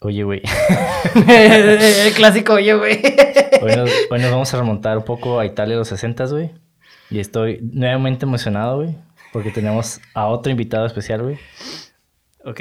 [0.00, 0.42] Oye, güey.
[1.28, 3.00] el clásico, oye, güey.
[3.62, 6.50] Hoy nos, hoy nos vamos a remontar un poco a Italia de los 60, güey.
[7.10, 8.94] Y estoy nuevamente emocionado, güey.
[9.32, 11.38] Porque tenemos a otro invitado especial, güey.
[12.44, 12.60] Ok.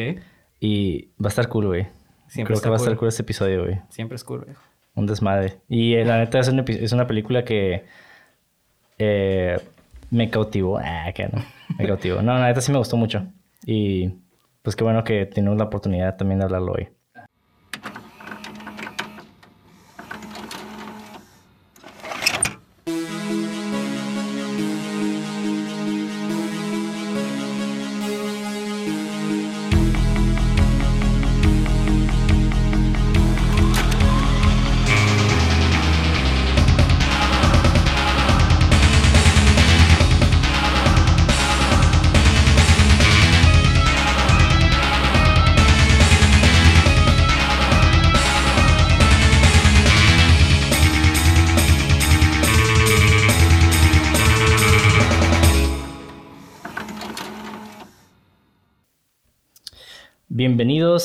[0.59, 1.87] Y va a estar cool, güey.
[2.27, 3.07] Siempre Creo que va a estar cool.
[3.07, 3.81] este episodio, güey.
[3.89, 4.55] Siempre es cool, güey.
[4.95, 5.59] Un desmadre.
[5.67, 7.85] Y eh, la neta es, un es una película que
[8.97, 9.59] eh,
[10.09, 10.79] me cautivó.
[10.79, 11.43] Ah, que no.
[11.77, 12.21] Me cautivó.
[12.21, 13.27] No, la neta sí me gustó mucho.
[13.65, 14.11] Y
[14.61, 16.89] pues qué bueno que tenemos la oportunidad también de hablarlo hoy.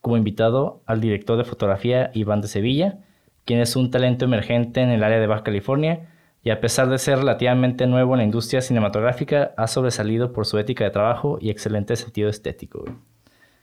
[0.00, 2.98] como invitado al director de fotografía Iván de Sevilla,
[3.44, 6.08] quien es un talento emergente en el área de Baja California
[6.42, 10.58] y a pesar de ser relativamente nuevo en la industria cinematográfica, ha sobresalido por su
[10.58, 12.80] ética de trabajo y excelente sentido estético.
[12.80, 12.94] güey.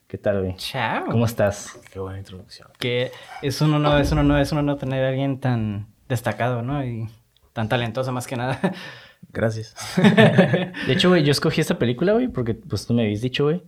[0.08, 0.56] ¿Qué tal, güey?
[0.58, 1.06] Chao.
[1.10, 1.80] ¿Cómo estás?
[1.92, 2.70] Qué buena introducción.
[2.78, 3.12] Que
[3.42, 6.86] es un honor, es un honor, es un honor tener a alguien tan destacado, ¿no?
[6.86, 7.08] Y
[7.54, 8.60] tan talentoso más que nada.
[9.34, 9.76] Gracias.
[9.98, 13.64] De hecho, güey, yo escogí esta película, güey, porque pues tú me habías dicho, güey.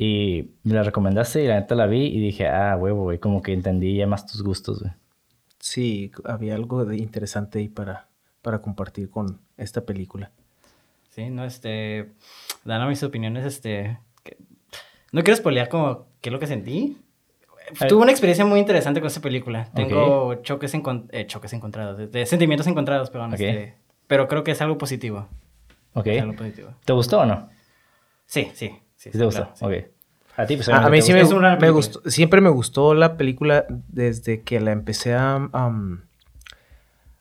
[0.00, 3.42] Y me la recomendaste y la neta la vi y dije, ah, huevo, güey, como
[3.42, 4.92] que entendí ya más tus gustos, güey.
[5.58, 8.06] Sí, había algo de interesante ahí para,
[8.42, 10.30] para compartir con esta película.
[11.10, 12.12] Sí, no, este,
[12.64, 14.36] dando mis opiniones, este, que-
[15.10, 16.96] no quiero spoilear como qué es lo que sentí.
[17.80, 17.88] ver.
[17.88, 19.68] Tuve una experiencia muy interesante con esta película.
[19.74, 23.40] Tengo choques, encon- eh, choques encontrados, de, de sentimientos encontrados, perdón, Ok.
[23.40, 23.74] este,
[24.06, 25.26] pero creo que es algo positivo.
[25.94, 26.06] Ok.
[26.06, 26.70] Es algo positivo.
[26.84, 27.48] ¿Te gustó o no?
[28.26, 29.10] Sí, sí, sí.
[29.10, 29.44] ¿Sí te gustó?
[29.44, 29.64] claro, sí.
[29.64, 29.72] Ok.
[30.36, 31.34] A ti, pues A, mí sí me, gustó.
[31.34, 31.70] Es una me película.
[31.72, 36.02] gustó, siempre me gustó la película desde que la empecé a, am,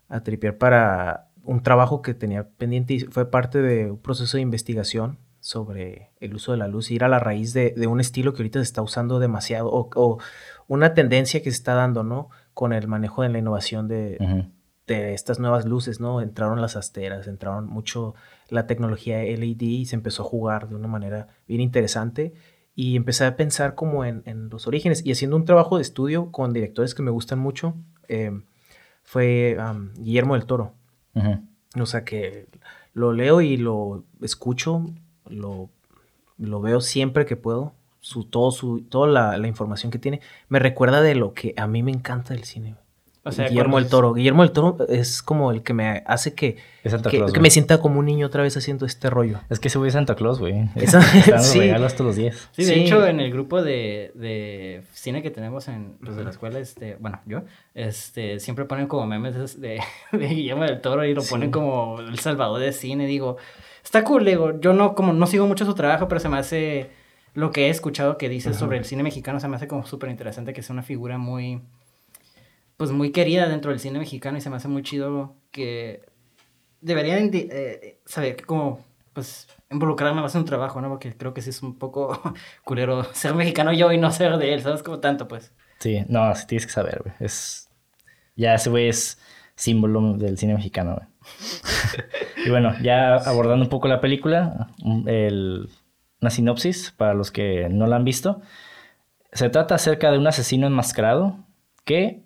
[0.10, 4.42] a tripear para un trabajo que tenía pendiente y fue parte de un proceso de
[4.42, 8.02] investigación sobre el uso de la luz y ir a la raíz de, de un
[8.02, 10.20] estilo que ahorita se está usando demasiado o, o
[10.68, 12.30] una tendencia que se está dando, ¿no?
[12.54, 14.18] Con el manejo de la innovación de.
[14.88, 16.22] De estas nuevas luces, ¿no?
[16.22, 18.16] Entraron las asteras, entraron mucho
[18.50, 22.34] la tecnología LED y se empezó a jugar de una manera bien interesante.
[22.74, 26.32] Y empecé a pensar como en, en los orígenes y haciendo un trabajo de estudio
[26.32, 27.76] con directores que me gustan mucho,
[28.08, 28.32] eh,
[29.04, 29.58] fue
[29.96, 30.74] Guillermo del Toro.
[31.80, 32.48] O sea que
[32.94, 34.86] lo leo y lo escucho,
[35.26, 35.70] lo,
[36.38, 37.74] lo veo siempre que puedo.
[38.00, 41.68] Su, todo su, toda la, la información que tiene me recuerda de lo que a
[41.68, 42.76] mí me encanta del cine.
[43.28, 44.14] O sea, Guillermo es- Toro.
[44.14, 47.40] Guillermo del Toro es como el que me hace que, Es Santa que, Claus, que
[47.40, 49.40] me sienta como un niño otra vez haciendo este rollo.
[49.50, 50.70] Es que ese güey es Santa Claus, güey.
[51.40, 51.60] Sí.
[51.60, 52.50] regalos todos los días.
[52.52, 52.80] Sí, de Sí.
[52.82, 56.96] hecho, en el grupo de, de cine que tenemos en, pues, de la escuela, este,
[57.00, 57.42] bueno, yo,
[57.76, 59.80] este, siempre ponen como memes de,
[60.12, 61.30] de Guillermo del Toro y lo Sí.
[61.30, 63.06] ponen como el salvador de cine.
[63.08, 63.38] Digo,
[63.84, 66.90] está cool, digo, yo no, como, no sigo mucho su trabajo, pero se me hace
[67.34, 68.58] lo que he escuchado que dice Ajá.
[68.58, 71.62] sobre el cine mexicano, se me hace como súper interesante que sea una figura muy,
[72.78, 76.02] pues muy querida dentro del cine mexicano y se me hace muy chido que
[76.82, 78.80] deberían de- eh, saber como
[79.14, 80.90] pues involucrarme más en un trabajo, ¿no?
[80.90, 82.22] Porque creo que sí es un poco
[82.64, 84.84] culero ser mexicano yo y no ser de él, ¿sabes?
[84.84, 85.52] Como tanto, pues.
[85.80, 87.16] Sí, no, sí tienes que saber, güey.
[87.20, 87.70] Es...
[88.36, 89.20] Ya ese güey es
[89.56, 91.08] símbolo del cine mexicano, güey.
[92.46, 95.68] y bueno, ya abordando un poco la película, un- el-
[96.22, 98.42] una sinopsis para los que no la han visto.
[99.34, 101.40] Se trata acerca de un asesino enmascarado
[101.86, 102.24] que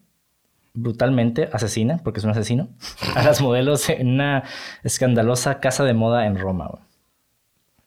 [0.74, 2.70] brutalmente asesina, porque es un asesino,
[3.16, 4.44] a las modelos en una
[4.84, 6.84] escandalosa casa de moda en Roma, güey.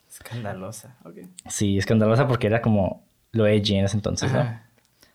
[0.09, 1.19] Escandalosa, ok.
[1.49, 4.61] Sí, escandalosa porque era como lo edgy en ese entonces, ¿no?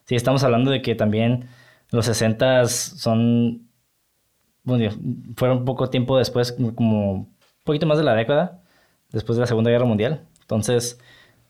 [0.06, 1.48] Sí, estamos hablando de que también
[1.92, 3.70] los 60 son.
[4.64, 4.92] Bueno,
[5.36, 8.62] fueron poco tiempo después, como un poquito más de la década,
[9.12, 10.26] después de la Segunda Guerra Mundial.
[10.42, 11.00] Entonces,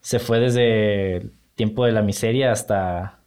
[0.02, 3.19] se fue desde el tiempo de la miseria hasta,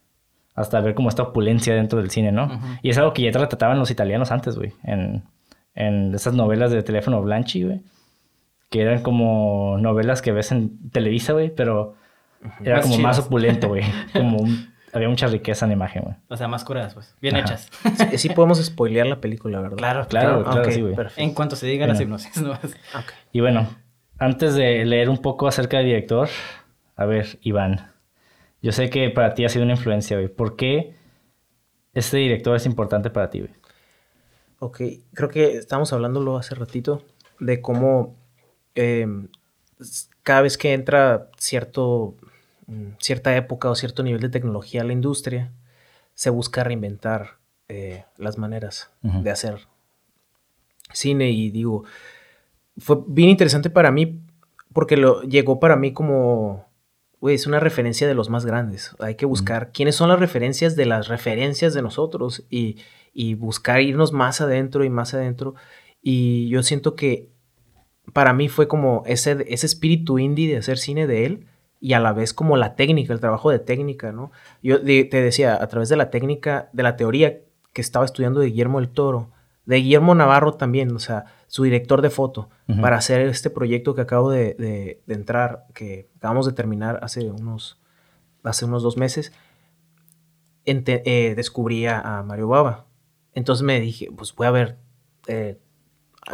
[0.54, 2.60] hasta ver como esta opulencia dentro del cine, ¿no?
[2.82, 5.22] Y es algo que ya trataban los italianos antes, güey, en,
[5.74, 7.80] en esas novelas de teléfono Blanchi, güey,
[8.70, 11.94] que eran como novelas que ves en Televisa, güey, pero
[12.64, 16.16] era Más como más opulento, güey, como un- había mucha riqueza en imagen, güey.
[16.28, 17.14] O sea, más curadas, pues.
[17.22, 17.44] Bien Ajá.
[17.46, 17.70] hechas.
[18.10, 19.78] Sí, sí podemos spoilear la película, ¿verdad?
[19.78, 20.44] Claro, Claro, claro.
[20.44, 20.94] claro, Ok, sí, güey.
[21.16, 22.16] En cuanto se diga las Bueno.
[22.16, 22.50] hipnosis, ¿no?
[22.52, 22.60] Ok.
[23.32, 23.68] Y bueno,
[24.18, 26.28] antes de leer un poco acerca del director,
[26.96, 27.91] a ver, Iván,
[28.62, 30.28] yo sé que para ti ha sido una influencia, güey.
[30.28, 30.94] ¿Por qué
[31.94, 33.52] este director es importante para ti, güey?
[34.60, 34.80] Ok,
[35.12, 37.02] creo que estábamos hablándolo hace ratito
[37.40, 38.16] de cómo
[38.76, 39.06] eh,
[39.80, 42.14] s- cada vez que entra cierto,
[42.66, 45.52] mm, cierta época o cierto nivel de tecnología a la industria,
[46.14, 47.38] se busca reinventar
[47.68, 48.90] eh, las maneras
[49.24, 49.66] de hacer
[50.92, 51.84] cine y digo,
[52.78, 54.20] fue bien interesante para mí
[54.72, 56.66] porque lo llegó para mí como,
[57.22, 58.94] güey, es una referencia de los más grandes.
[58.98, 62.78] Hay que buscar quiénes son las referencias de las referencias de nosotros y,
[63.14, 65.54] y buscar irnos más adentro y más adentro.
[66.02, 67.30] Y yo siento que
[68.12, 71.46] para mí fue como ese, ese espíritu indie de hacer cine de él
[71.80, 74.32] y a la vez como la técnica, el trabajo de técnica, ¿no?
[74.60, 77.38] Yo de- te decía, a través de la técnica, de la teoría
[77.72, 79.30] que estaba estudiando de Guillermo del Toro,
[79.64, 82.48] de Guillermo Navarro también, o sea, su director de foto,
[82.80, 87.30] para hacer este proyecto que acabo de, de- de entrar, que acabamos de terminar hace
[87.30, 87.78] unos,
[88.42, 89.34] hace unos dos meses,
[90.64, 92.86] ente- eh, descubrí a, a Mario Baba.
[93.34, 94.78] Entonces me dije, pues voy a ver
[95.26, 95.58] eh,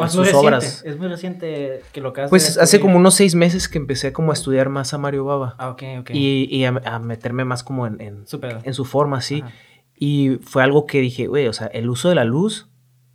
[0.06, 0.46] sus muy reciente.
[0.46, 0.82] obras.
[0.84, 4.30] Es muy reciente que lo de Pues hace como unos seis meses que empecé como
[4.30, 5.56] a estudiar más a Mario Baba.
[5.58, 6.10] Ah, ok, ok.
[6.12, 8.24] Y, y a, a meterme más como en, en,
[8.62, 9.40] en su forma, sí.
[9.44, 9.52] Ajá.
[9.96, 12.67] Y fue algo que dije, güey, o sea, el uso de la luz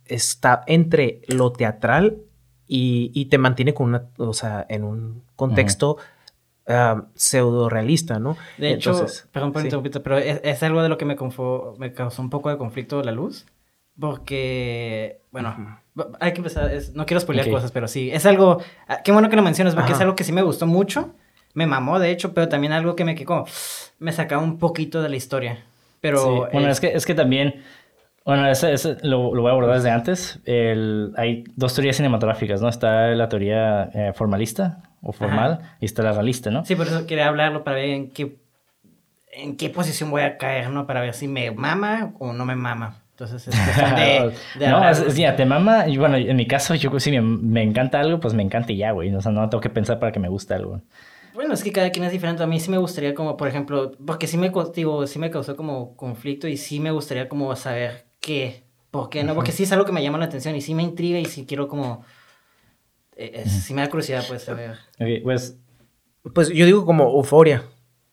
[0.06, 2.18] está entre lo teatral
[2.66, 5.96] y, y te mantiene con una, o sea, en un contexto
[7.14, 8.36] pseudo realista, ¿no?
[8.56, 9.66] De hecho, Entonces, perdón por sí.
[9.66, 12.56] interrumpirte, pero es, es algo de lo que me, confo- me causó un poco de
[12.56, 13.44] conflicto la luz.
[13.98, 16.72] Porque, bueno, va- hay que empezar.
[16.72, 17.52] es- no quiero spoilear Ok.
[17.54, 18.10] cosas, pero sí.
[18.10, 18.58] Es algo.
[18.88, 19.96] ah, Qué bueno que lo mencionas, porque Ajá.
[19.96, 21.14] es algo que sí me gustó mucho.
[21.54, 23.46] Me mamó, de hecho, pero también algo que me que como.
[23.98, 25.64] Me sacaba un poquito de la historia.
[26.00, 26.18] Pero.
[26.18, 27.62] Sí, Bueno, eh, es que, es que también,
[28.24, 30.40] bueno, ese, ese lo, lo voy a abordar desde antes.
[30.44, 32.68] El- hay dos teorías cinematográficas, ¿no?
[32.68, 36.64] Está la teoría eh, formalista o formal y está la realista, ¿no?
[36.64, 38.36] Sí, por eso quería hablarlo para ver en qué.
[39.36, 40.86] En qué posición voy a caer, ¿no?
[40.86, 43.02] Para ver si me mama o no me mama.
[43.10, 44.32] Entonces, es de.
[44.58, 47.20] de no, es, es- mira, te mama, y bueno, en mi caso, yo si me,
[47.20, 49.14] me encanta algo, pues me encanta y ya, güey.
[49.14, 50.80] O sea, no tengo que pensar para que me guste algo.
[51.34, 52.42] Bueno, es que cada quien es diferente.
[52.42, 55.56] A mí sí me gustaría como, por ejemplo, porque sí me, digo, sí me causó
[55.56, 59.34] como conflicto y sí me gustaría como saber qué, por qué, ¿no?
[59.34, 61.46] Porque sí es algo que me llama la atención y sí me intriga y sí
[61.46, 62.04] quiero como,
[63.16, 64.48] eh, eh, sí me da curiosidad pues
[65.22, 65.58] pues,
[66.32, 67.64] Pues yo digo como euforia.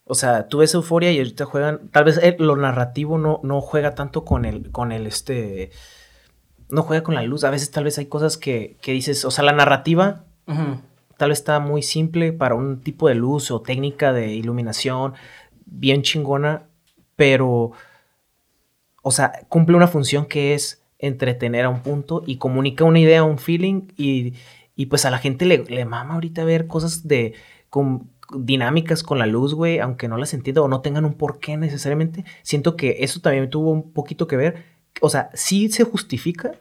[0.04, 1.88] O sea, tú ves euforia y ahorita juegan.
[1.88, 5.70] Tal vez eh, lo narrativo no, no juega tanto con el, con el este.
[6.68, 7.44] No juega con la luz.
[7.44, 9.24] A veces tal vez hay cosas que, que dices.
[9.24, 10.24] O sea, la narrativa
[11.16, 15.14] tal vez está muy simple para un tipo de luz o técnica de iluminación
[15.66, 16.64] bien chingona,
[17.16, 17.72] pero,
[19.02, 23.24] o sea, cumple una función que es entretener a un punto y comunica una idea,
[23.24, 24.34] un feeling y,
[24.76, 27.34] y pues a la gente le, le mama ahorita ver cosas de
[27.68, 31.56] con, dinámicas con la luz, güey, aunque no las entienda o no tengan un porqué
[31.56, 32.24] necesariamente.
[32.42, 34.64] Siento que eso también tuvo un poquito que ver.
[35.00, 36.60] O sea, sí se justifica,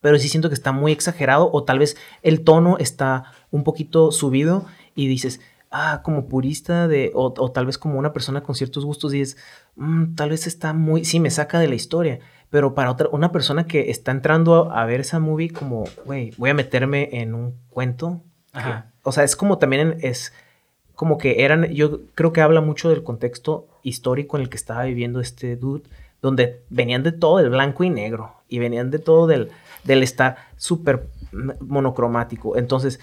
[0.00, 4.12] pero sí siento que está muy exagerado o tal vez el tono está un poquito
[4.12, 8.54] subido y dices, ah, como purista de, o, o tal vez como una persona con
[8.54, 9.36] ciertos gustos dices,
[9.76, 12.18] "Mm, tal vez está muy, sí, me saca de la historia,
[12.50, 16.32] pero para otra, una persona que está entrando a, a ver esa movie como, güey,
[16.36, 18.20] voy a meterme en un cuento.
[18.52, 18.58] que-
[19.04, 20.32] o sea, es como también es
[20.96, 24.82] como que eran, yo creo que habla mucho del contexto histórico en el que estaba
[24.84, 25.84] viviendo este dude,
[26.20, 29.50] donde venían de todo del blanco y negro y venían de todo del,
[29.84, 31.06] del estar súper
[31.60, 32.56] monocromático.
[32.56, 33.00] Entonces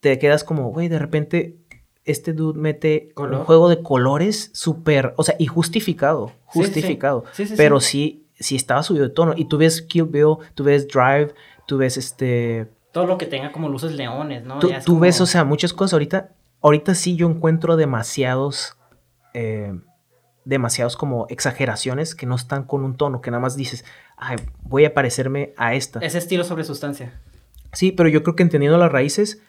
[0.00, 1.56] te quedas como, güey, de repente
[2.10, 3.40] este dude mete Color.
[3.40, 7.24] un juego de colores súper, o sea, y justificado, justificado.
[7.32, 7.54] Sí, sí, sí.
[7.56, 9.34] pero sí, sí estaba subido de tono.
[9.36, 11.34] Y tú ves Kill Bill, tú ves Drive,
[11.66, 14.58] tú ves este Todo lo que tenga como luces leones, ¿no?
[14.58, 16.30] Tú, como- ves, o sea, muchas cosas ahorita.
[16.60, 18.76] Ahorita sí yo encuentro demasiados.
[19.34, 19.72] eh,
[20.44, 23.84] demasiados como exageraciones que no están con un tono, que nada más dices,
[24.16, 25.98] ay, voy a parecerme a esta.
[26.00, 27.20] Ese estilo sobre sustancia.
[27.74, 29.42] Sí, pero yo creo que entendiendo las raíces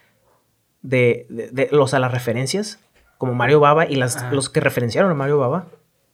[0.81, 2.79] de, de, de- los, a las referencias,
[3.17, 4.31] como Mario Baba y las, Ajá.
[4.31, 5.67] los que referenciaron a Mario Baba,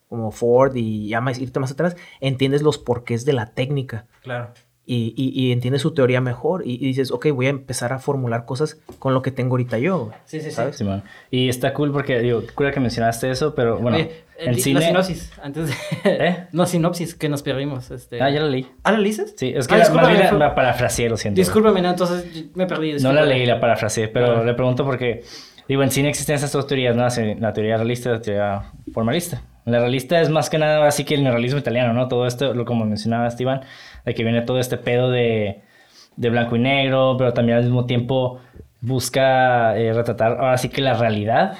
[0.09, 4.05] como Ford y ya más, irte más atrás, entiendes los porqués de la técnica.
[4.21, 4.51] Claro.
[4.87, 7.99] Y, y, y entiendes su teoría mejor y, y dices, ok, voy a empezar a
[7.99, 10.05] formular cosas con lo que tengo ahorita yo.
[10.05, 10.17] güey".
[10.25, 10.55] Sí, sí, sí.
[10.55, 10.75] ¿Sabes?
[10.77, 11.03] Simón.
[11.31, 14.79] Y está cool porque, digo, cura que mencionaste eso, pero bueno, Oye, en el- cine...
[14.81, 15.73] La sinopsis, antes de...
[16.05, 16.47] ¿Eh?
[16.51, 17.89] No, sinopsis, que nos perdimos.
[17.91, 18.21] Este...
[18.21, 18.67] Ah, ya la leí.
[18.83, 19.33] ¿Ah, la leíces?
[19.37, 21.39] Sí, es que Ah, la, discúlpame, más bien la, la parafraseé, lo siento.
[21.39, 22.89] Discúlpame, no, entonces me perdí.
[22.89, 23.21] No discúlpame.
[23.21, 24.43] la leí, la parafraseé, pero Ah.
[24.43, 25.23] le pregunto porque,
[25.67, 27.03] digo, en cine existen esas dos teorías, ¿no?
[27.07, 29.41] La la teoría realista y la teoría formalista.
[29.65, 32.07] La realista es más que nada así que el neorrealismo italiano, ¿no?
[32.07, 33.61] Todo esto, lo como mencionaba Esteban,
[34.05, 35.61] de que viene todo este pedo de,
[36.15, 38.39] de blanco y negro, pero también al mismo tiempo
[38.81, 41.57] busca eh, retratar ahora sí que la realidad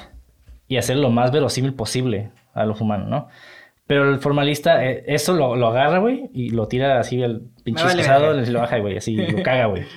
[0.68, 3.28] y hacer lo más verosímil posible a lo humano, ¿no?
[3.86, 7.82] Pero el formalista, eh, eso lo, lo agarra, güey, y lo tira así al pinche
[7.84, 8.02] vale
[8.48, 9.84] y lo baja, güey, así lo caga, güey.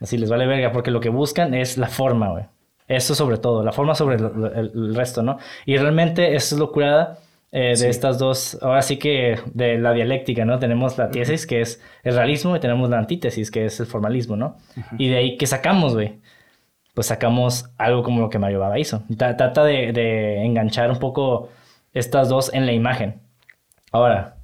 [0.00, 2.44] Así les vale verga, porque lo que buscan es la forma, güey.
[2.88, 4.24] Eso sobre todo, la forma sobre el,
[4.56, 5.36] el- el resto, ¿no?
[5.66, 7.18] Y realmente eso es lo curada
[7.52, 7.86] eh, de Sí.
[7.86, 10.58] estas dos, ahora sí que de la dialéctica, ¿no?
[10.58, 14.36] Tenemos la tesis, que es el realismo, y tenemos la antítesis, que es el formalismo,
[14.36, 14.56] ¿no?
[14.98, 16.20] Y de ahí, ¿qué sacamos, güey?
[16.94, 19.02] Pues sacamos algo como lo que Mario Baba hizo.
[19.16, 21.48] Ta- Trata de, de enganchar un poco
[21.92, 23.20] estas dos en la imagen.
[23.92, 24.36] Ahora,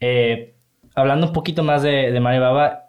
[0.00, 0.54] eh,
[0.94, 2.84] hablando un poquito más de, de Mario Baba,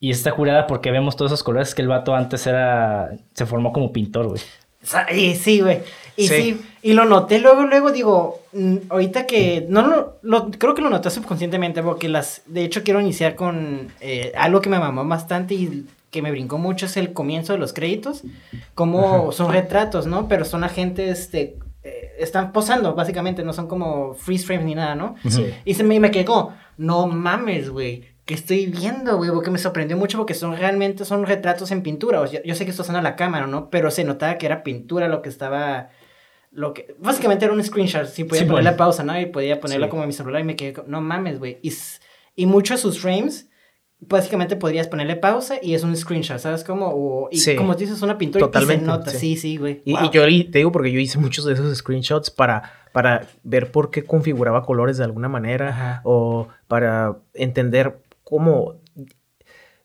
[0.00, 3.10] y está curada porque vemos todos esos colores que el vato antes era.
[3.32, 4.40] Se formó como pintor, güey.
[5.34, 5.80] Sí, güey.
[6.16, 6.34] Y sí.
[6.34, 6.60] Sí.
[6.82, 10.90] y lo noté luego, luego digo, mm, ahorita que, no, no, lo, creo que lo
[10.90, 15.54] noté subconscientemente porque las, de hecho quiero iniciar con eh, algo que me mamó bastante
[15.54, 18.22] y que me brincó mucho es el comienzo de los créditos,
[18.74, 20.28] como son retratos, ¿no?
[20.28, 24.94] Pero son agentes, este, eh, están posando, básicamente, no son como freeze frames ni nada,
[24.94, 25.16] ¿no?
[25.28, 25.46] Sí.
[25.64, 28.14] Y se me, me quedé como, no mames, güey.
[28.24, 29.30] ¿Qué estoy viendo, güey?
[29.30, 32.22] Porque me sorprendió mucho porque son realmente son retratos en pintura.
[32.22, 33.68] O sea, yo sé que esto suena a la cámara, ¿no?
[33.68, 35.90] Pero se notaba que era pintura lo que estaba.
[36.54, 36.94] Lo que.
[36.98, 38.06] Básicamente era un screenshot.
[38.06, 38.76] Sí, podía Sí, ponerle bueno.
[38.78, 39.20] pausa, ¿no?
[39.20, 39.90] Y podía ponerlo Sí.
[39.90, 40.74] como en mi celular y me quedé.
[40.86, 41.58] No mames, güey.
[41.62, 41.72] Y,
[42.36, 43.48] y muchos de sus frames.
[44.06, 46.88] Básicamente podrías ponerle pausa y es un screenshot, ¿sabes cómo?
[46.92, 47.56] O, y Sí.
[47.56, 49.10] como dices, una pintura y Totalmente, se nota.
[49.10, 49.36] sí.
[49.36, 49.80] Sí, güey.
[49.86, 50.04] Y, Wow.
[50.04, 53.72] y yo y te digo porque yo hice muchos de esos screenshots para, para ver
[53.72, 56.00] por qué configuraba colores de alguna manera Ajá.
[56.04, 58.74] o para entender cómo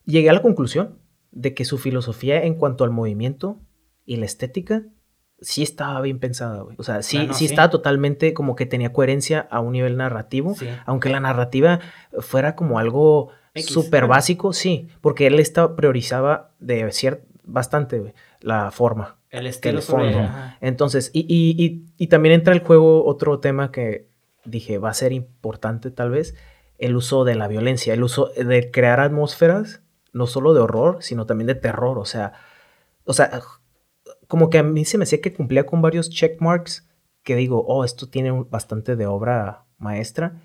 [0.04, 0.98] llegué a la conclusión
[1.30, 3.58] de que su filosofía en cuanto al movimiento
[4.04, 4.82] y la estética
[5.40, 6.76] sí estaba bien pensada, güey.
[6.78, 7.44] O sea, sí, sí, sí.
[7.46, 10.68] estaba totalmente como que tenía coherencia a un nivel narrativo, Sí.
[10.86, 11.80] aunque la narrativa
[12.18, 18.70] fuera como algo súper básico, sí, porque él estaba, priorizaba de cier- bastante güey, la
[18.70, 19.16] forma.
[19.30, 20.28] El estilo el fondo.
[20.60, 24.08] Entonces, y, y, y, y también entra el juego otro tema que
[24.44, 26.34] dije va a ser importante tal vez,
[26.78, 29.82] el uso de la violencia, el uso de crear atmósferas,
[30.12, 31.98] no solo de horror, sino también de terror.
[31.98, 32.32] O sea,
[33.04, 33.40] o sea,
[34.30, 36.88] como que a mí se me hacía que cumplía con varios checkmarks
[37.24, 40.40] que digo, oh, esto tiene bastante de obra maestra.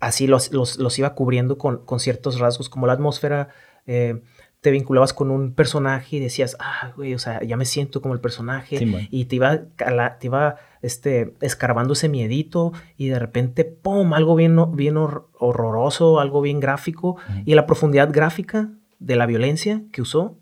[0.00, 3.48] Así los, los, los iba cubriendo con, con ciertos rasgos, como la atmósfera.
[3.86, 4.20] eh,
[4.62, 8.14] te vinculabas con un personaje y decías, ah, güey, o sea, ya me siento como
[8.14, 8.78] el personaje.
[8.78, 14.12] Sí, y te iba, cala- te iba este, escarbando ese miedito y de repente, ¡pum!
[14.12, 17.10] Algo bien, bien hor- horroroso, algo bien gráfico.
[17.10, 17.42] Ujú.
[17.44, 20.36] Y la profundidad gráfica de la violencia que usó,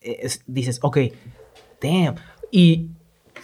[0.00, 0.98] eh, es- dices, ok,
[1.80, 2.14] damn.
[2.50, 2.88] Y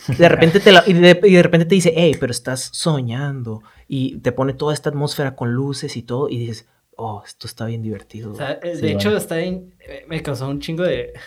[0.09, 3.63] de repente te la- y, de, y de repente te dice, hey, pero estás soñando.
[3.89, 6.29] Y te pone toda esta atmósfera con luces y todo.
[6.29, 8.33] Y dices, oh, esto está bien divertido.
[8.33, 9.75] O sea, eh, de Sí, hecho, está bien.
[9.81, 11.13] eh, Me causó un chingo de.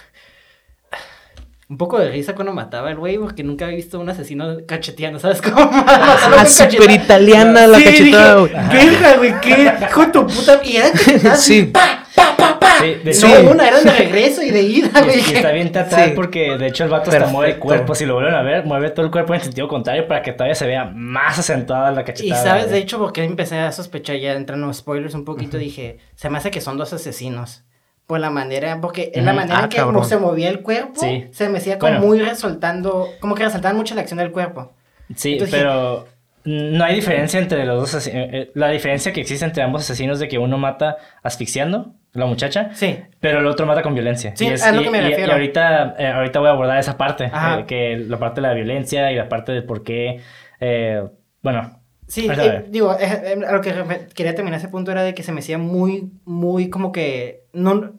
[1.67, 5.17] Un poco de risa cuando mataba al güey, porque nunca había visto un asesino cacheteando,
[5.19, 5.57] ¿sabes cómo?
[5.71, 6.93] Ah, súper cachetada.
[6.93, 8.53] italiana la Sí, cachetada, güey.
[8.53, 9.49] Verga, güey, qué
[9.89, 10.61] hijo de tu puta.
[10.63, 11.41] Y eran cachetadas.
[11.43, 11.63] Sí.
[11.63, 11.94] Pa,
[12.37, 12.71] pa, pa, pa.
[12.79, 13.47] Sí, de- no, sí.
[13.51, 15.17] una, eran de regreso y de ida, Y, güey.
[15.17, 16.11] y está bien teatral Sí.
[16.15, 17.65] porque de hecho el vato hasta mueve el Perfecto.
[17.65, 17.95] cuerpo.
[17.95, 20.55] Si lo vuelven a ver, mueve todo el cuerpo en sentido contrario para que todavía
[20.55, 22.43] se vea más acentuada la Y cachetada.
[22.43, 26.29] sabes, de hecho, porque empecé a sospechar ya entrando en spoilers un poquito, dije, se
[26.29, 27.63] me hace que son dos asesinos.
[28.07, 29.39] Por la manera, porque en la Ujú.
[29.39, 30.05] manera Ah, en que cabrón.
[30.05, 31.25] se movía el cuerpo, Sí.
[31.31, 32.05] se me hacía como Bueno.
[32.05, 34.73] muy resaltando, como que resaltaban mucho la acción del cuerpo.
[35.15, 36.05] Sí, Entonces- pero
[36.43, 38.27] no hay diferencia entre los dos asesinos.
[38.53, 42.69] La diferencia que existe entre ambos asesinos es de que uno mata asfixiando la muchacha,
[42.73, 42.97] Sí.
[43.19, 44.35] pero el otro mata con violencia.
[44.35, 45.33] Sí, Y es, lo y- que me y- y refiero.
[45.33, 49.11] ahorita, eh, ahorita voy a abordar esa parte, eh, que la parte de la violencia
[49.11, 50.21] y la parte de por qué,
[50.59, 51.03] eh,
[51.41, 52.29] bueno, Sí,
[52.69, 53.73] digo, eh, a lo que
[54.13, 57.93] quería terminar ese punto era de que se me hacía muy, muy como que, no,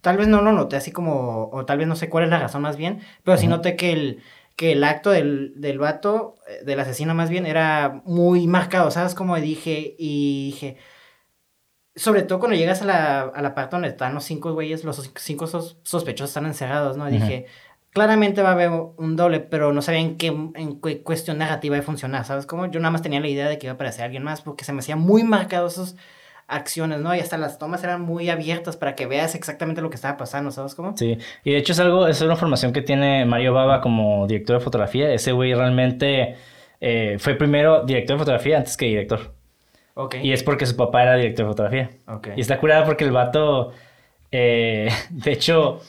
[0.00, 2.40] tal vez no lo noté así como, o tal vez no sé cuál es la
[2.40, 4.18] razón más bien, pero sí noté que el,
[4.56, 9.14] que el acto del, del vato, del asesino más bien, era muy marcado, ¿sabes?
[9.14, 10.76] Como dije, y dije,
[11.96, 15.12] sobre todo cuando llegas a la, a la parte donde están los cinco güeyes, los
[15.16, 17.06] cinco sos- sospechosos están encerrados, ¿no?
[17.06, 17.46] Dije,
[17.90, 21.76] claramente va a haber un doble, pero no sabía en qué, en qué cuestión narrativa
[21.76, 22.46] iba a funcionar, ¿sabes?
[22.46, 24.64] Como yo nada más tenía la idea de que iba a aparecer alguien más, porque
[24.64, 25.96] se me hacían muy marcados esos,
[26.46, 27.14] acciones, ¿no?
[27.14, 30.50] Y hasta las tomas eran muy abiertas para que veas exactamente lo que estaba pasando,
[30.50, 30.94] ¿sabes cómo?
[30.94, 34.58] Sí, y de hecho es algo, es una formación que tiene Mario Baba como director
[34.58, 35.10] de fotografía.
[35.12, 36.36] Ese güey realmente
[36.82, 39.32] eh, fue primero director de fotografía antes que director.
[39.94, 40.16] Ok.
[40.22, 41.90] Y es porque su papá era director de fotografía.
[42.08, 42.28] Ok.
[42.36, 43.72] Y está curada porque el vato,
[44.32, 45.80] eh, de hecho,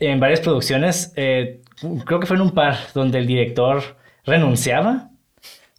[0.00, 1.60] en varias producciones, eh,
[2.06, 3.82] creo que fue en un par donde el director
[4.24, 5.10] renunciaba.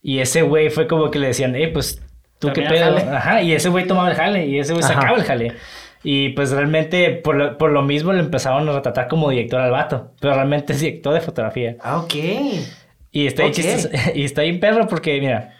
[0.02, 2.02] Y ese güey fue como que le decían, eh, pues,
[2.40, 2.98] ¿tú qué pedo?
[2.98, 3.02] jale.
[3.16, 4.94] Ajá, y ese güey tomaba el jale y ese güey Ajá.
[4.94, 5.54] sacaba el jale.
[6.04, 9.72] Y pues realmente, por lo, por lo mismo, le empezaron a retratar como director al
[9.72, 10.14] vato.
[10.22, 11.76] Pero realmente es director de fotografía.
[11.82, 12.16] Ah, ok.
[13.12, 13.56] Y está ahí Ok.
[13.56, 15.56] chistes- y está ahí perro porque, mira,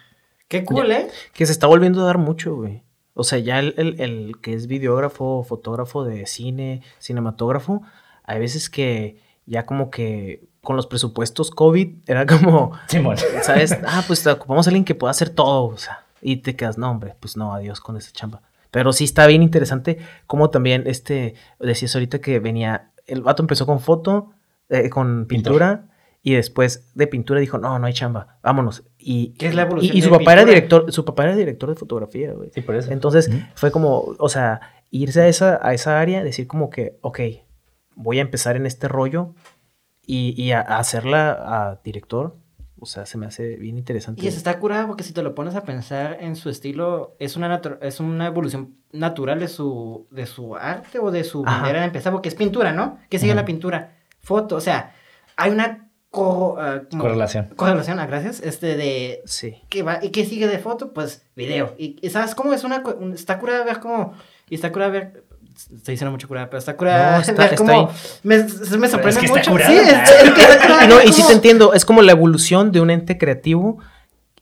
[0.50, 1.08] Qué cool, ¿eh?
[1.32, 2.82] Que se está volviendo a dar mucho, güey.
[3.14, 7.82] O sea, ya el, el- el que es videógrafo, fotógrafo de cine, cinematógrafo,
[8.24, 13.16] hay veces que ya como que con los presupuestos COVID era como, Simón.
[13.42, 13.76] ¿sabes?
[13.86, 16.76] Ah, pues te ocupamos a alguien que pueda hacer todo, o sea, y te quedas,
[16.78, 18.42] no, hombre, pues no, adiós con esa chamba.
[18.70, 23.66] Pero sí está bien interesante como también, este, decías ahorita que venía, el vato empezó
[23.66, 24.30] con foto,
[24.68, 25.52] eh, con Pintor.
[26.22, 28.84] Y después de pintura dijo, no, no hay chamba, vámonos.
[28.98, 31.36] Y, ¿Qué es la evolución y, y su de papá era director, su papá era
[31.36, 32.50] director de fotografía, güey.
[32.52, 32.92] Sí, por eso.
[32.92, 34.60] Entonces fue como, o sea,
[34.90, 37.20] irse a esa, a esa área, decir como que, ok,
[37.94, 39.34] voy a empezar en este rollo
[40.06, 42.36] y, y a, a hacerla a director.
[42.82, 44.22] O sea, se me hace bien interesante.
[44.24, 47.36] Y eso está curado porque si te lo pones a pensar en su estilo, es
[47.36, 51.60] una, es una evolución natural de su, de su arte o de su Ajá.
[51.60, 52.98] manera de empezar, porque es pintura, ¿no?
[53.10, 53.98] ¿Qué sigue la pintura?
[54.20, 54.94] Foto, o sea,
[55.36, 57.48] hay una co- ah, como- Correlación.
[57.56, 59.22] correlación, ah, gracias, este de...
[59.24, 59.56] Sí.
[59.68, 59.98] ¿qué va?
[60.02, 60.92] ¿Y qué sigue de foto?
[60.92, 61.74] Pues video.
[61.78, 62.82] ¿Y, y sabes cómo es una...
[62.82, 64.12] co- un- está curada ver cómo...
[64.48, 65.24] Y está curada ver...
[65.56, 67.88] Estoy diciendo mucho curada, pero está curada No, está- ver está cómo...
[67.90, 67.96] ahí.
[68.22, 69.50] Me, sorprende que está mucho.
[69.52, 69.70] curada.
[69.70, 72.12] Sí, es, es que está curada No, y sí cómo- te entiendo, es como la
[72.12, 73.78] evolución de un ente creativo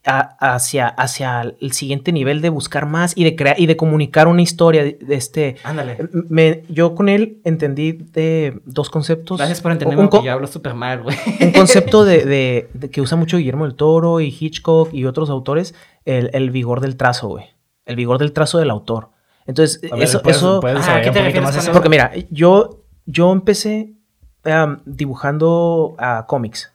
[0.09, 4.27] a- hacia, hacia el siguiente nivel de buscar más y de crear y de comunicar
[4.27, 5.55] una historia de, de este.
[5.63, 5.97] Ándale.
[6.29, 9.37] Me- yo con él entendí de dos conceptos.
[9.37, 11.15] Gracias por entenderme porque yo hablo súper mal, güey.
[11.41, 15.29] un concepto de, de- de que usa mucho Guillermo del Toro y Hitchcock y otros
[15.29, 15.75] autores,
[16.05, 17.45] el, el vigor del trazo, güey.
[17.85, 19.09] El vigor del trazo del autor.
[19.47, 21.59] Entonces, ver, eso, ¿puedes- eso puedes Ah, desarrollar ¿qué te un poquito refieres más con
[21.59, 21.71] eso?
[21.71, 21.73] eso?
[21.73, 23.93] porque mira, yo, yo empecé
[24.85, 26.71] dibujando a cómics.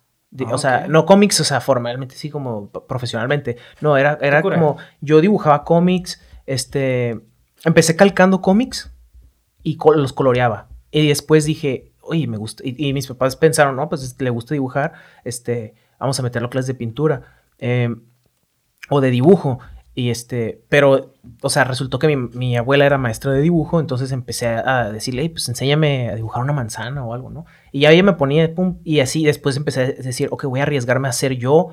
[0.49, 3.57] Ah, o sea, no cómics, o sea, formalmente, sí, como profesionalmente.
[3.81, 7.21] No, era, era como, yo dibujaba cómics, este,
[7.65, 8.91] empecé calcando cómics
[9.63, 10.69] y col- los coloreaba.
[10.91, 14.55] Y después dije, oye, me gusta, y, y mis papás pensaron, no, pues le gusta
[14.55, 14.93] dibujar,
[15.25, 17.23] este, vamos a meterlo a clases de pintura
[17.59, 17.95] eh,
[18.91, 19.61] o de dibujo.
[19.97, 24.11] Y este, pero, o sea, resultó que mi, mi abuela era maestra de dibujo, entonces
[24.11, 27.47] empecé a, decirle, "Ey, pues enséñame a dibujar una manzana o algo, ¿no?
[27.71, 30.65] Y ya ella me ponía, pum, y así después empecé a decir, ok, voy a
[30.65, 31.69] arriesgarme a hacer yo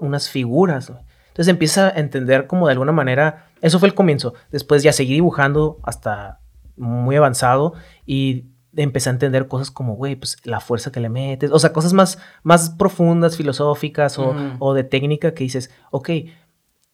[0.00, 0.90] unas figuras.
[0.90, 1.02] güey".
[1.28, 4.34] Entonces empieza a entender como de alguna manera, eso fue el comienzo.
[4.52, 6.40] Después ya seguí dibujando hasta
[6.76, 7.74] muy avanzado
[8.06, 11.72] y empecé a entender cosas como, güey, pues la fuerza que le metes, o sea,
[11.72, 14.40] cosas más, más profundas, filosóficas o, Ujú.
[14.58, 16.10] o de técnica que dices, ok,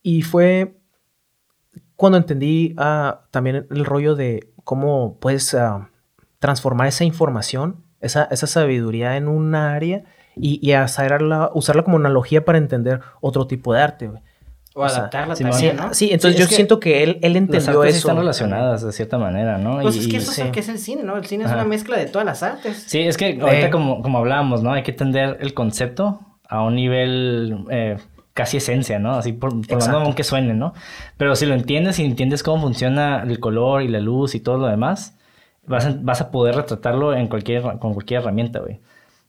[0.03, 0.77] y fue
[1.95, 5.89] cuando entendí ah, también el rollo de cómo puedes ah,
[6.39, 10.03] transformar esa información, esa, esa sabiduría en un área
[10.35, 14.07] y, y hacerla- usarla como analogía para entender otro tipo de arte.
[14.07, 14.19] O
[14.73, 15.93] O adaptarla también, Sí, ¿no?
[15.93, 18.07] sí, entonces Sí, es yo que siento que él, él Las entendió artes sí eso.
[18.07, 19.81] están relacionadas de cierta manera, ¿no?
[19.81, 20.43] Pues Y- es que eso es sí.
[20.45, 21.17] lo que es el cine, ¿no?
[21.17, 22.85] El cine es una mezcla de todas las artes.
[22.87, 23.69] Sí, es que ahorita Eh.
[23.69, 24.71] como, como hablábamos, ¿no?
[24.73, 27.97] Hay que entender el concepto a un nivel eh,
[28.33, 29.13] casi esencia, ¿no?
[29.13, 30.73] Así por, por lo aunque suene, ¿no?
[31.17, 34.57] Pero si lo entiendes y entiendes cómo funciona el color y la luz y todo
[34.57, 35.17] lo demás,
[35.65, 38.79] vas a, vas a poder retratarlo en cualquier, con cualquier herramienta, güey.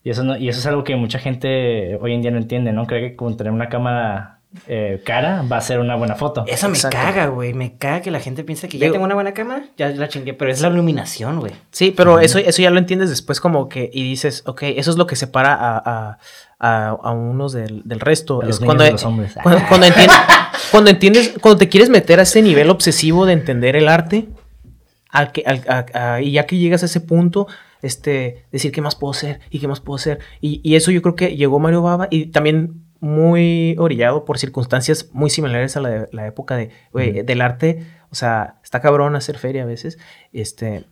[0.05, 2.73] Y eso, no, y eso es algo que mucha gente hoy en día no entiende,
[2.73, 2.87] ¿no?
[2.87, 6.45] Cree que con tener una cámara eh, cara va a ser una buena foto.
[6.47, 6.97] Eso me Exacto.
[6.99, 7.55] caga, güey.
[7.55, 10.09] Me caga que la gente piense que ya Digo- tengo una buena cámara, ya la
[10.09, 11.53] chingué, pero es la iluminación, güey.
[11.71, 14.97] Sí, pero eso, eso ya lo entiendes después como que y dices, ok, eso es
[14.99, 16.19] lo que separa a, a,
[16.63, 18.43] a, a unos del, del resto.
[18.43, 19.35] A es cuando, de los hombres.
[19.43, 20.17] Cuando, cuando entiendes,
[20.71, 24.29] cuando entiendes, cuando te quieres meter a ese nivel obsesivo de entender el arte,
[25.11, 27.47] al que, al- a- y ya que llegas a ese punto,
[27.83, 30.21] este, decir qué más puedo hacer y qué más puedo hacer.
[30.41, 35.09] Y, y eso yo creo que llegó Mario Baba y también muy orillado por circunstancias
[35.13, 36.71] muy similares a la, de- la época de,
[37.25, 37.85] del arte.
[38.11, 39.99] O sea, está cabrón hacer feria a veces.
[40.33, 40.85] Este,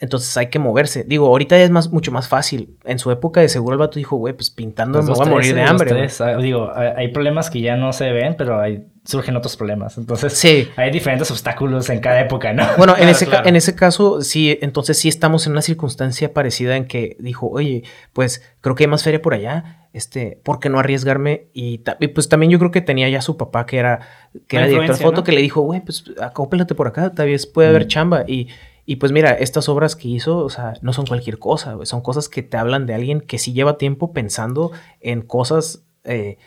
[0.00, 1.04] entonces hay que moverse.
[1.04, 2.76] Digo, ahorita es más, mucho más fácil.
[2.84, 5.30] En su época de seguro el vato dijo, güey, pues pintando Pues me voy a
[5.30, 5.90] morir de hambre.
[5.90, 6.02] güey".
[6.02, 6.20] tres.
[6.20, 9.96] Ah, Digo, hay problemas que ya no se ven, pero hay surgen otros problemas.
[9.98, 10.68] Entonces, Sí.
[10.76, 12.64] hay diferentes obstáculos en cada época, ¿no?
[12.78, 13.48] Bueno, en, ese, claro.
[13.48, 17.82] en ese caso, sí, entonces sí estamos en una circunstancia parecida en que dijo, oye,
[18.12, 21.46] pues creo que hay más feria por allá, este, ¿por qué no arriesgarme?
[21.52, 21.78] Y,
[22.14, 24.00] pues también yo creo que tenía ya su papá que era,
[24.46, 25.24] que La era director de foto, ¿no?
[25.24, 27.88] que le dijo, güey, pues acóplate por acá, tal vez puede haber Mm.
[27.88, 28.24] chamba.
[28.28, 28.48] Y,
[28.90, 32.28] y pues mira, estas obras que hizo, o sea, no son cualquier cosa, son cosas
[32.28, 36.38] que te hablan de alguien que sí lleva tiempo pensando en cosas, eh,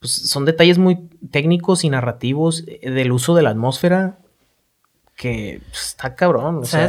[0.00, 0.96] pues son detalles muy
[1.30, 4.18] técnicos y narrativos eh, del uso de la atmósfera
[5.14, 6.56] que pues, está cabrón.
[6.56, 6.88] O sea,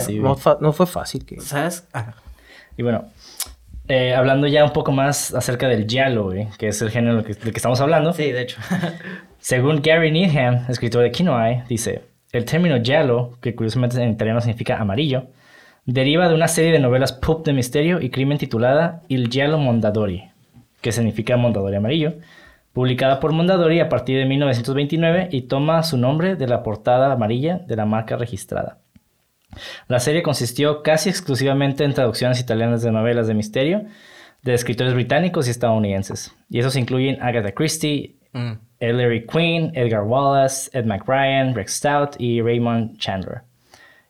[0.59, 1.39] no, fue fácil que...
[1.41, 1.87] ¿Sabes?
[1.93, 2.15] Ah,
[2.75, 3.05] Y bueno,
[3.89, 7.35] eh, hablando ya un poco más acerca del giallo, que es el género del que,
[7.35, 8.13] del que estamos hablando.
[8.13, 8.59] sí, de hecho.
[9.37, 14.79] Según Gary Needham, escritor de Kinoai, dice, el término giallo, que curiosamente en italiano significa
[14.79, 15.27] amarillo,
[15.85, 20.31] deriva de una serie de novelas pulp de misterio y crimen titulada Il giallo Mondadori,
[20.81, 22.15] que significa Mondadori amarillo,
[22.73, 27.59] publicada por Mondadori a partir de 1929 y toma su nombre de la portada amarilla
[27.59, 28.79] de la marca registrada.
[29.87, 33.85] La serie consistió casi exclusivamente en traducciones italianas de novelas de misterio
[34.41, 38.51] de escritores británicos y estadounidenses, y esos incluyen Agatha Christie, Mm.
[38.79, 43.41] Ellery Queen, Edgar Wallace, Ed McBrien, Rex Stout y Raymond Chandler.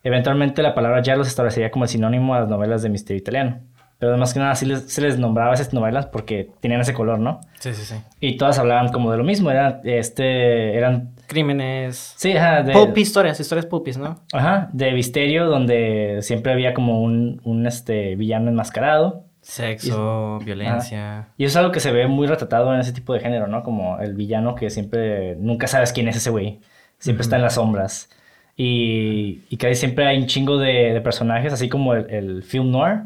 [0.03, 3.59] Eventualmente la palabra giallo se establecería como el sinónimo a las novelas de misterio italiano.
[3.99, 7.19] Pero más que nada sí les- se les nombraba esas novelas porque tenían ese color,
[7.19, 7.39] ¿no?
[7.59, 7.95] Sí, sí, sí.
[8.19, 12.13] Y todas hablaban como de lo mismo, eran, este, eran, Crímenes.
[12.17, 14.19] sí, ajá, de, Pulp historias, historias pulpis, ¿no?
[14.33, 19.23] ajá, de misterio donde siempre había como un, un este, villano enmascarado.
[19.43, 21.27] Sexo, violencia.
[21.37, 23.61] Y eso es algo que se ve muy retratado en ese tipo de género, ¿no?
[23.61, 26.59] Como el villano que siempre, nunca sabes quién es ese güey.
[26.97, 28.09] Siempre está en las sombras.
[28.55, 32.71] Y, y casi siempre hay un chingo de, de personajes, así como el, el film
[32.71, 33.01] noir,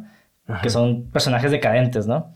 [0.61, 2.33] que son personajes decadentes, ¿no?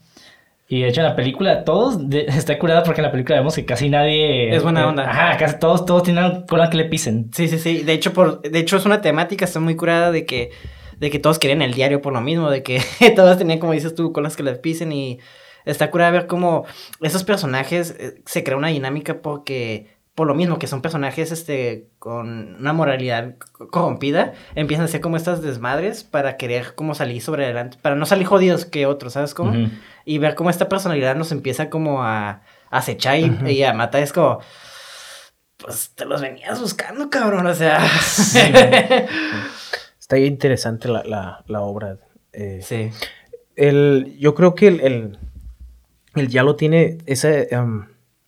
[0.68, 3.56] Y de hecho en la película todos de- está curada porque en la película vemos
[3.56, 4.56] que casi nadie...
[4.56, 5.10] Es buena eh, onda.
[5.10, 7.30] Ajá, casi todos, todos tienen cola que le pisen.
[7.34, 7.84] Sí, sí, sí.
[7.84, 10.52] De hecho, por, de hecho, es una temática, está muy curada de que,
[11.02, 12.80] de que todos querían el diario por lo mismo, de que
[13.16, 15.20] todos tenían, como dices tú, con las que les pisen y
[15.66, 16.64] está curada ver cómo
[17.02, 21.88] esos personajes eh, se crea una dinámica porque, por lo mismo que son personajes, este,
[22.00, 27.22] con una moralidad co- corrompida, empiezan a ser como estas desmadres para querer como salir
[27.22, 29.52] sobre adelante, para no salir jodidos que otros, ¿sabes cómo?
[29.52, 29.72] Ujú.
[30.06, 34.04] Y ver cómo esta personalidad nos empieza como a, a acechar y, y a matar,
[34.04, 34.40] es como
[35.58, 37.46] pues te los venías buscando, cabrón.
[37.48, 37.88] O sea.
[38.02, 38.40] Sí.
[40.12, 41.96] Está interesante la, la- la obra.
[42.34, 42.60] eh,
[43.56, 45.18] el, yo creo que el, el,
[46.16, 47.86] el Yalo tiene esa em,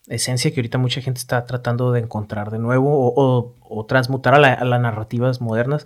[0.07, 4.33] esencia que ahorita mucha gente está tratando de encontrar de nuevo o, o- o transmutar
[4.33, 5.85] a, la- a las narrativas modernas.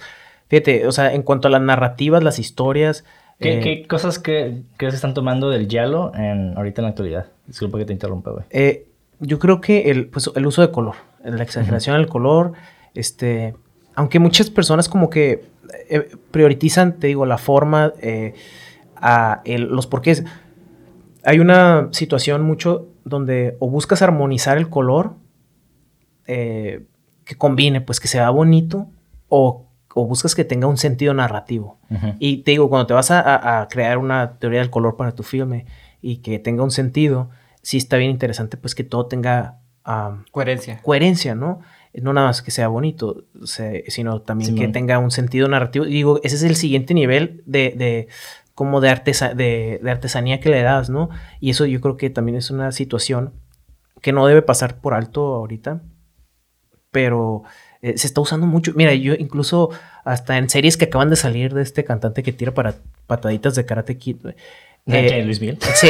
[0.49, 3.03] Fíjate, o sea, en cuanto a las narrativas, las historias.
[3.39, 6.89] ¿Qué, eh, qué cosas que, crees que están tomando del giallo en, ahorita en la
[6.89, 7.25] actualidad?
[7.47, 8.45] Disculpa que te interrumpa, güey.
[8.51, 8.85] Eh,
[9.19, 12.53] yo creo que el, pues, el uso de color, la exageración del color,
[12.93, 13.55] este,
[13.95, 15.56] aunque muchas personas como que
[15.89, 18.33] eh, priorizan, te digo, la forma, eh,
[18.95, 20.23] a el- los porqués.
[21.23, 25.15] Hay una situación mucho donde o buscas armonizar el color
[26.27, 26.85] eh,
[27.25, 28.87] que combine, pues que sea bonito,
[29.29, 31.77] o, o buscas que tenga un sentido narrativo.
[32.19, 35.65] Y te digo, cuando te vas a, crear una teoría del color para tu filme
[36.01, 37.29] y que tenga un sentido,
[37.61, 39.57] sí está bien interesante pues que todo tenga
[40.31, 40.81] Coherencia.
[40.83, 41.59] coherencia, ¿no?
[42.01, 45.85] No nada más que sea bonito, o sea, sino también que tenga un sentido narrativo.
[45.85, 48.07] Y digo, ese es el siguiente nivel de, de
[48.55, 51.09] como de, artesa- de, de artesanía que le das, ¿no?
[51.39, 53.33] Y eso yo creo que también es una situación
[54.01, 55.81] que no debe pasar por alto ahorita,
[56.91, 57.43] pero
[57.81, 58.71] eh, se está usando mucho.
[58.75, 59.69] Mira, yo incluso
[60.03, 62.75] hasta en series que acaban de salir de este cantante que tira para
[63.07, 64.35] pataditas de Karate Kid, güey.
[64.85, 65.57] ¿De Eh, Luis Miguel?
[65.75, 65.89] Sí.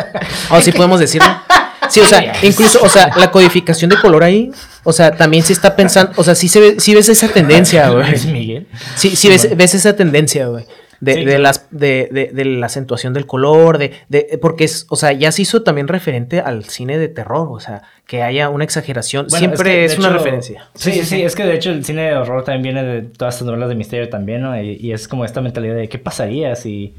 [0.50, 1.28] O sí podemos decirlo.
[1.90, 4.50] Sí, o sea, incluso, o sea, la codificación de color ahí,
[4.82, 7.88] o sea, también se está pensando, o sea, sí se ve, sí ves esa tendencia,
[7.90, 8.04] güey.
[8.26, 8.66] Miguel.
[8.96, 10.64] Sí, sí ves, ves esa tendencia, güey.
[11.00, 11.24] De, Sí.
[11.24, 15.12] de las, de, de, de la acentuación del color, de, de, porque es, o sea,
[15.12, 19.26] ya se hizo también referente al cine de terror, o sea, que haya una exageración,
[19.28, 20.68] Bueno, siempre que, es, una hecho, referencia.
[20.74, 23.34] Sí, sí, sí, es que de hecho el cine de horror también viene de todas
[23.34, 24.58] estas novelas de misterio también, ¿no?
[24.58, 26.94] Y, y es como esta mentalidad de qué pasaría si,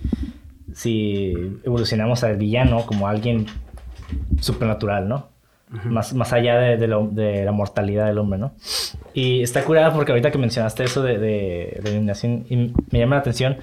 [0.76, 3.48] si evolucionamos al villano como alguien
[4.40, 5.30] supernatural, ¿no?
[5.86, 8.54] más, más allá de, de lo- de la mortalidad del hombre, ¿no?
[9.14, 13.16] Y está curada porque ahorita que mencionaste eso de, de, de eliminación, y me llama
[13.16, 13.58] la atención,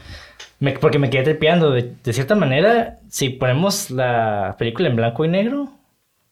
[0.59, 1.71] me- porque me quedé tripeando.
[1.71, 5.69] De, de cierta manera, si ponemos la película en blanco y negro,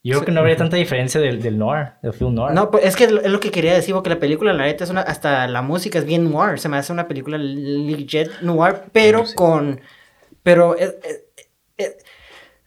[0.03, 2.53] yo creo que no habría tanta diferencia del, del noir, del film noir.
[2.53, 4.85] No, pues es que es lo- es que quería decir, porque la película, la neta,
[4.85, 6.59] es una, hasta la música es bien noir.
[6.59, 9.35] Se me hace una película legit noir, pero Sí.
[9.35, 9.81] con.
[10.42, 10.77] Pero.
[10.77, 11.25] eh, eh, eh,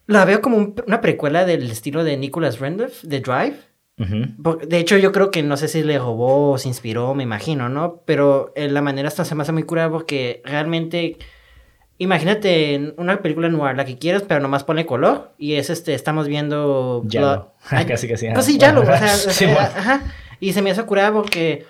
[0.08, 3.56] la veo como un- una precuela del estilo de Nicholas Randolph, de Drive.
[4.00, 4.58] Ujú.
[4.68, 7.70] De hecho, yo creo que no sé si le robó o se inspiró, me imagino,
[7.70, 8.02] ¿no?
[8.06, 11.18] Pero eh, la manera hasta se me hace muy curada porque realmente.
[12.00, 15.32] Imagínate una película noir, la que quieras, pero nomás pone color.
[15.38, 17.04] Y es este, estamos viendo.
[17.06, 17.48] Ya
[17.88, 18.30] Casi, casi.
[18.34, 18.82] Pues sí, ya lo.
[18.82, 19.70] O sea, Sí, sea, bueno.
[19.78, 20.02] ajá.
[20.40, 21.66] Y se me hace curada porque.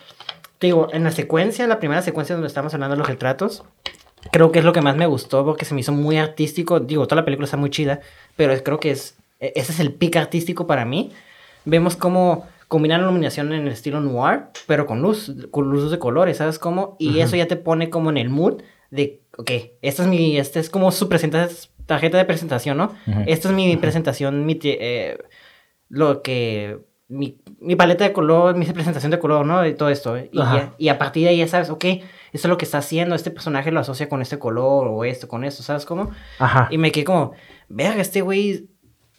[0.60, 3.66] Te digo, en la secuencia, la primera secuencia donde estamos hablando de los retratos.
[4.32, 6.80] Creo que es lo que más me gustó porque se me hizo muy artístico.
[6.80, 8.00] Digo, toda la película está muy chida,
[8.36, 11.12] pero creo que es e- ese es el pic artístico para mí.
[11.66, 16.00] Vemos cómo combinan la iluminación en el estilo noir, pero con luz, con luz de
[16.00, 16.96] colores, ¿sabes cómo?
[17.00, 20.60] Y eso ya te pone como en el mood de, ok, esta es mi, esta
[20.60, 22.86] es como su tarjeta de presentación, ¿no?
[23.08, 23.24] Ujú.
[23.28, 25.18] Esta es mi presentación, mi, eh,
[25.90, 29.66] lo que, mi, mi paleta de color, mi presentación de color, ¿no?
[29.66, 30.18] Y todo esto.
[30.18, 30.30] ¿eh?
[30.32, 31.86] Y, ya- y a partir de ahí ya sabes, ok,
[32.34, 35.28] esto es lo que está haciendo, este personaje lo asocia con este color o esto,
[35.28, 36.12] con esto, ¿sabes cómo?
[36.40, 36.68] Ajá.
[36.72, 37.32] Y me quedé como,
[37.70, 38.68] verga, este güey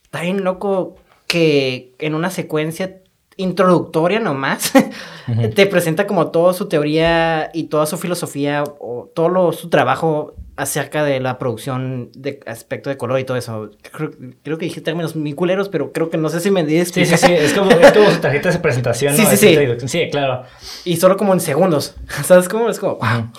[0.03, 0.96] está bien loco
[1.27, 3.00] que en una secuencia
[3.37, 4.72] introductoria nomás
[5.29, 5.50] Ujú.
[5.50, 10.35] te presenta como toda su teoría y toda su filosofía o todo lo- su trabajo
[10.57, 13.71] acerca de la producción de aspecto de color y todo eso.
[13.93, 14.11] Creo,
[14.43, 17.05] creo que dije términos muy culeros, pero creo que no sé si me di Sí,
[17.05, 17.33] sí, sí.
[17.33, 19.14] Es como, es como su tarjeta de presentación.
[19.17, 19.31] Sí, ¿no?
[19.31, 19.59] sí, sí.
[19.88, 20.45] Sí, claro.
[20.85, 21.97] Y solo como en segundos.
[22.25, 22.69] ¿Sabes cómo?
[22.71, 23.31] Es como, wow.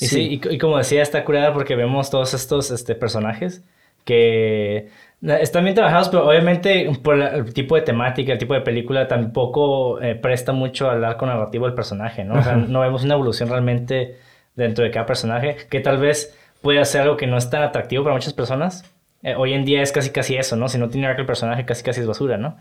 [0.00, 3.62] Y sí, y, y como decía, está curada porque vemos todos estos este, personajes
[4.04, 4.88] que
[5.22, 9.06] están bien trabajados, pero obviamente por la- el tipo de temática, el tipo de película,
[9.08, 12.38] tampoco eh, presta mucho al arco narrativo del personaje, ¿no?
[12.38, 14.16] O sea, no vemos una evolución realmente
[14.60, 18.04] dentro de cada personaje, que tal vez puede hacer algo que no es tan atractivo
[18.04, 18.84] para muchas personas.
[19.22, 20.68] Eh, hoy en día es casi casi eso, ¿no?
[20.68, 22.56] Si no tiene arco el personaje, casi casi es basura, ¿no?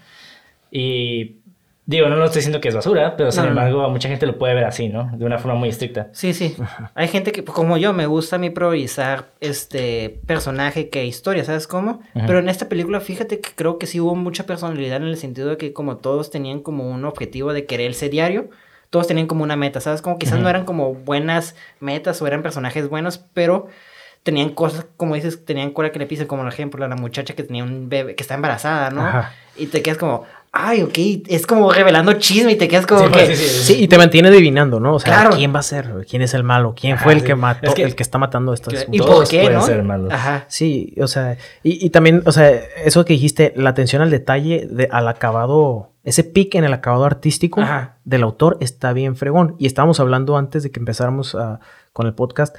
[0.71, 1.37] Y
[1.85, 3.61] digo, no lo estoy diciendo que es basura, pero sin No, no, no.
[3.61, 5.09] embargo a mucha gente lo puede ver así, ¿no?
[5.17, 6.09] De una forma muy estricta.
[6.11, 6.55] Sí, sí.
[6.93, 11.65] Hay gente que, como yo, me gusta a mí priorizar este personaje que historia, ¿sabes
[11.65, 12.01] cómo?
[12.13, 15.49] Pero en esta película, fíjate que creo que sí hubo mucha personalidad en el sentido
[15.49, 18.49] de que como todos tenían como un objetivo de quererse diario,
[18.89, 20.01] todos tenían como una meta, ¿sabes?
[20.01, 23.67] Como quizás no eran como buenas metas o eran personajes buenos, pero
[24.23, 27.43] tenían cosas, como dices, tenían cola que le pisen, como por ejemplo la muchacha que
[27.43, 29.05] tenía un bebé, que está embarazada, ¿no?
[29.05, 29.33] Ajá.
[29.55, 30.97] Y te quedas como, ay, ok,
[31.27, 33.25] es como revelando chisme y te quedas como Sí, que...
[33.25, 33.73] pues, sí, sí.
[33.75, 34.95] Sí, y te mantiene adivinando, ¿no?
[34.95, 35.35] O sea, Claro.
[35.37, 36.05] ¿quién va a ser?
[36.09, 36.73] ¿Quién es el malo?
[36.79, 37.25] ¿Quién Ajá, fue el sí.
[37.27, 37.67] que mató?
[37.67, 39.65] Es que- el que está matando a estas ¿Y por qué, pueden no?
[39.65, 40.11] ser malos.
[40.13, 40.45] Ajá.
[40.49, 42.49] Sí, o sea, y, y también, o sea,
[42.83, 47.05] eso que dijiste, la atención al detalle, de, al acabado, ese pique en el acabado
[47.05, 47.97] artístico Ajá.
[48.05, 49.55] del autor está bien fregón.
[49.59, 51.59] Y estábamos hablando antes de que empezáramos ah,
[51.93, 52.55] con el podcast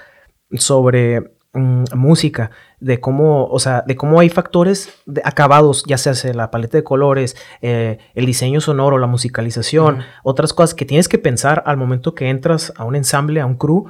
[0.52, 2.50] sobre mm, música,
[2.80, 6.84] de cómo, o sea, de cómo hay factores de acabados, ya sea la paleta de
[6.84, 12.14] colores, eh, el diseño sonoro, la musicalización, otras cosas que tienes que pensar al momento
[12.14, 13.86] que entras a un ensamble, a un crew,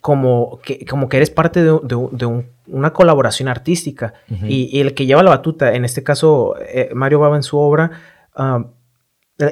[0.00, 4.12] como que, como que eres parte de, de un- de un- una colaboración artística.
[4.46, 7.90] Y el que lleva la batuta, en este caso eh, Mario Baba en su obra,
[8.38, 8.64] ah,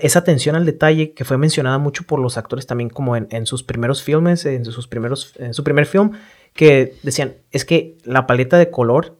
[0.02, 3.46] esa atención al detalle que fue mencionada mucho por los actores también como en, en
[3.46, 6.12] sus primeros filmes, en sus primeros, en su primer film,
[6.54, 9.16] que decían, es que la paleta de color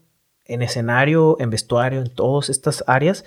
[0.47, 3.25] en escenario, en vestuario, en todas estas áreas,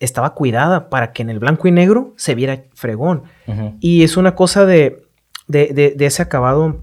[0.00, 3.22] estaba cuidada para que en el blanco y negro se viera fregón.
[3.80, 5.02] Y es una cosa de,
[5.46, 6.82] de, de- de ese acabado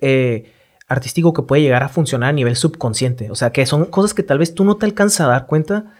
[0.00, 0.52] eh,
[0.88, 3.30] artístico que puede llegar a funcionar a nivel subconsciente.
[3.30, 5.94] O sea, que son cosas que tal vez tú no te alcanzas a dar cuenta.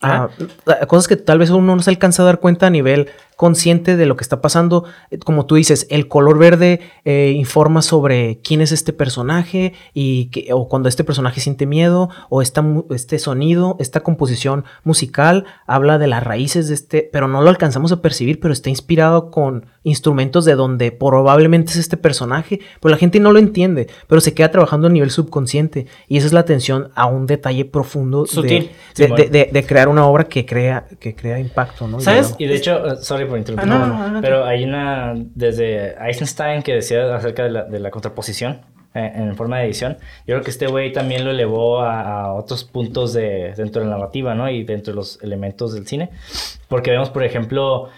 [0.00, 0.28] Ah,
[0.66, 3.08] ah, cosas que tal vez uno no se alcanza a dar cuenta a nivel
[3.44, 4.84] consciente de lo que está pasando.
[5.10, 10.26] Eh, Como tú dices, el color verde eh, informa sobre quién es este personaje y
[10.26, 15.96] que, o cuando este personaje siente miedo o esta este sonido, esta composición musical habla
[15.96, 19.64] de las raíces de este, pero no lo alcanzamos a percibir, pero está inspirado con
[19.84, 24.34] instrumentos de donde probablemente es este personaje, pero la gente no lo entiende, pero se
[24.34, 28.28] queda trabajando a nivel subconsciente y esa es la atención a un detalle profundo de-
[28.28, 28.70] Sutil.
[28.96, 32.00] de, de- de- de crear una obra que crea, que crea impacto, ¿no?
[32.00, 32.34] ¿Sabes?
[32.36, 35.94] Y de hecho, eh, sorry por interrumpir, Ah, no, no, no, pero hay una desde
[36.06, 38.60] Eisenstein que decía acerca de la, de la contraposición
[38.94, 39.96] eh, en forma de edición.
[40.26, 43.88] Yo creo que este güey también lo elevó a, a otros puntos de, dentro de
[43.88, 44.50] la narrativa, ¿no?
[44.50, 46.10] Y dentro de los elementos del cine.
[46.68, 47.88] Porque vemos, por ejemplo,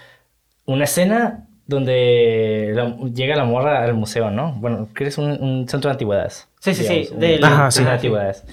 [0.66, 4.52] una escena donde la- llega la morra al museo, ¿no?
[4.52, 6.48] Bueno, que es un, un centro de antigüedades.
[6.60, 8.06] Sí, sí, sí, digamos, un Ajá, centro de sí.
[8.06, 8.44] antigüedades.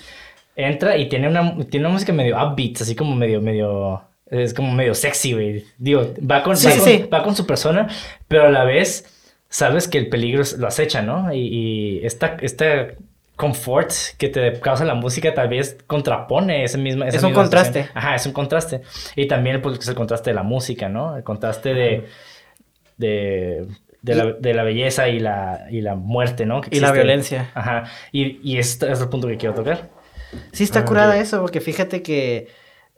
[0.56, 4.72] Entra y tiene una, tiene una música medio upbeat, así como medio, medio, es como
[4.74, 5.65] medio sexy, güey.
[5.78, 7.06] Digo, va con, Sí, va, sí, con sí.
[7.13, 7.88] va con su persona,
[8.28, 9.06] pero a la vez
[9.50, 11.34] sabes que el peligro lo acecha, ¿no?
[11.34, 11.39] Y,
[12.02, 12.89] y esta, esta
[13.36, 17.88] confort que te causa la música tal vez contrapone ese mismo, Es un contraste.
[17.94, 18.82] Ajá, es un contraste.
[19.15, 21.15] Y también pues, es el contraste de la música, ¿no?
[21.15, 22.06] El contraste de,
[22.98, 23.65] de,
[24.02, 26.62] de, la, de la belleza y la, y la muerte, ¿no?
[26.62, 27.50] Que Y la violencia.
[27.54, 27.86] Ajá.
[28.12, 29.89] Y, y este es el punto que quiero tocar.
[30.52, 32.50] Sí está Ah, curada eso, porque fíjate que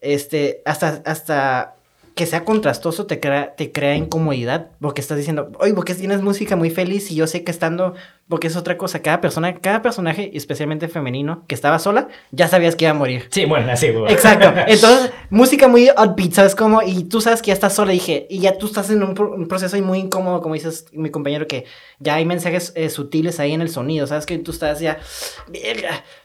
[0.01, 1.75] este, hasta, hasta
[2.15, 6.55] que sea contrastoso te crea, te crea incomodidad porque estás diciendo, oye, porque tienes música
[6.55, 7.95] muy feliz y yo sé que estando,
[8.27, 12.75] porque es otra cosa, cada persona, cada personaje, especialmente femenino, que estaba sola, ya sabías
[12.75, 13.27] que iba a morir.
[13.31, 14.11] Sí, bueno, así, güey.
[14.11, 14.51] Exacto.
[14.67, 16.81] Entonces, música muy upbeat, ¿sabes cómo?
[16.81, 19.33] Y tú sabes que ya estás sola, dije, y ya tú estás en un, pro-
[19.33, 21.65] un proceso muy incómodo, como dices mi compañero, que
[21.99, 24.25] ya hay mensajes eh, sutiles ahí en el sonido, ¿sabes?
[24.25, 24.99] Que tú estás ya.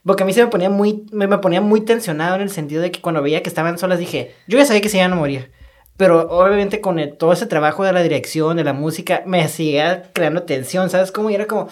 [0.05, 2.83] Porque a mí se me ponía muy, me, me ponía muy tensionado en el sentido
[2.83, 5.17] de que cuando veía que estaban solas, dije, yo ya sabía que se iban a
[5.17, 5.51] morir.
[5.97, 10.11] Pero obviamente con el- todo ese trabajo de la dirección, de la música, me seguía
[10.13, 11.11] creando tensión, ¿sabes?
[11.13, 11.69] Como era como,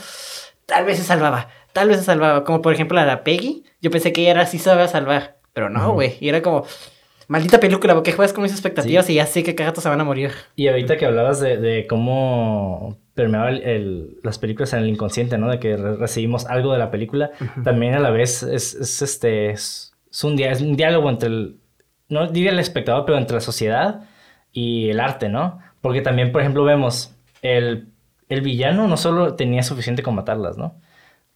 [0.67, 2.45] tal vez se salvaba, tal vez se salvaba.
[2.45, 5.37] Como por ejemplo la Peggy, yo pensé que ella era sí se iba a salvar,
[5.53, 6.17] pero no, güey.
[6.21, 6.65] Y era como,
[7.29, 10.01] maldita película, porque juegas con mis expectativas y ya sé que cada rato se van
[10.01, 10.31] a morir.
[10.57, 15.39] Y ahorita que hablabas de, de cómo permeaba el- el- las películas en el inconsciente,
[15.39, 15.49] ¿no?
[15.51, 17.31] De que re- recibimos algo de la película,
[17.63, 21.57] también a la vez es, es, este, es, es un, es un diálogo entre el,
[22.09, 24.01] no diría el espectador, pero entre la sociedad
[24.55, 25.59] y el arte, ¿no?
[25.83, 27.89] Porque también, por ejemplo, vemos el,
[28.31, 30.81] el villano no solo tenía suficiente con matarlas, ¿no?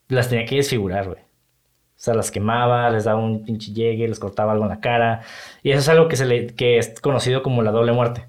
[0.09, 1.21] Las tenía que desfigurar, güey.
[1.21, 5.23] O sea, las quemaba, les daba un pinche llegue, les cortaba algo en la cara.
[5.63, 8.29] Y eso es algo que, se le, que es conocido como la doble muerte.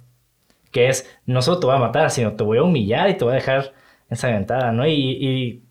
[0.72, 3.24] Que es, no solo te voy a matar, sino te voy a humillar y te
[3.26, 3.74] voy a dejar
[4.10, 4.88] ensangrentada, ¿no?
[4.88, 5.64] Y, y,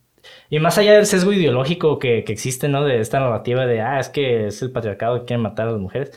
[0.50, 2.84] y más allá del sesgo ideológico que, que existe, ¿no?
[2.84, 5.80] De esta narrativa de, ah, es que es el patriarcado que quiere matar a las
[5.80, 6.12] mujeres.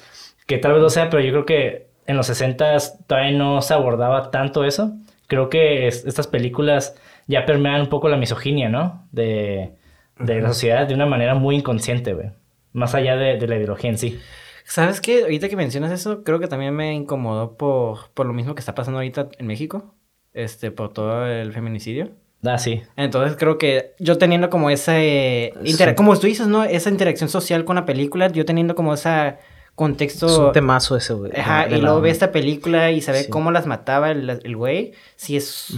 [0.48, 3.74] Que tal vez lo sea, pero yo creo que en los 60 todavía no se
[3.74, 4.94] abordaba tanto eso.
[5.28, 6.96] Creo que es- estas películas
[7.28, 9.08] ya permean un poco la misoginia, ¿no?
[9.12, 9.72] De,
[10.20, 12.30] de la sociedad de una manera muy inconsciente, güey.
[12.74, 14.20] Más allá de, de la ideología en sí.
[14.64, 15.24] ¿Sabes qué?
[15.24, 18.76] Ahorita que mencionas eso, creo que también me incomodó por, por lo mismo que está
[18.76, 19.94] pasando ahorita en México.
[20.34, 22.12] Este, por todo el feminicidio.
[22.44, 22.82] Ah, sí.
[22.96, 24.94] Entonces creo que yo teniendo como esa...
[25.02, 25.78] eh, Sí.
[25.96, 26.64] Como tú dices, ¿no?
[26.64, 29.36] Esa interacción social con la película, yo teniendo como ese
[29.76, 30.28] contexto...
[30.28, 31.32] Es un temazo ese, güey.
[31.38, 33.30] Ajá, y luego ve esta película y sabe Sí.
[33.30, 34.94] cómo las mataba el, el güey.
[35.16, 35.74] Sí es...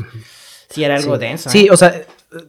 [0.70, 1.22] Sí era algo sí.
[1.22, 1.50] denso.
[1.50, 1.72] Sí, ¿eh?
[1.72, 1.94] o sea,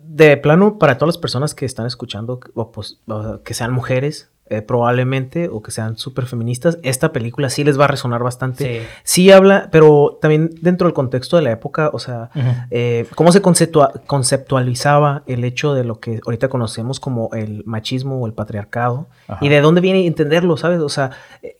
[0.03, 4.31] de plano, para todas las personas que están escuchando, o pues, o que sean mujeres,
[4.51, 8.81] eh, probablemente, o que sean súper feministas, esta película sí les va a resonar bastante.
[8.81, 8.87] Sí.
[9.03, 12.29] Sí habla, pero también dentro del contexto de la época, o sea,
[12.71, 18.21] eh, cómo se conceptua- conceptualizaba el hecho de lo que ahorita conocemos como el machismo
[18.21, 19.45] o el patriarcado Ajá.
[19.45, 20.81] y de dónde viene entenderlo, ¿sabes?
[20.81, 21.13] O sea,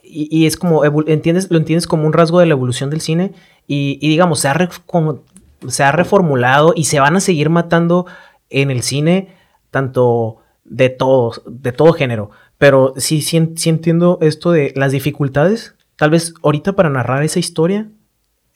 [0.03, 3.33] y, y es como, entiendes, lo entiendes como un rasgo de la evolución del cine
[3.67, 5.21] y, y digamos, se ha, re- como-
[5.69, 8.05] se ha reformulado y se van a seguir matando
[8.51, 9.29] en el cine
[9.71, 12.31] tanto de todos, de todo género,
[12.65, 17.39] pero sí, sí, sí entiendo esto de las dificultades, tal vez ahorita para narrar esa
[17.39, 17.89] historia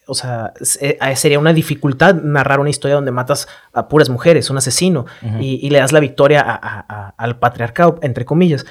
[0.07, 4.49] o sea, se- eh, sería una dificultad narrar una historia donde matas a puras mujeres,
[4.49, 5.05] un asesino,
[5.39, 8.65] y, y le das la victoria a- a- a- al patriarcado, entre comillas.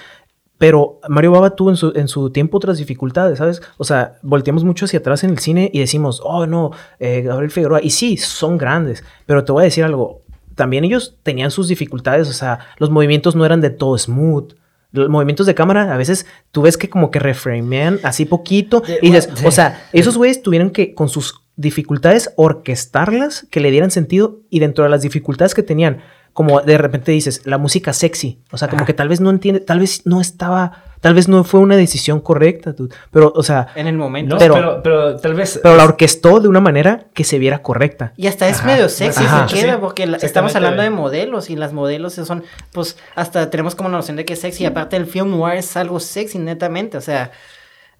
[0.59, 3.63] Pero Mario Baba tuvo en su, en su tiempo otras dificultades, ¿sabes?
[3.77, 7.53] O sea, volteamos mucho hacia atrás en el cine y decimos, oh, no, eh, Gabriel
[7.53, 7.81] Figueroa.
[7.85, 10.23] Y sí, son grandes, pero te voy a decir algo.
[10.57, 14.55] También ellos tenían sus dificultades, o sea, los movimientos no eran de todo smooth.
[14.91, 18.83] Los movimientos de cámara, a veces tú ves que como que reframean así poquito.
[19.03, 23.91] Y dices, o sea, esos güeyes tuvieron que, con sus dificultades, orquestarlas, que le dieran
[23.91, 24.41] sentido.
[24.49, 26.01] Y dentro de las dificultades que tenían,
[26.33, 28.41] como de repente dices, la música sexy.
[28.51, 31.45] O sea, como que tal vez no entiende, tal vez no estaba, tal vez no
[31.45, 32.95] fue una decisión correcta, dude.
[33.11, 34.35] pero, o sea, En el momento.
[34.35, 35.61] No, Pero- pero, pero, tal vez.
[35.63, 38.13] pero la orquestó de una manera que se viera correcta.
[38.17, 39.49] Y hasta es Ajá, medio sexy ajá.
[39.49, 43.51] si queda, Sí, porque la- estamos hablando de modelos y las modelos son, pues, hasta
[43.51, 44.65] tenemos como la noción de que es sexy.
[44.65, 46.97] Aparte, el film noir es algo sexy, netamente.
[46.97, 47.31] O sea,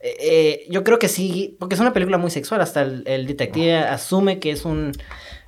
[0.01, 2.61] eh, eh, yo creo que sí, porque es una película muy sexual.
[2.61, 4.93] Hasta el, el detective asume que es un,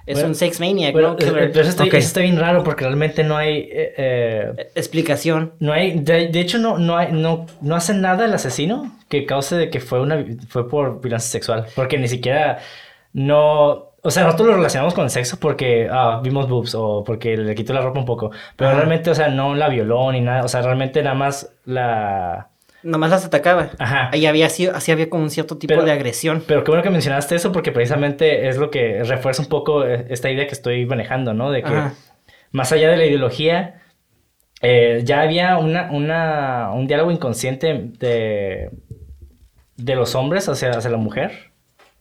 [0.07, 1.15] es Bueno, un sex maniac, Bueno, ¿no?
[1.15, 1.51] eh, Killer.
[1.53, 1.95] pero eso está, Ok.
[1.95, 3.59] eso está bien raro porque realmente no hay.
[3.71, 5.53] eh, eh, Eh, Explicación.
[5.61, 6.01] no hay.
[6.01, 9.71] De, de hecho, no, no, hay, no, no hace nada el asesino que cause de
[9.71, 11.67] que fue, una, fue por violencia sexual.
[11.75, 12.59] Porque ni siquiera.
[13.13, 13.91] No.
[14.03, 17.55] O sea, nosotros lo relacionamos con el sexo porque ah, vimos boobs o porque le
[17.55, 18.31] quitó la ropa un poco.
[18.57, 18.79] Pero Ajá.
[18.79, 20.45] realmente, o sea, no la violó ni nada.
[20.45, 22.50] O sea, realmente nada más la.
[22.83, 23.71] Nomás las atacaba.
[23.79, 24.09] Ajá.
[24.13, 26.43] Ahí había sido, así había como un cierto tipo Pero- de agresión.
[26.47, 30.07] Pero qué bueno que mencionaste eso porque precisamente es lo que refuerza un poco eh,
[30.11, 31.51] esta idea que estoy manejando, ¿no?
[31.51, 31.95] De que Ajá.
[32.53, 33.81] más allá de la ideología,
[34.63, 38.71] eh, ya había una, una, un diálogo inconsciente de,
[39.77, 41.51] de los hombres hacia, hacia la mujer,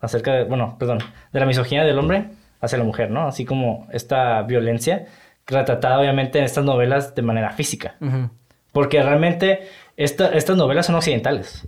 [0.02, 1.00] acerca de, bueno, perdón,
[1.34, 2.26] de la misoginia del hombre
[2.62, 3.28] hacia la mujer, ¿no?
[3.28, 5.06] Así como esta violencia
[5.48, 7.96] retratada obviamente en estas novelas de manera física.
[8.72, 9.62] Porque realmente
[10.04, 11.68] esta- estas novelas son occidentales.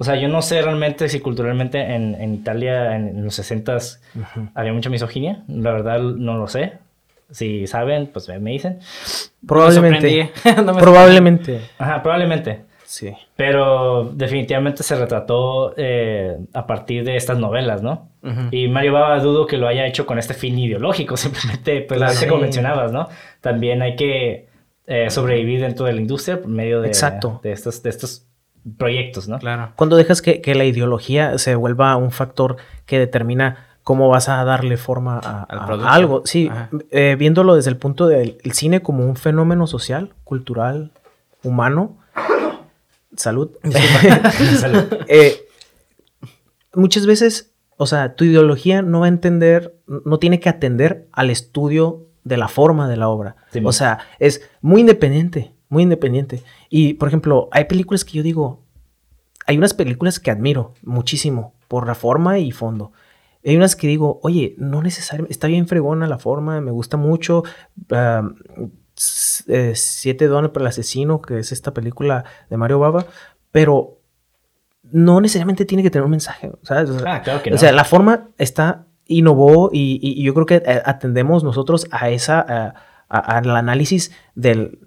[0.00, 3.78] O sea, yo no sé realmente si culturalmente en, en Italia en, los 60
[4.54, 5.42] había mucha misoginia.
[5.48, 6.74] La verdad no lo sé.
[7.30, 8.78] Si saben, pues me dicen.
[9.46, 10.30] Probablemente.
[10.64, 11.60] No me probablemente.
[11.78, 12.62] Ajá, probablemente.
[12.84, 13.12] Sí.
[13.36, 18.08] Pero definitivamente se retrató eh, a partir de estas novelas, ¿no?
[18.50, 22.12] Y Mario Baba dudo que lo haya hecho con este fin ideológico, simplemente, pues, Claro.
[22.14, 22.26] Sí.
[22.26, 23.08] como mencionabas, ¿no?
[23.40, 24.47] También hay que
[24.90, 27.40] eh, sobrevivir dentro de la industria por medio de, Exacto.
[27.42, 28.26] de, estos, de estos
[28.78, 29.38] proyectos, ¿no?
[29.38, 29.72] Claro.
[29.76, 34.42] Cuando dejas que, que la ideología se vuelva un factor que determina cómo vas a
[34.44, 35.88] darle forma a, Al a producto.
[35.88, 36.50] algo, sí,
[36.90, 40.92] eh, viéndolo desde el punto del el cine como un fenómeno social, cultural,
[41.42, 41.98] humano.
[43.14, 43.50] Salud.
[44.58, 44.84] Salud.
[45.08, 45.36] Eh,
[46.74, 51.28] muchas veces, o sea, tu ideología no va a entender, no tiene que atender al
[51.30, 53.36] estudio de la forma de la obra.
[53.50, 56.42] Sí, o sea, es muy independiente, muy independiente.
[56.68, 58.64] Y, por ejemplo, hay películas que yo digo,
[59.46, 62.92] hay unas películas que admiro muchísimo por la forma y fondo.
[63.44, 67.44] Hay unas que digo, oye, no necesariamente, está bien fregona la forma, me gusta mucho.
[69.48, 73.06] eh, Siete dones para el asesino, que es esta película de Mario Baba,
[73.52, 74.00] pero
[74.82, 76.90] no necesariamente tiene que tener un mensaje, ¿sabes?
[76.90, 77.58] O sea, Ah, claro que o no.
[77.58, 82.10] sea, la forma está, innovó y, y- y yo creo que eh, atendemos nosotros a
[82.10, 82.74] esa,
[83.08, 84.78] al análisis del,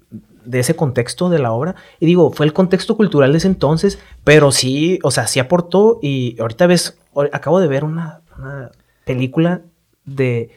[0.45, 1.75] de ese contexto de la obra.
[1.99, 5.99] Y digo, fue el contexto cultural de ese entonces, pero sí, o sea, sí aportó
[6.01, 6.97] y ahorita ves,
[7.33, 8.71] acabo de ver una, una
[9.05, 9.61] película
[10.05, 10.51] de...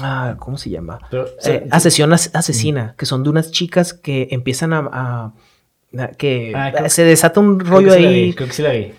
[0.00, 0.98] ah, ¿Cómo se llama?
[1.10, 4.78] Pero, Eh, as- asesina, que son de unas chicas que empiezan a...
[4.92, 5.32] a-
[5.98, 8.24] a- que Ah, se desata un creo que rollo sí la ahí.
[8.26, 8.92] vi, creo que sí la vi.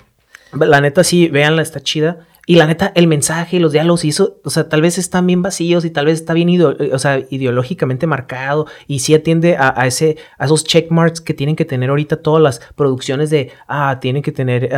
[0.60, 2.28] La neta, sí, véanla, está chida.
[2.46, 5.26] Y la neta, el mensaje y los diálogos y eso, o sea, tal vez están
[5.26, 9.74] bien vacíos y tal vez está bien o sea, ideológicamente marcado y sí atiende a,
[9.80, 14.00] a ese, a esos checkmarks que tienen que tener ahorita todas las producciones de, ah,
[14.02, 14.70] tienen que tener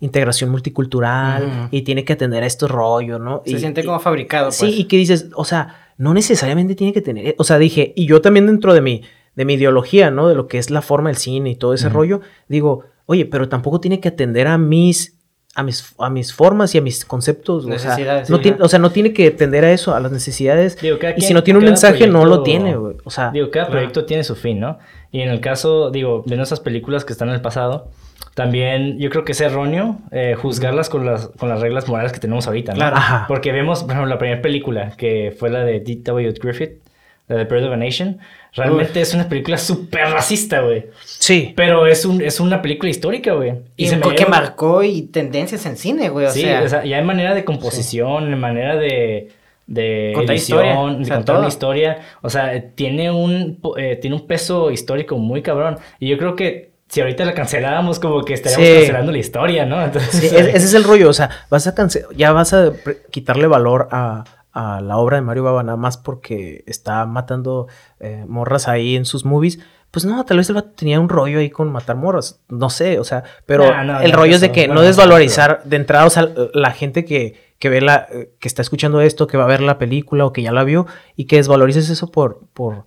[0.00, 3.42] integración multicultural y tiene que atender a estos rollos, ¿no?
[3.44, 4.56] Se Y- siente como fabricado, pues.
[4.56, 8.06] Sí, y que dices, o sea, no necesariamente tiene que tener, o sea, dije, y
[8.06, 9.02] yo también dentro de mi,
[9.34, 10.28] de mi ideología, ¿no?
[10.28, 13.48] De lo que es la forma del cine y todo ese rollo, digo, oye, pero
[13.48, 15.15] tampoco tiene que atender a mis,
[15.56, 18.78] a mis, a mis formas y a mis conceptos, o sea, no tiene, o sea,
[18.78, 21.64] no tiene que atender a eso, a las necesidades, Digo, y si no tiene un
[21.64, 24.78] mensaje, no lo tiene, güey, o sea, Digo, cada proyecto tiene su fin, ¿no?
[25.10, 27.88] Y en el caso, digo, de nuestras películas que están en el pasado,
[28.34, 32.20] también yo creo que es erróneo eh, juzgarlas con las, con las reglas morales que
[32.20, 32.76] tenemos ahorita, ¿no?
[32.76, 32.96] Claro.
[32.96, 33.24] Ajá.
[33.26, 36.34] Porque vemos, por ejemplo, la primera película, que fue la de D.W.
[36.38, 36.82] Griffith,
[37.28, 38.18] la de Birth of a Nation,
[38.56, 40.86] realmente es una película súper racista, güey.
[41.04, 43.52] sí, Pero es, un, es una película histórica, güey.
[43.76, 46.26] Y, se me que marcó y tendencias en cine, güey.
[46.26, 49.30] O sí, sea, o sea, ya en manera de composición, en manera de,
[49.66, 51.48] de Contar edición, historia, o de sea, contar una todo.
[51.48, 51.98] historia.
[52.22, 55.78] O sea, tiene un, eh, tiene un peso histórico muy cabrón.
[56.00, 58.74] Y yo creo que si ahorita la canceláramos, como que estaríamos Sí.
[58.76, 59.82] cancelando la historia, ¿no?
[59.84, 62.72] Entonces, Sí, e- ese es el rollo, o sea, vas a cance- ya vas a
[63.10, 64.22] quitarle valor a,
[64.56, 67.68] a la obra de Mario Baba nada más porque está matando
[68.00, 69.60] eh, morras ahí en sus movies.
[69.90, 72.98] Pues no, tal vez el vato tenía un rollo ahí con matar morras, no sé,
[72.98, 76.06] o sea, pero Nah, no, el rollo es de que bueno, no desvalorizar de entrada,
[76.06, 79.46] o sea, la gente que, que ve la, que está escuchando esto, que va a
[79.46, 80.86] ver la película o que ya la vio
[81.16, 82.86] y que desvalorices eso por, por,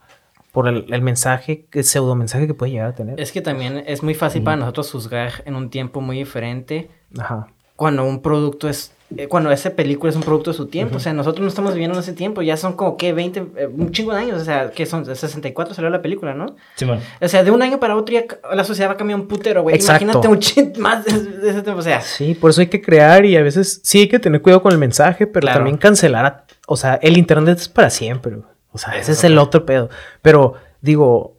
[0.51, 3.20] por el, el mensaje, el pseudo mensaje que puede llegar a tener.
[3.20, 7.47] es que también es muy fácil para nosotros juzgar en un tiempo muy diferente Ajá.
[7.80, 8.91] Cuando un producto es.
[9.17, 10.97] eh, Cuando esa película es un producto de su tiempo.
[10.97, 12.41] O sea, nosotros no estamos viviendo en ese tiempo.
[12.41, 14.41] Ya son como que 20, eh, un chingo de años.
[14.41, 16.55] O sea, que son 64 salió la película, ¿no?
[16.75, 16.99] Simón.
[17.21, 19.63] O sea, de un año para otro ya la sociedad va a cambiar un putero,
[19.63, 19.80] güey.
[19.82, 21.80] Imagínate un chin más de, de ese tiempo.
[21.80, 24.41] O sea, Sí, por eso hay que crear y a veces sí hay que tener
[24.41, 25.59] cuidado con el mensaje, pero Claro.
[25.59, 28.45] también cancelar, a- o sea, el internet es para siempre, güey.
[28.73, 29.89] o sea, ese es el otro pedo.
[30.21, 31.38] Pero digo,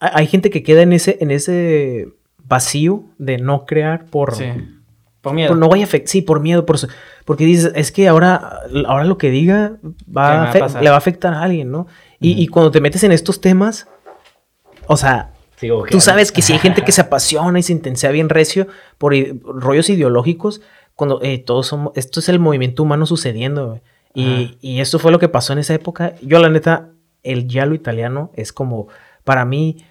[0.00, 2.08] hay, hay gente que queda en ese, en ese
[2.46, 4.44] vacío de no crear por, sí.
[5.24, 5.48] Por miedo.
[5.48, 6.76] por no vaya a afect- sí, por miedo, por
[7.24, 10.52] porque dices, es que ahora, ahora lo que diga ¿Qué va a
[10.82, 11.88] le va a afectar a alguien, ¿no?
[12.20, 13.88] Y, y cuando te metes en estos temas,
[14.86, 15.32] o sea,
[15.90, 18.66] Tú sabes que si hay gente que se apasiona y se intensea bien recio
[18.98, 20.60] por rollos ideológicos,
[20.94, 23.80] cuando eh, todos somos, esto es el movimiento humano sucediendo.
[24.14, 26.14] Y, y esto fue lo que pasó en esa época.
[26.22, 26.90] Yo, la neta,
[27.24, 28.86] el giallo italiano es como,
[29.24, 29.84] para mí,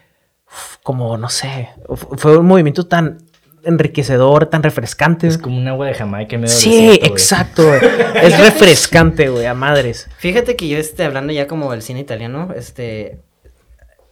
[0.83, 3.17] como, no sé, fu- fue un movimiento tan
[3.63, 5.27] enriquecedor, tan refrescante.
[5.27, 7.67] Es como un agua de Jamaica medio Sí, desierto, exacto.
[7.67, 7.79] güey.
[8.23, 10.09] es refrescante, güey, a madres.
[10.17, 13.19] Fíjate que yo, este, hablando ya como del cine italiano, este,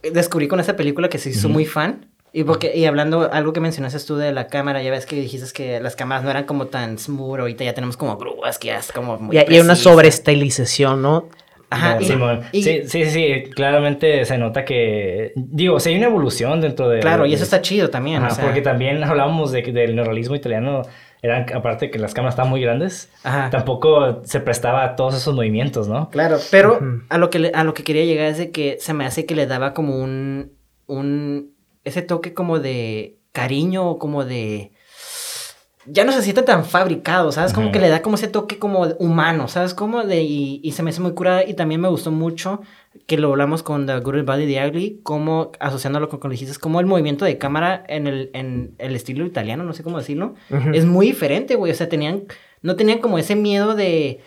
[0.02, 2.08] descubrí con esa película que se hizo muy fan.
[2.34, 5.52] Y, porque, y hablando, algo que mencionaste tú de la cámara, ya ves que dijiste
[5.52, 8.78] que las cámaras no eran como tan smooth, ahorita ya tenemos como grúas, que ya
[8.78, 11.28] es como muy Y hay y hay una sobreestilización, ¿no?
[11.72, 12.40] Ajá, y- Simón.
[12.52, 16.60] y- Sí, sí, sí, sí, claramente se nota que, digo, o sea, hay una evolución
[16.60, 17.00] dentro de...
[17.00, 19.96] Claro, y eso está chido también, Ajá, o sea, porque también hablábamos de, que del
[19.96, 20.82] neorrealismo italiano,
[21.22, 23.48] eran, aparte que las cámaras estaban muy grandes, Ajá.
[23.50, 26.10] tampoco se prestaba a todos esos movimientos, ¿no?
[26.10, 28.92] Claro, pero a, lo que le- a lo que quería llegar es de que se
[28.92, 30.52] me hace que le daba como un,
[30.86, 31.52] un
[31.84, 34.72] ese toque como de cariño o como de
[35.86, 37.52] ya no se siente tan fabricado, ¿sabes?
[37.52, 39.74] Como que le da como ese toque como humano, ¿sabes?
[39.74, 42.60] Como de, y, y se me hace muy curada y también me gustó mucho
[43.06, 46.30] que lo hablamos con The Good, the Bad y The Ugly, como asociándolo con, con
[46.30, 49.82] lo dijiste, como el movimiento de cámara en el, en el estilo italiano, no sé
[49.82, 50.34] cómo decirlo,
[50.72, 52.24] es muy diferente, güey, o sea, tenían,
[52.60, 54.20] no tenían como ese miedo de,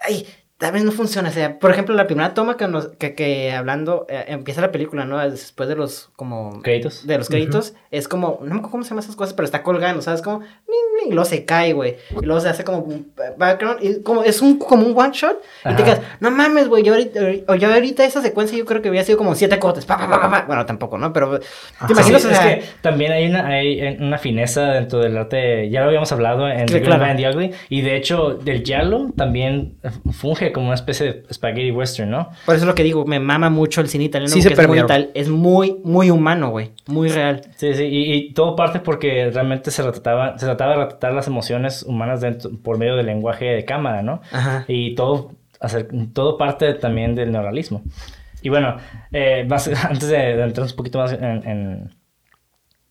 [0.00, 0.26] ay,
[0.60, 3.50] tal vez no funciona, o sea, por ejemplo, la primera toma que, nos, que, que
[3.50, 5.18] hablando, eh, empieza la película, ¿no?
[5.30, 7.06] Después de los, como Créditos.
[7.06, 9.62] de los créditos, es como, no me acuerdo cómo se llaman esas cosas, pero está
[9.62, 10.20] colgando, ¿sabes?
[10.20, 11.96] Como, ning, ning, y luego se cae, güey.
[12.10, 15.40] Y luego se hace como un background, y como, es un, como un one shot,
[15.60, 15.84] y te Ajá.
[15.84, 19.16] quedas, no mames, güey, yo ahorita, yo ahorita esa secuencia yo creo que había sido
[19.16, 21.10] como siete cortes, pa, pa, pa, bueno, tampoco, ¿no?
[21.14, 21.46] Pero, ¿te
[21.78, 21.90] Ajá.
[21.90, 22.20] imaginas?
[22.20, 25.80] Sí, o es sea, que también hay una, hay una fineza dentro del arte, ya
[25.80, 27.16] lo habíamos hablado en The claro.
[27.16, 29.78] The Ugly, y de hecho del giallo también
[30.12, 32.30] funge como una especie de spaghetti western, ¿no?
[32.46, 34.68] por eso es lo que digo, me mama mucho el cine italiano, Sí, se es
[34.68, 37.42] muy, tal, es muy, muy humano, güey, muy real.
[37.56, 41.26] Sí, sí, y, y todo parte porque realmente se retrataba, se trataba de retratar las
[41.26, 44.20] emociones humanas dentro, por medio del lenguaje de cámara, ¿no?
[44.32, 44.64] Ajá.
[44.68, 47.82] Y todo, hacer, todo parte también del neuralismo.
[48.42, 48.76] Y bueno,
[49.12, 51.90] eh, más- antes de, de entrar un poquito más en, en,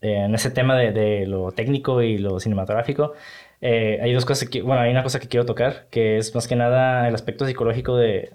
[0.01, 3.13] en ese tema de, de lo técnico y lo cinematográfico,
[3.61, 6.47] eh, hay dos cosas que, bueno, hay una cosa que quiero tocar, que es más
[6.47, 8.33] que nada el aspecto psicológico de,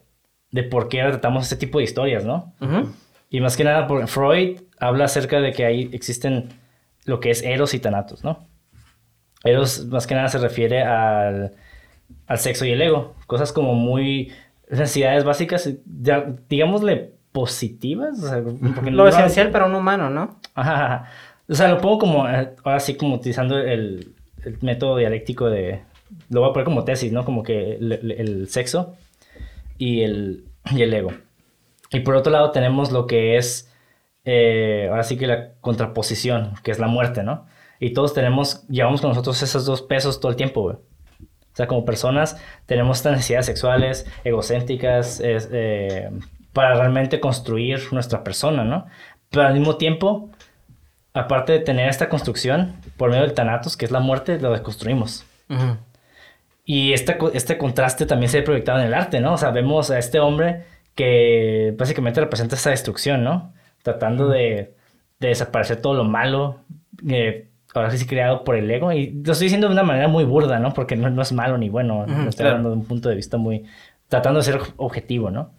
[0.51, 2.53] de por qué retratamos este tipo de historias, ¿no?
[2.61, 2.93] Ujú.
[3.31, 6.51] Y más que nada, por Freud habla acerca de que ahí existen
[7.05, 8.47] lo que es Eros y Thanatos, ¿no?
[9.45, 11.53] Eros más que nada se refiere al,
[12.27, 14.33] al sexo y el ego, cosas como muy
[14.71, 15.69] necesidades básicas,
[16.01, 18.43] ya, digámosle positivas, o sea,
[18.75, 20.39] porque Lo no- esencial para un humano, ¿no?
[20.55, 21.11] Ajá, ajá.
[21.49, 24.14] O sea, lo pongo como, eh, ahora sí, como utilizando el,
[24.45, 25.83] el método dialéctico de,
[26.31, 27.25] lo voy a poner como tesis, ¿no?
[27.25, 28.95] Como que el, el- sexo
[29.79, 31.13] y el, y el ego.
[31.91, 33.73] Y por otro lado tenemos lo que es,
[34.25, 37.47] eh, ahora sí que la contraposición, que es la muerte, ¿no?
[37.81, 40.77] Y todos tenemos, llevamos con nosotros esos dos pesos todo el tiempo, güey.
[40.77, 46.11] O sea, como personas tenemos estas necesidades sexuales, egocéntricas, es, eh,
[46.53, 48.87] para realmente construir nuestra persona, ¿no?
[49.31, 50.31] Pero al mismo tiempo,
[51.15, 55.25] aparte de tener esta construcción, por medio del Thanatos, que es la muerte, lo deconstruimos.
[56.65, 59.35] Y este, este contraste también se ve proyectado en el arte, ¿no?
[59.35, 60.65] O sea, vemos a este hombre
[60.97, 63.53] que básicamente representa esa destrucción, ¿no?
[63.83, 64.75] Tratando de,
[65.21, 66.61] de desaparecer todo lo malo,
[67.09, 68.93] eh, ahora sí creado por el ego.
[68.93, 70.75] Y lo estoy diciendo de una manera muy burda, ¿no?
[70.75, 72.07] Porque no, no es malo ni bueno.
[72.07, 72.51] Estoy claro.
[72.51, 73.65] hablando de un punto de vista muy...
[74.09, 75.51] Tratando de ser objetivo, ¿no?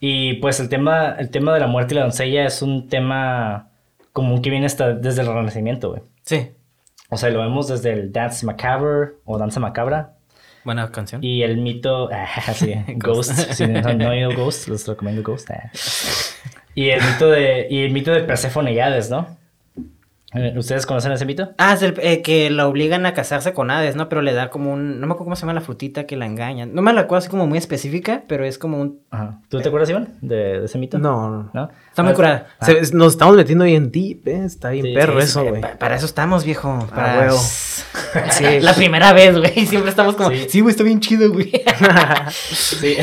[0.00, 3.68] Y pues el tema, el tema de la muerte y la doncella es un tema
[4.18, 6.02] común que viene hasta desde el Renacimiento, güey.
[6.24, 6.50] Sí,
[7.10, 10.14] O sea, lo vemos desde el Dance Macabre o Danza Macabra.
[10.64, 11.22] buena canción.
[11.24, 15.50] Y el mito, ah, sí, Ghost, si no, no he oído Ghost, les recomiendo Ghost.
[15.50, 15.70] ah.
[16.74, 19.26] Y el mito de, y el mito de Perséfone y Hades, ¿no?
[20.34, 21.52] Eh, ¿Ustedes conocen ese mito?
[21.56, 24.10] Ah, es el, eh, que la obligan a casarse con Hades, ¿no?
[24.10, 25.00] Pero le da como un...
[25.00, 26.74] No me acuerdo cómo se llama la frutita que la engañan.
[26.74, 29.00] No me la acuerdo así como muy específica, pero es como un...
[29.10, 29.40] Ajá.
[29.48, 30.98] ¿Tú te acuerdas, Iván, de, de ese mito?
[30.98, 31.50] No, no.
[31.54, 31.70] ¿No?
[31.90, 32.46] Está muy Ah, curada.
[32.62, 34.44] Se- nos estamos metiendo bien deep, ¿eh?
[34.44, 35.60] Está bien Sí, perro sí, eso, güey.
[35.60, 36.86] pa- para eso estamos, viejo.
[36.94, 37.20] Para...
[37.20, 37.38] huevo.
[38.30, 39.52] Sí, la primera vez, güey.
[39.66, 40.30] Siempre estamos como...
[40.30, 40.60] Sí.
[40.60, 41.50] Güey, está bien chido, güey.
[42.40, 42.96] Sí.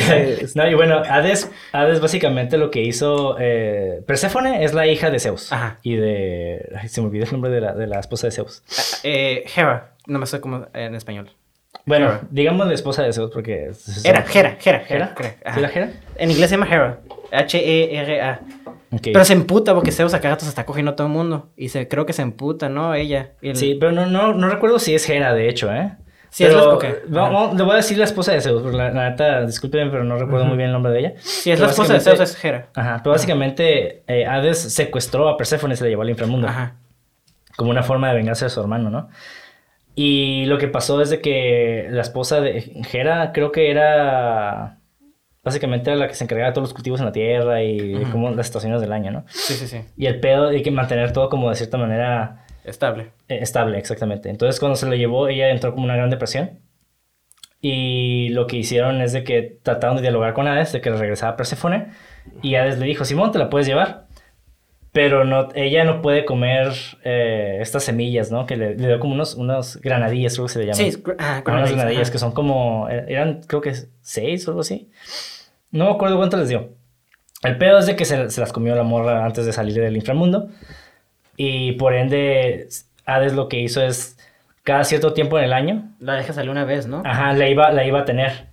[0.55, 3.35] no, y bueno, Hades, Hades básicamente lo que hizo...
[3.39, 5.51] Eh, Perséfone es la hija de Zeus.
[5.51, 5.77] Ajá.
[5.83, 6.69] Y de...
[6.79, 8.63] ay, se me olvidó el nombre de la, de la esposa de Zeus.
[9.03, 9.91] eh, Hera.
[10.07, 11.29] No me sé cómo en español.
[11.85, 12.21] Bueno, Hera.
[12.31, 13.71] digamos la esposa de Zeus porque...
[14.03, 15.15] Era, Hera, Hera, ¿Hera?
[15.19, 15.53] Hera.
[15.53, 15.89] ¿Sí la Hera?
[16.17, 16.99] En inglés se llama Hera.
[17.31, 18.39] H-E-R-A.
[19.03, 21.49] Pero se emputa porque Zeus a cada rato se está cogiendo a todo el mundo.
[21.55, 22.93] Y se, creo que se emputa, ¿no?
[22.93, 23.33] Ella.
[23.41, 25.93] El- Sí, pero no, no, no recuerdo si es Hera, de hecho, ¿eh?
[26.29, 26.85] Sí, es la- ok.
[27.15, 29.89] va- va- le voy a decir la esposa de Zeus, porque la, la neta, discúlpenme,
[29.89, 31.13] pero no recuerdo muy bien el nombre de ella.
[31.19, 32.67] Si es Pero la esposa de Zeus, es Hera.
[32.75, 36.47] Ajá, pero básicamente eh, Hades secuestró a Perséfone y se la llevó al inframundo.
[36.47, 36.75] Ajá.
[37.55, 39.07] Como una forma de vengarse de su hermano, ¿no?
[39.95, 44.79] Y lo que pasó es de que la esposa de Hera creo que era...
[45.45, 48.01] Básicamente era la que se encargaba de todos los cultivos en la tierra y de
[48.01, 48.11] Ujú.
[48.11, 49.23] como las estaciones del año, ¿no?
[49.29, 49.81] Sí, sí, sí.
[49.95, 53.11] Y el pedo hay que mantener todo como de cierta manera Estable.
[53.29, 54.29] eh, estable, exactamente.
[54.29, 56.59] Entonces, cuando se lo llevó, ella entró como una gran depresión.
[57.61, 60.97] Y lo que hicieron es de que trataron de dialogar con Hades, de que le
[60.97, 61.87] regresaba a Perséfone.
[62.41, 64.05] Y Hades le dijo, Simón, te la puedes llevar.
[64.91, 66.71] Pero no, ella no puede comer
[67.03, 68.45] eh, estas semillas, ¿no?
[68.45, 70.91] Que le, le dio como unos, unos granadillas, creo que se le llaman.
[70.91, 72.11] Sí, ah, Ah, unas granadillas, granadillas ajá.
[72.13, 74.89] que son como, eh, eran creo que seis o algo así.
[75.75, 76.69] No me acuerdo cuánto les dio.
[77.43, 79.95] El pedo es de que se, se las comió la morra antes de salir del
[79.95, 80.47] inframundo.
[81.37, 82.67] Y por ende,
[83.05, 84.17] Hades lo que hizo es,
[84.63, 87.03] cada cierto tiempo en el año, La deja salir una vez, ¿no?
[87.05, 88.47] ajá, la iba, la iba a tener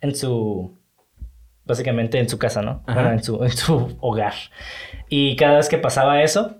[0.00, 0.78] en su,
[1.64, 2.82] básicamente en su casa, ¿no?
[2.86, 2.94] Ajá.
[2.94, 4.34] Bueno, en su, en su hogar.
[5.08, 6.56] Y cada vez que pasaba eso,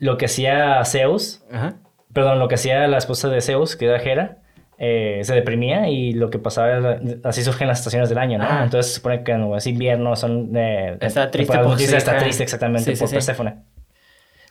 [0.00, 1.76] lo que hacía Zeus, Ajá.
[2.12, 4.38] perdón, lo que hacía la esposa de Zeus, que era Hera,
[4.78, 8.44] eh, se deprimía y lo que pasaba era, así surgen las estaciones del año, ¿no?
[8.48, 8.60] Ah.
[8.64, 10.52] Entonces se supone que no, es invierno, son...
[10.56, 13.14] Eh, Está triste por- sí, está triste exactamente Sí, por sí.
[13.14, 13.56] Perséfone.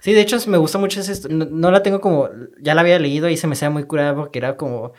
[0.02, 2.30] Sí, de hecho me gusta mucho histo- no, no la tengo como,
[2.62, 4.94] ya la había leído y se me hacía muy curada porque era como,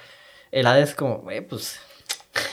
[0.51, 1.79] el Hades como, güey, pues,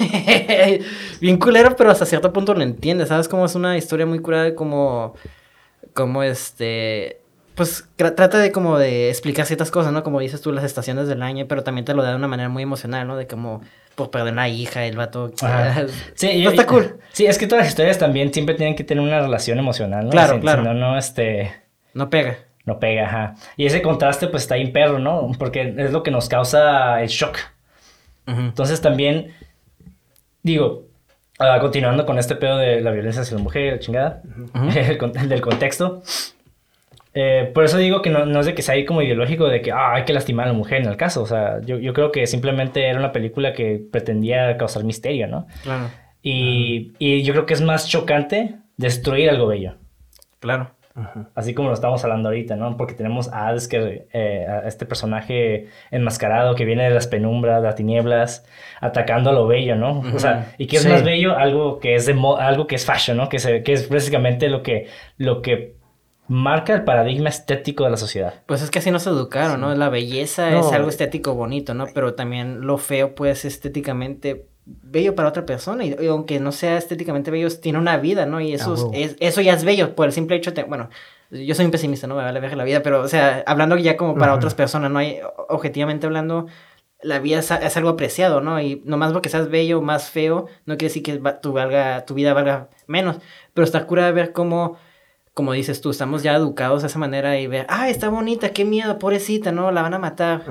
[1.21, 3.27] bien culero, pero hasta cierto punto lo entiendes, ¿sabes?
[3.27, 5.15] Como es una historia muy curada de como,
[5.93, 7.19] como este,
[7.55, 10.03] pues tra- trata de como de explicar ciertas cosas, ¿no?
[10.03, 12.49] Como dices tú, las estaciones del año, pero también te lo da de una manera
[12.49, 13.15] muy emocional, ¿no?
[13.17, 13.61] De como,
[13.95, 15.31] pues, perder una hija, el vato.
[16.15, 16.99] Sí, No yo- está cool.
[17.13, 20.11] Sí, es que todas las historias también siempre tienen que tener una relación emocional, ¿no?
[20.11, 20.61] Claro, Si- claro.
[20.63, 21.53] Si no, no, este...
[21.93, 22.37] No pega.
[22.65, 23.35] No pega, ajá.
[23.57, 25.31] Y ese contraste pues está bien perro, ¿no?
[25.37, 27.37] Porque es lo que nos causa el shock.
[28.27, 29.33] Entonces también,
[30.41, 30.87] digo,
[31.37, 34.21] ah, continuando con este pedo de la violencia hacia la mujer, chingada,
[34.75, 36.01] el del contexto.
[37.15, 39.61] Eh, por eso digo que no, no es de que sea ahí como ideológico de
[39.61, 41.23] que ah, hay que lastimar a la mujer en el caso.
[41.23, 45.47] O sea, yo, yo creo que simplemente era una película que pretendía causar misterio, ¿no?
[45.63, 45.89] Claro,
[46.21, 49.75] Y, y yo creo que es más chocante destruir algo bello.
[50.39, 50.71] claro.
[51.35, 52.77] Así como lo estamos hablando ahorita, ¿no?
[52.77, 57.61] Porque tenemos a Hades, que, eh, a este personaje enmascarado que viene de las penumbras,
[57.61, 58.45] de las tinieblas,
[58.79, 59.99] atacando a lo bello, ¿no?
[60.15, 60.87] O sea, ¿y qué es Sí.
[60.87, 61.35] más bello?
[61.37, 63.27] Algo que es de mo- algo que es fashion, ¿no?
[63.27, 64.87] Que, se, que es básicamente lo que,
[65.17, 65.74] lo que
[66.27, 68.33] marca el paradigma estético de la sociedad.
[68.45, 69.73] Pues es que así nos educaron, ¿no?
[69.75, 71.85] La belleza es algo estético bonito, ¿no?
[71.93, 75.85] Pero también lo feo, pues, estéticamente bello para otra persona.
[75.85, 78.41] Y, y aunque no sea estéticamente bello, tiene una vida, ¿no?
[78.41, 78.91] Y eso, es- huevo.
[78.95, 80.63] es, eso ya es bello por el simple hecho de...
[80.63, 80.89] Bueno,
[81.29, 83.97] yo soy un pesimista, no me vale ver la vida, pero, o sea, hablando ya
[83.97, 84.99] como para otras personas, ¿no?
[84.99, 85.19] Hay,
[85.49, 86.47] objetivamente hablando,
[87.01, 88.59] la vida es algo apreciado, ¿no?
[88.59, 92.13] Y nomás porque seas bello, más feo, no quiere decir que va- tu, valga, tu
[92.15, 93.17] vida valga menos.
[93.53, 94.77] Pero está cura de ver cómo
[95.35, 98.65] como dices tú, estamos ya educados de esa manera y ver, ah, está bonita, qué
[98.65, 100.41] miedo, pobrecita, no, la van a matar.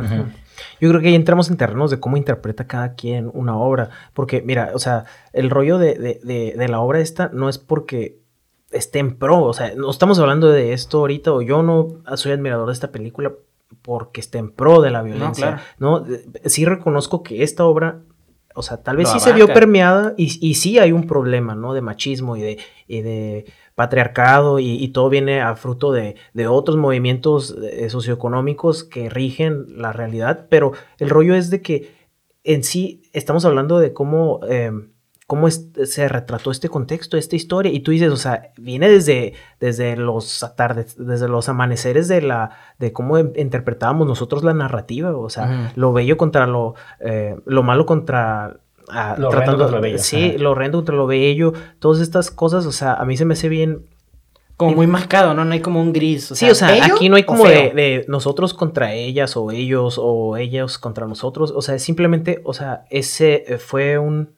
[0.80, 3.90] Yo creo que ahí entramos en terrenos de cómo interpreta cada quien una obra.
[4.12, 7.58] Porque, mira, o sea, el rollo de, de- de- de la obra esta no es
[7.58, 8.18] porque
[8.70, 9.42] esté en pro.
[9.42, 12.92] O sea, no estamos hablando de esto ahorita, o yo no soy admirador de esta
[12.92, 13.32] película
[13.82, 15.46] porque esté en pro de la violencia.
[15.56, 15.62] claro.
[15.78, 16.04] No,
[16.44, 18.00] sí reconozco que esta obra,
[18.54, 21.54] o sea, tal vez Lo sí se vio permeada y, y sí hay un problema,
[21.56, 21.74] ¿no?
[21.74, 26.46] De machismo y de, y de patriarcado y, y todo viene a fruto de, de
[26.46, 31.92] otros movimientos eh, socioeconómicos que rigen la realidad, pero el rollo es de que
[32.44, 34.70] en sí estamos hablando de cómo, eh,
[35.26, 39.32] cómo es- se retrató este contexto, esta historia, y tú dices, o sea, viene desde,
[39.58, 45.16] desde los atardes, desde los amaneceres de la, de cómo em- interpretábamos nosotros la narrativa,
[45.16, 48.58] o sea, lo bello contra lo, eh, lo malo contra
[48.88, 50.38] ah, Lo horrendo contra lo bello, Sí, ajá.
[50.38, 53.48] lo horrendo contra lo bello, todas estas cosas, o sea, a mí se me hace
[53.48, 53.86] bien.
[54.56, 55.44] Como muy marcado, ¿no?
[55.44, 56.26] No hay como un gris.
[56.34, 60.36] sí, o sea, ¿bello aquí no hay como de, nosotros contra ellas o ellos o
[60.36, 64.30] ellos contra nosotros, o sea, simplemente, o sea, ese eh, fue un...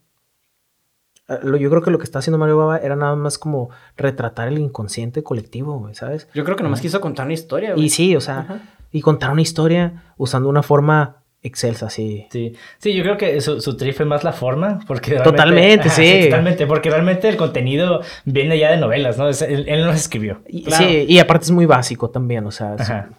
[1.43, 4.49] lo- Yo creo que lo que está haciendo Mario Baba era nada más como retratar
[4.49, 6.29] el inconsciente colectivo, güey, ¿sabes?
[6.35, 7.85] Yo creo que nomás quiso contar una historia, güey.
[7.87, 12.27] Y sí, o sea, y contar una historia usando una forma excelsa, sí.
[12.31, 16.23] Sí, sí, yo creo que su, su trip es más la forma, porque Totalmente, sí.
[16.25, 19.29] Totalmente, porque realmente el contenido viene ya de novelas, ¿no?
[19.29, 20.43] Es- él, él no las escribió.
[20.49, 20.85] Y, Claro.
[20.89, 23.11] Sí, y aparte es muy básico también, o sea, su, Ajá.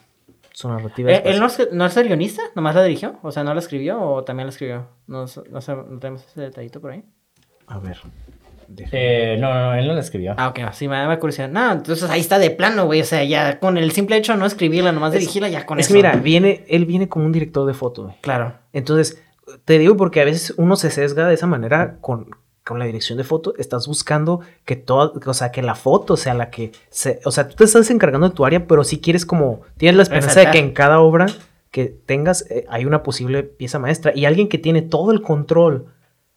[0.51, 2.41] su narrativa es Eh, ¿Él no es, no es el guionista?
[2.55, 3.17] ¿Nomás la dirigió?
[3.23, 4.87] O sea, ¿no la escribió o también la escribió?
[5.07, 7.03] No, no, sé, ¿no tenemos ese detallito por ahí.
[7.67, 7.97] A ver.
[8.91, 10.33] Eh, no, no, él no la escribió.
[10.37, 11.49] Ah, ok, sí, me da curiosidad.
[11.49, 13.01] No, entonces ahí está de plano, güey.
[13.01, 15.85] O sea, ya con el simple hecho de no escribirla, nomás dirigirla, ya con es
[15.85, 15.93] eso.
[15.93, 18.15] que mira, viene, él viene como un director de foto, güey.
[18.21, 18.53] Claro.
[18.73, 19.23] Entonces,
[19.65, 22.29] te digo porque a veces uno se sesga de esa manera con,
[22.65, 23.53] con la dirección de foto.
[23.57, 27.47] Estás buscando que toda, o sea, que la foto sea la que se, o sea,
[27.47, 30.51] tú te estás encargando de tu área, pero si quieres como, tienes la esperanza de
[30.51, 31.27] que en cada obra
[31.71, 35.87] que tengas eh, hay una posible pieza maestra y alguien que tiene todo el control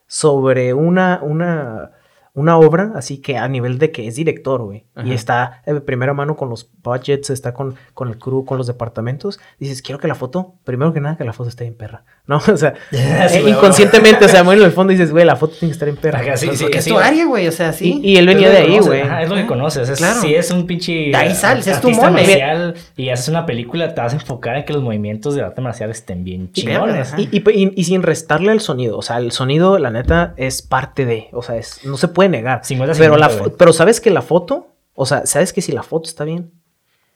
[0.06, 1.92] sobre una, una,
[2.34, 6.14] una obra, así que a nivel de que es director, güey, y está de primera
[6.14, 10.08] mano con los budgets, está con, con el crew, con los departamentos, dices, quiero que
[10.08, 12.40] la foto, primero que nada, que la foto esté en perra, ¿no?
[12.50, 15.56] O sea, Sí, eh, inconscientemente, o sea, muy en el fondo dices, güey, la foto
[15.58, 16.20] tiene que estar en perra.
[16.20, 17.46] Ajá, sí, es sí, tu área, güey.
[17.48, 18.00] O sea, sí.
[18.02, 19.02] Y, y él venía de que ahí, güey.
[19.22, 19.88] es lo que conoces.
[19.90, 20.20] Es, Claro.
[20.22, 20.92] Si es un pinche.
[21.10, 22.10] De ahí sales, es tu mole.
[22.12, 25.60] marcial y haces una película, te vas a enfocar en que los movimientos de arte
[25.60, 27.12] marcial estén bien chingones.
[27.18, 30.62] Y, y- y- y sin restarle el sonido, o sea, el sonido, la neta, es
[30.62, 32.64] parte de, o sea, es, no se puede negar.
[32.64, 33.56] 50, pero, la 50, fo- güey.
[33.58, 36.52] pero sabes que la foto, o sea, sabes que si la foto está bien.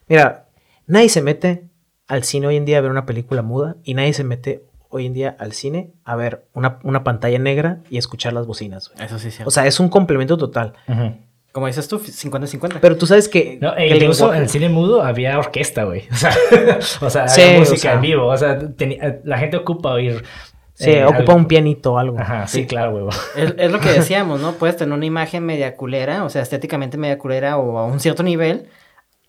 [0.09, 0.47] Mira,
[0.87, 1.69] nadie se mete
[2.07, 4.65] al cine hoy en día a ver una película muda y nadie se mete
[4.95, 8.91] hoy en día al cine a ver una, una pantalla negra y escuchar las bocinas.
[8.95, 9.05] güey.
[9.07, 9.43] Eso sí, sí.
[9.45, 10.75] O sea, es un complemento total.
[11.53, 12.79] Como dices tú, 50-50.
[12.81, 13.59] Pero tú sabes que...
[13.61, 16.03] No, el incluso lenguaje- en el cine mudo había orquesta, güey.
[16.11, 16.33] O sea,
[17.01, 17.93] o sea, Sí, había o música sea.
[17.95, 18.27] en vivo.
[18.27, 20.25] O sea, tenía- la gente ocupa oír.
[20.75, 21.35] Sí, eh, ocupa algo.
[21.37, 22.19] un pianito o algo.
[22.19, 23.07] Ajá, sí, claro, güey.
[23.37, 24.53] Es, es lo que decíamos, ¿no?
[24.55, 28.25] Puedes tener una imagen media culera, o sea, estéticamente media culera o a un cierto
[28.25, 28.67] nivel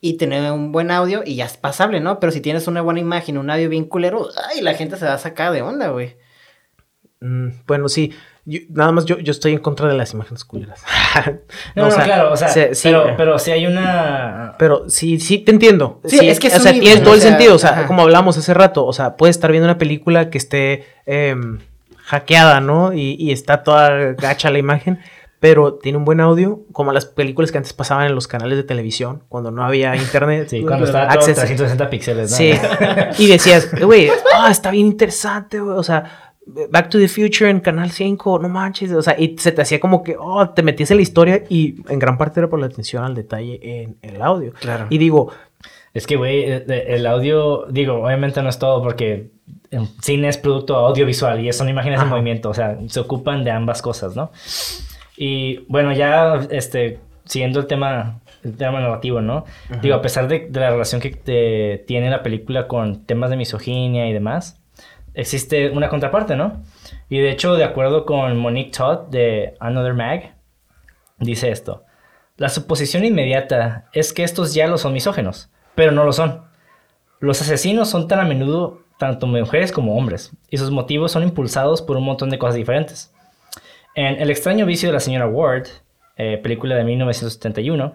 [0.08, 2.20] y tener un buen audio y ya es pasable, ¿no?
[2.20, 5.14] Pero si tienes una buena imagen, un audio bien culero, ay, la gente se va
[5.14, 6.16] a sacar de onda, güey.
[7.22, 8.14] Mm, bueno, sí.
[8.48, 10.84] Yo- nada más yo, yo estoy en contra de las imágenes culeras.
[11.76, 13.14] No, o no, sea, claro, o sea, se- sí, pero, eh.
[13.18, 14.54] pero si hay una.
[14.60, 16.02] Pero sí, sí, te entiendo.
[16.06, 17.56] Sí, es que es o sea, tiene todo o el sea, sentido.
[17.56, 17.88] O sea, ajá.
[17.88, 21.60] como hablamos hace rato, o sea, puedes estar viendo una película que esté em,
[22.04, 22.94] hackeada, ¿no?
[22.94, 25.00] Y, y está toda gacha la imagen,
[25.40, 28.64] pero tiene un buen audio, como las películas que antes pasaban en los canales de
[28.64, 30.48] televisión, cuando no había internet.
[30.50, 32.38] Sí, cuando estaba todo acceso- 360 píxeles, ¿no?
[32.38, 32.54] Sí.
[33.20, 35.78] y decías, güey, ah, está bien interesante, güey.
[35.78, 36.32] O sea,
[36.70, 38.92] Back to the Future en Canal 5, no manches.
[38.92, 41.76] O sea, y se te hacía como que, oh, te metías en la historia y
[41.90, 44.54] en gran parte era por la atención al detalle en el audio.
[44.60, 44.88] Claro.
[44.90, 45.32] Y digo,
[45.94, 49.32] Es que, güey, el, el audio, digo, obviamente no es todo porque
[50.02, 53.82] cine es producto audiovisual y son imágenes en movimiento, o sea, se ocupan de ambas
[53.82, 54.32] cosas, ¿no?
[55.18, 59.46] Y bueno, ya, este, siguiendo el tema, el tema narrativo, ¿no?
[59.82, 63.38] Digo, a pesar de, de la relación que te- tiene la película con temas de
[63.38, 64.62] misoginia y demás,
[65.14, 66.62] existe una contraparte, ¿no?
[67.10, 70.36] Y de hecho, de acuerdo con Monique Todd de Another Mag,
[71.18, 71.84] dice esto.
[72.38, 76.42] La suposición inmediata es que estos ya lo son misógenos, pero no lo son.
[77.22, 81.82] Los asesinos son tan a menudo tanto mujeres como hombres, y sus motivos son impulsados
[81.82, 83.14] por un montón de cosas diferentes.
[83.96, 85.68] En El extraño vicio de la señora Ward,
[86.18, 87.94] eh, película de 1971,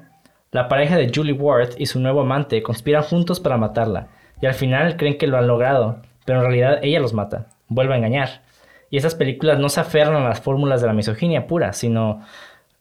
[0.52, 4.08] la pareja de Julie Ward y su nuevo amante conspiran juntos para matarla,
[4.40, 7.94] y al final creen que lo han logrado, pero en realidad ella los mata, vuelve
[7.94, 8.42] a engañar.
[8.88, 12.22] Y esas películas no se aferran a las fórmulas de la misoginia pura, sino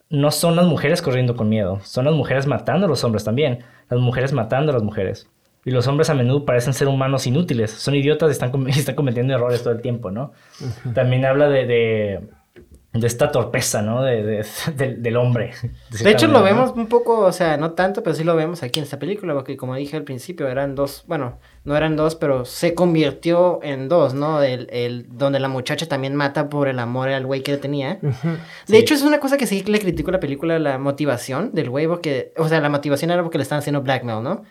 [0.09, 3.59] no son las mujeres corriendo con miedo, son las mujeres matando a los hombres también,
[3.89, 5.29] las mujeres matando a las mujeres.
[5.65, 8.71] Y los hombres a menudo parecen ser humanos inútiles, son idiotas y están, com- y
[8.71, 10.31] están cometiendo errores todo el tiempo, ¿no?
[10.95, 12.19] También habla de, de,
[12.91, 14.01] de esta torpeza, ¿no?
[14.01, 15.51] De, de- del- del hombre.
[15.91, 18.79] De hecho, lo vemos un poco, o sea, no tanto, pero sí lo vemos aquí
[18.79, 22.45] en esta película, porque como dije al principio, eran dos, bueno, no eran dos, pero
[22.45, 24.41] se convirtió en dos, ¿no?
[24.41, 27.99] El, el, donde la muchacha también mata por el amor al güey que tenía.
[28.01, 28.09] De
[28.65, 28.77] Sí.
[28.77, 31.85] hecho, es una cosa que sí le critico a la película, la motivación del güey,
[31.87, 34.43] porque, o sea, la motivación era porque le estaban haciendo blackmail, ¿no?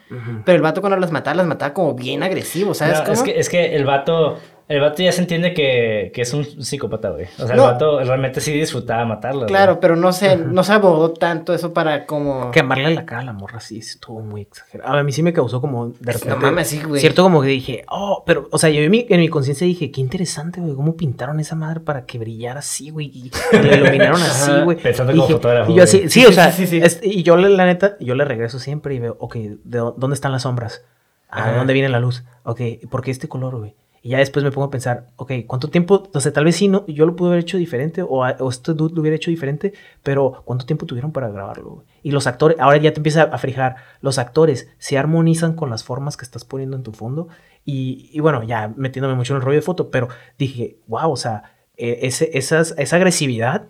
[0.45, 3.15] Pero el vato cuando las mataba, las mataba como bien agresivo, ¿sabes No, cómo?
[3.15, 6.45] es, que, es que el vato, el vato ya se entiende que, que es un
[6.45, 7.27] psicópata, güey.
[7.39, 7.65] O sea, No.
[7.65, 9.39] el vato realmente sí disfrutaba matarla.
[9.41, 9.49] güey.
[9.49, 12.51] Claro, pero no se, no se abordó tanto eso para como...
[12.51, 14.93] Quemarle la cara a la morra sí estuvo muy exagerado.
[14.99, 16.37] A mí sí me causó como de No repente.
[16.37, 17.01] mames, sí, güey.
[17.01, 19.91] Cierto, como que dije, oh, pero, o sea, yo en mi, en mi conciencia dije,
[19.91, 24.21] qué interesante, güey, cómo pintaron esa madre para que brillara así, güey, y, la iluminaron
[24.21, 24.77] así, güey.
[24.77, 26.77] pensando Y como dije- fotógrafo, Y yo así, sí, Sí, o sí, sea, sí, sí.
[26.83, 30.15] es- y yo la, neta, yo le regreso siempre y veo, ok, ¿de dó- ¿dónde
[30.15, 30.83] están las sombras?
[31.31, 31.59] Ah, ¿de Ajá.
[31.59, 32.25] dónde viene la luz?
[32.43, 32.61] Ok,
[32.91, 33.75] ¿por qué este color, güey?
[34.03, 36.05] Y ya después me pongo a pensar, ok, ¿cuánto tiempo?
[36.15, 38.75] O sea, tal vez sí, no, yo lo pude haber hecho diferente o, o este
[38.75, 39.73] dude lo hubiera hecho diferente,
[40.03, 41.85] pero ¿cuánto tiempo tuvieron para grabarlo?
[42.03, 45.85] Y los actores, ahora ya te empieza a frijar, los actores se armonizan con las
[45.85, 47.29] formas que estás poniendo en tu fondo.
[47.65, 51.17] Y, y bueno, ya metiéndome mucho en el rollo de foto, pero dije, wow, o
[51.17, 51.43] sea,
[51.77, 53.67] eh, ese, esas, esa agresividad,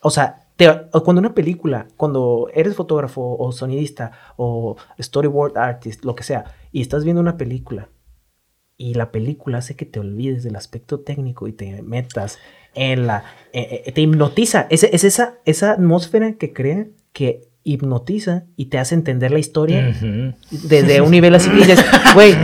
[0.00, 6.14] o sea, te- cuando una película, cuando eres fotógrafo o sonidista o storyboard artist, lo
[6.14, 7.88] que sea, y estás viendo una película
[8.78, 12.38] y la película hace que te olvides del aspecto técnico y te metas
[12.74, 13.24] en la...
[13.52, 14.68] eh, eh, te hipnotiza.
[14.70, 19.94] Es, es esa, esa atmósfera que crea que hipnotiza y te hace entender la historia
[20.50, 22.34] desde un nivel así que dices, güey,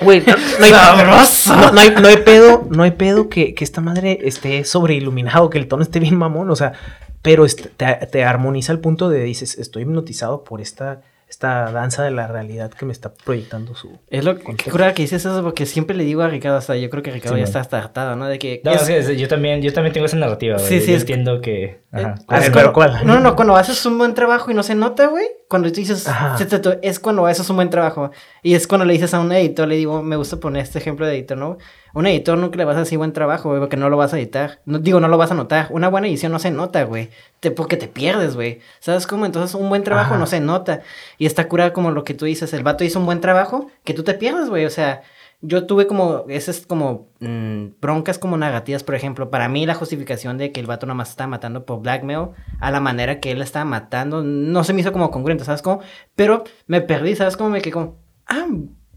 [0.00, 3.64] güey, no, no hay, no, no hay, no hay pedo, no hay pedo que, que
[3.64, 6.72] esta madre esté sobreiluminado, que el tono esté bien mamón, o sea,
[7.20, 11.02] pero te, te armoniza al punto de dices, estoy hipnotizado por esta,
[11.34, 13.98] esta danza de la realidad que me está proyectando su...
[14.08, 17.02] Es lo que que dices eso porque siempre le digo a Ricardo, hasta yo creo
[17.02, 17.48] que Ricardo Sí, ya man.
[17.48, 18.26] está hasta hartado, ¿no?
[18.26, 20.68] De que No, es- es que yo también, yo también tengo esa narrativa, güey.
[20.68, 21.82] Sí, sí, Yo es- entiendo que.
[21.92, 22.14] Ajá.
[22.28, 23.06] A ver, es pero cuando- ¿cuál?
[23.06, 25.26] No, no, cuando haces un buen trabajo y no se nota, güey.
[25.48, 26.36] Cuando tú dices, Ajá.
[26.82, 28.10] es cuando haces un buen trabajo.
[28.44, 31.06] Y es cuando le dices a un editor, le digo, me gusta poner este ejemplo
[31.06, 31.56] de editor, ¿no?
[31.94, 34.18] Un editor nunca le vas a decir buen trabajo, güey, porque no lo vas a
[34.18, 34.60] editar.
[34.66, 35.68] No, digo, no lo vas a notar.
[35.70, 37.08] Una buena edición no se nota, güey.
[37.40, 38.60] Te, porque te pierdes, güey.
[38.80, 39.24] ¿Sabes cómo?
[39.24, 40.18] Entonces, un buen trabajo Ajá.
[40.18, 40.82] no se nota.
[41.16, 42.52] Y está curada como lo que tú dices.
[42.52, 44.66] El vato hizo un buen trabajo que tú te pierdes, güey.
[44.66, 45.00] O sea,
[45.40, 50.36] yo tuve como, esas como mm, broncas como negativas, por ejemplo, para mí la justificación
[50.36, 52.28] de que el vato nomás estaba matando por blackmail
[52.60, 55.62] a la manera que él la estaba matando, no se me hizo como congruente, ¿sabes
[55.62, 55.80] cómo?
[56.14, 57.50] Pero me perdí, ¿sabes cómo?
[57.50, 58.46] Me quedé como, ah,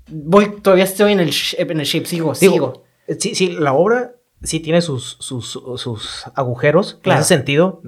[0.09, 2.83] voy, todavía estoy en el, en el ship, sigo, Digo, sigo.
[3.19, 4.13] Sí, sí, la obra
[4.43, 7.19] sí tiene sus, sus, sus agujeros, en Claro.
[7.21, 7.81] ese sentido,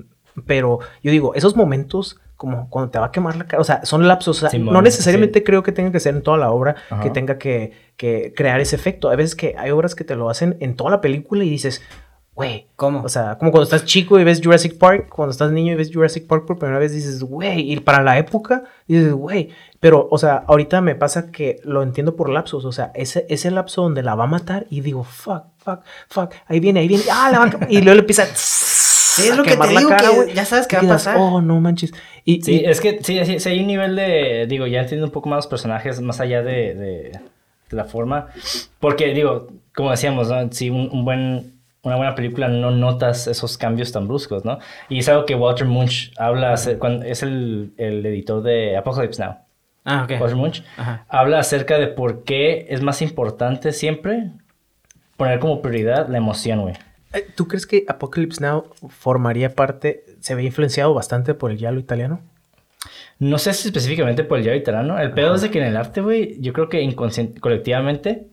[0.46, 3.84] pero yo digo, esos momentos como cuando te va a quemar la cara, o sea,
[3.86, 6.78] son lapsos, o sea, no necesariamente creo que tenga que ser en toda la obra,
[6.90, 7.04] Ajá.
[7.04, 9.10] que tenga que, que crear ese efecto.
[9.10, 11.82] Hay veces que hay obras que te lo hacen en toda la película y dices,
[12.40, 13.02] güey, ¿Cómo?
[13.02, 15.92] o sea, como cuando estás chico y ves Jurassic Park, cuando estás niño y ves
[15.94, 19.50] Jurassic Park por primera vez, dices, güey, y para la época, dices, güey,
[19.82, 23.52] pero, o sea, ahorita me pasa que lo entiendo por lapsos, o sea, ese, ese
[23.52, 27.04] lapso donde la va a matar y digo, fuck, fuck, fuck, ahí viene, ahí viene,
[27.12, 27.68] ah, la va a...
[27.70, 30.66] y luego le empieza Sí, es lo que te digo, cara, que güey, ya sabes
[30.66, 31.18] que y va a pasar.
[31.20, 31.92] Oh, no manches.
[32.24, 35.06] Y, Sí, y- es que sí, sí, sí hay un nivel de, digo, ya entiendo
[35.08, 37.12] un poco más los personajes, más allá de, de-
[37.70, 38.28] de la forma,
[38.80, 40.50] porque digo, como decíamos, ¿no?
[40.52, 41.59] si un, un buen,
[41.90, 44.60] una buena película no notas esos cambios tan bruscos, ¿no?
[44.90, 49.36] Y es algo que Walter Munch habla, cuando, es el, el editor de Apocalypse Now,
[49.86, 50.20] Ah, ok.
[50.22, 51.06] Walter Munch, Ajá.
[51.10, 54.32] habla acerca de por qué es más importante siempre
[55.18, 56.76] poner como prioridad la emoción, güey.
[57.14, 61.80] Eh, ¿Tú crees que Apocalypse Now formaría parte, se ve influenciado bastante por el giallo
[61.80, 62.22] italiano?
[63.18, 64.98] No sé si específicamente por el Yaoi Tarano.
[65.00, 66.80] El pedo es de que en el arte, güey, yo creo que
[67.42, 68.28] colectivamente,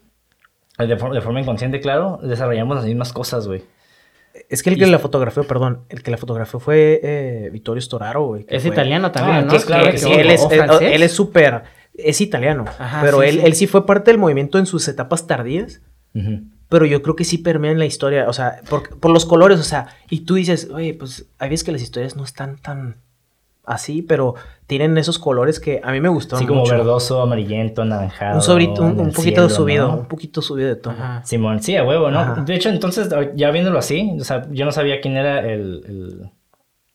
[0.78, 3.64] de, for- de forma inconsciente, claro, desarrollamos las mismas cosas, güey.
[4.50, 8.26] Es que el que la fotografió, perdón, el que la fotografió fue eh, Vittorio Storaro,
[8.26, 8.44] güey.
[8.44, 9.42] que Es fue- italiano también, Ah, ¿no?
[9.44, 10.90] entonces, claro que Sí, sí, él es, o él- francés.
[10.92, 11.62] él es súper,
[11.94, 13.46] es italiano, Ajá, pero sí, él, sí.
[13.46, 15.80] él sí fue parte del movimiento en sus etapas tardías,
[16.68, 19.58] pero yo creo que sí permea en la historia, o sea, por, por los colores,
[19.60, 22.96] o sea, y tú dices, oye, pues hay veces que las historias no están tan
[23.66, 24.34] así, pero
[24.66, 26.72] tienen esos colores que a mí me gustaron Así como mucho.
[26.72, 28.36] verdoso, amarillento, anaranjado.
[28.36, 29.94] Un, sobrito, un, poquito cielo, subido, ¿no?
[29.98, 30.96] un poquito subido de tono.
[30.96, 31.22] Ajá.
[31.24, 32.20] Simón, sí, a huevo, ¿no?
[32.20, 32.42] Ajá.
[32.42, 35.82] De hecho, entonces, ya viéndolo así, o sea, yo no sabía quién era el...
[35.86, 36.30] el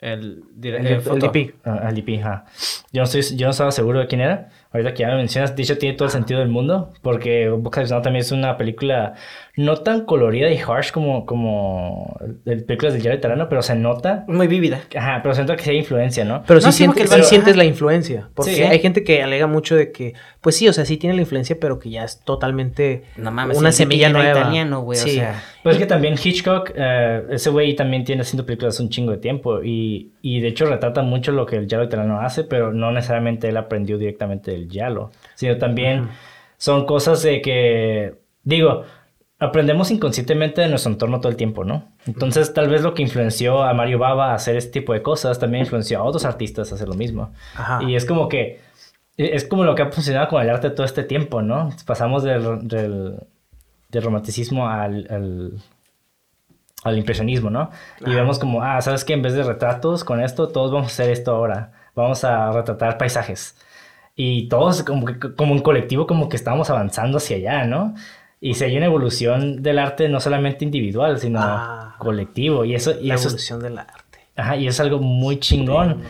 [0.01, 1.27] El, El, el, el foto.
[1.27, 1.53] DP.
[1.63, 2.45] ah, el DP, ajá.
[2.91, 4.49] Yo no, estoy, yo no estaba seguro de quién era.
[4.73, 7.93] Ahorita que ya me mencionas, de hecho tiene todo el sentido del mundo, porque Apocalypse
[7.93, 9.13] Now también es una película
[9.57, 14.23] no tan colorida y harsh como, como el- películas de Jared Tarano, pero se nota,
[14.27, 14.81] Muy vívida.
[14.95, 16.43] ajá, pero se nota que sí hay influencia, ¿no?
[16.47, 18.29] Pero No, sí, sientes, el sí sientes la influencia.
[18.33, 18.61] Porque Sí.
[18.63, 21.57] hay gente que alega mucho de que, pues sí, o sea, sí tiene la influencia,
[21.59, 24.39] pero que ya es totalmente No mames, una semilla nueva.
[24.39, 25.11] italiano, güey, o Sí.
[25.15, 25.43] sea.
[25.63, 29.17] Pues es que también Hitchcock, eh, ese güey también tiene haciendo películas un chingo de
[29.17, 32.91] tiempo y, y de hecho retrata mucho lo que el Yalo Tarano hace, pero no
[32.91, 36.07] necesariamente él aprendió directamente del Yalo, sino también
[36.57, 38.83] son cosas de que, digo,
[39.41, 41.91] aprendemos inconscientemente de nuestro entorno todo el tiempo, ¿no?
[42.05, 45.39] Entonces tal vez lo que influenció a Mario Baba a hacer este tipo de cosas
[45.39, 47.33] también influenció a otros artistas a hacer lo mismo.
[47.55, 47.81] Ajá.
[47.81, 48.61] Y es como que,
[49.17, 51.71] es como lo que ha funcionado con el arte todo este tiempo, ¿no?
[51.87, 53.15] Pasamos del, del,
[53.89, 55.53] del romanticismo al, al,
[56.83, 57.71] al impresionismo, ¿no?
[57.99, 58.15] Y Ajá.
[58.17, 59.13] vemos como, ah, ¿sabes qué?
[59.13, 61.71] En vez de retratos con esto, todos vamos a hacer esto ahora.
[61.95, 63.57] Vamos a retratar paisajes.
[64.15, 67.95] Y todos, como, como un colectivo, como que estamos avanzando hacia allá, ¿no?
[68.43, 71.95] Y si hay una evolución del arte no solamente individual, sino Ah.
[71.99, 72.65] colectivo.
[72.65, 74.19] Y eso, y la eso es evolución del arte.
[74.35, 76.01] Ajá, y es algo muy chingón.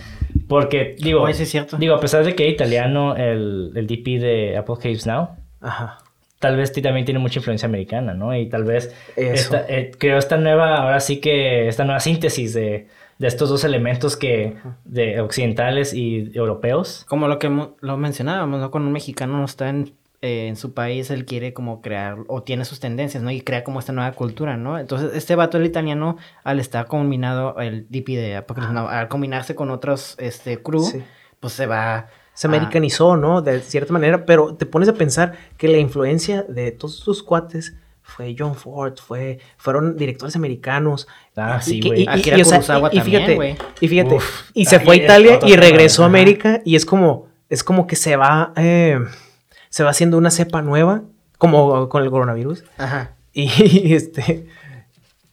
[0.48, 1.78] Porque, digo, Oye, sí es cierto.
[1.78, 5.30] digo, a pesar de que era italiano el, el DP de Apocalypse Now,
[5.60, 5.98] Ajá.
[6.40, 8.36] tal vez también tiene mucha influencia americana, ¿no?
[8.36, 12.88] Y tal vez esta, eh, creo esta nueva, ahora sí que esta nueva síntesis de,
[13.20, 14.56] de estos dos elementos que,
[14.86, 17.06] de occidentales y europeos.
[17.10, 17.50] Como lo que
[17.82, 18.72] lo mencionábamos, ¿no?
[18.72, 22.44] Cuando un mexicano no está en, eh, en su país, él quiere como crear, o
[22.44, 23.32] tiene sus tendencias, ¿no?
[23.32, 24.78] Y crea como esta nueva cultura, ¿no?
[24.78, 29.72] Entonces, este vato, el italiano, al estar combinado, el DP de Now, al combinarse con
[29.72, 31.02] otros, este, crew, Sí.
[31.40, 32.08] pues se va...
[32.34, 33.42] Se a- americanizó, ¿no?
[33.42, 37.76] De cierta manera, pero te pones a pensar que la influencia de todos sus cuates
[38.04, 41.08] fue John Ford, fue, fueron directores americanos.
[41.36, 42.04] Ah, Y- sí, y- güey.
[42.04, 44.96] y- Akira y, o sea, y- y también, fíjate, y fíjate, Uf, y se fue
[44.96, 46.06] a Italia y regresó a.
[46.06, 48.98] América y es como, es como que se va, eh,
[49.72, 51.02] se va haciendo una cepa nueva,
[51.40, 53.16] como con el coronavirus, Ajá.
[53.34, 54.48] y este,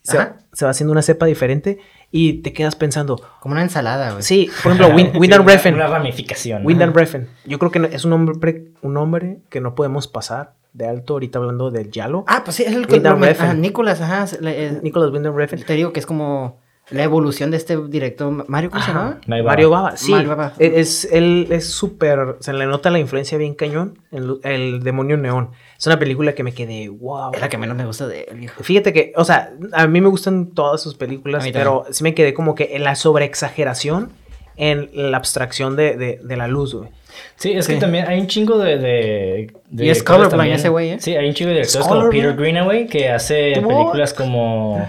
[0.03, 0.36] se, Ajá.
[0.55, 1.78] se va haciendo una cepa diferente
[2.11, 4.22] y te quedas pensando, Como una ensalada, güey.
[4.22, 5.74] sí, por ejemplo, Win- Sí, Wyndham una- Refn.
[5.74, 6.62] Una ramificación.
[6.62, 6.66] ¿no?
[6.68, 7.26] Wyndham Refn.
[7.45, 11.39] Yo creo que es un hombre, un hombre que no podemos pasar de alto ahorita
[11.39, 12.24] hablando del Yalo.
[12.26, 12.99] Ah, pues sí, es el que...
[13.01, 13.24] Refn.
[13.45, 14.26] ajá, Nicolas, ajá.
[14.26, 15.62] se- le- eh, Nicholas Wyndham Refn.
[15.64, 16.59] te digo que es como
[16.91, 19.20] la evolución de este director, Mario, ¿cómo se llama?
[19.26, 20.11] Mario Bava, sí.
[20.12, 20.53] Mario.
[20.59, 24.82] E- Es, él es súper, se le nota la influencia bien cañón en lu- el
[24.82, 25.51] demonio neón.
[25.78, 27.32] Es una película que me quedé, wow.
[27.34, 28.62] Es la que menos me gusta de él, viejo.
[28.64, 32.32] Fíjate que, o sea, a mí me gustan todas sus películas, pero sí me quedé
[32.34, 34.11] como que en la sobreexageración
[34.57, 36.89] en la abstracción de, de- de la luz, güey.
[37.36, 38.78] Sí, es que también hay un chingo de.
[38.78, 40.97] de, de Y es colorblind ese güey, ¿eh?
[41.01, 42.11] Sí, hay un chingo de directores ¿Es como?
[42.11, 44.89] Peter Greenaway que hace películas como.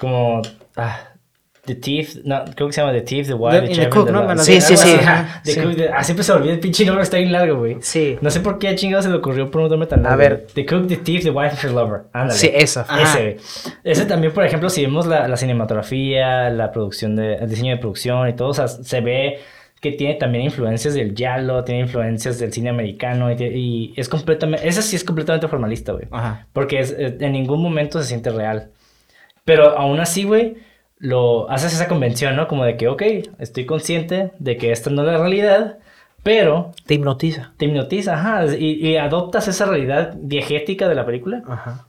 [0.00, 0.42] como.
[0.76, 0.98] ah,
[1.66, 4.06] The Thief, no, creo que se llama The Thief, The Wild, The- The The Cook,
[4.06, 4.34] the ¿no?
[4.34, 4.96] Lo Sí, sí, sí.
[5.00, 5.40] ajá.
[5.44, 5.60] The Sí.
[5.62, 7.76] Cook, the- ah, siempre se olvida el pinche nombre, está bien largo, güey.
[7.80, 8.18] Sí.
[8.20, 10.14] No sé por qué chingado se le ocurrió por un nombre tan largo.
[10.14, 10.46] A ver.
[10.54, 12.02] The Cook, The Thief, The Wife, The Lover.
[12.12, 12.38] Ándale.
[12.38, 12.86] Sí, esa.
[13.02, 13.36] Ese, güey.
[13.82, 17.78] Ese también, por ejemplo, si vemos la, la cinematografía, la producción de, el diseño de
[17.80, 19.38] producción y todo, o sea, se ve
[19.80, 24.66] que tiene también influencias del giallo, tiene influencias del cine americano y, y es completamente,
[24.66, 26.06] ese sí es completamente formalista, güey.
[26.10, 26.46] Ajá.
[26.52, 28.70] Porque es- eh, en ningún momento se siente real.
[29.44, 30.56] Pero aún así, güey,
[30.98, 32.48] lo haces esa convención, ¿no?
[32.48, 33.02] Como de que, ok,
[33.38, 35.78] estoy consciente de que esta no es la realidad,
[36.22, 37.52] pero Te hipnotiza.
[37.56, 41.86] te hipnotiza, ajá, y, y adoptas esa realidad diegética de la película Ajá.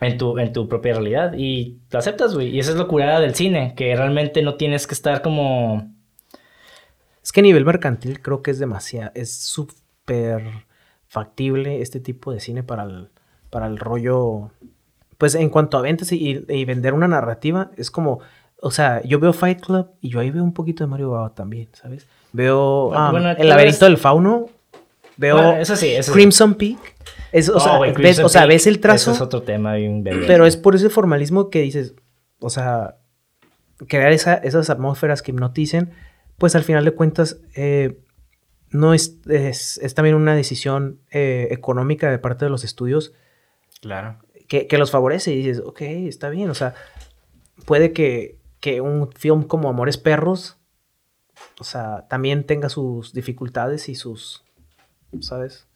[0.00, 2.48] en tu, en tu propia realidad y la aceptas, güey.
[2.48, 5.90] Y esa es la curada del cine, que realmente no tienes que estar como...
[7.22, 10.42] Es que a nivel mercantil creo que es demasiado, es súper
[11.06, 13.10] factible este tipo de cine para el,
[13.50, 14.50] para el rollo,
[15.18, 18.20] pues en cuanto a ventas y, y vender una narrativa, es como,
[18.62, 21.34] o sea, yo veo Fight Club y yo ahí veo un poquito de Mario Baba
[21.34, 22.06] también, ¿sabes?
[22.32, 24.46] Veo Bueno, um, bueno, El laberinto del fauno,
[25.16, 26.18] veo Bueno, eso sí, eso sí.
[26.18, 26.78] Crimson Peak,
[27.32, 29.42] es, o, Oh, sea, ves, Crimson o sea, Peak, ves el trazo, Eso es otro
[29.42, 31.94] tema bien pero es por ese formalismo que dices,
[32.38, 32.96] o sea,
[33.88, 35.90] crear esa- esas atmósferas que hipnoticen,
[36.38, 37.98] pues al final de cuentas eh,
[38.70, 43.12] no es, es, es también una decisión eh, económica de parte de los estudios
[43.80, 44.18] Claro.
[44.48, 46.74] que, que los favorece y dices, ok, está bien, o sea,
[47.66, 50.56] puede que, que un film como Amores Perros,
[51.58, 54.44] o sea, también tenga sus dificultades y sus,
[55.20, 55.66] ¿sabes?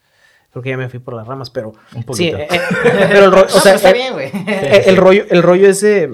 [0.50, 1.70] Creo que ya me fui por las ramas, pero...
[1.94, 2.36] Un Sí, poquito.
[2.38, 2.60] eh, eh,
[3.08, 4.30] pero el ro- o sea, pero está eh, bien, güey.
[4.86, 6.10] el rollo, el rollo ese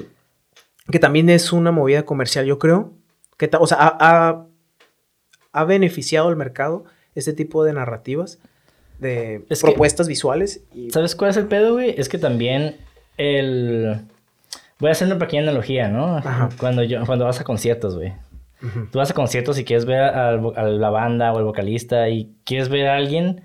[0.91, 2.93] que también es una movida comercial, yo creo.
[3.37, 4.47] Que ta- o sea, ha, ha-
[5.53, 8.39] ha beneficiado al mercado este tipo de narrativas,
[8.99, 10.63] de Es que- propuestas visuales.
[10.75, 11.95] Y, ¿Sabes cuál es el pedo, güey?
[11.99, 12.79] Es que también
[13.19, 14.01] el...
[14.81, 16.17] Voy a hacer una pequeña analogía, ¿no?
[16.17, 16.49] Ajá.
[16.59, 18.13] Cuando, yo, cuando vas a conciertos, güey.
[18.63, 18.89] Ujú.
[18.91, 22.69] Tú vas a conciertos y quieres ver a la banda o al vocalista y quieres
[22.69, 23.43] ver a alguien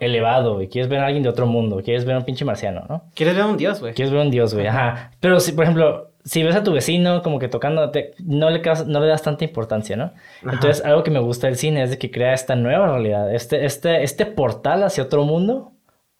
[0.00, 0.68] elevado, güey.
[0.68, 1.80] Quieres ver a alguien de otro mundo.
[1.84, 3.04] Quieres ver a un pinche marciano, ¿no?
[3.14, 3.94] ¿Quieres ver a un dios, güey?
[3.94, 4.66] Quieres ver a un dios, güey.
[4.66, 5.10] Ajá.
[5.20, 8.62] Pero si, por ejemplo, si ves a tu vecino como que tocando, te- no, le,
[8.86, 10.04] no le das tanta importancia, ¿no?
[10.04, 10.52] Ajá.
[10.54, 13.32] Entonces, algo que me gusta del cine es de que crea esta nueva realidad.
[13.34, 15.72] Este, este, este portal hacia otro mundo,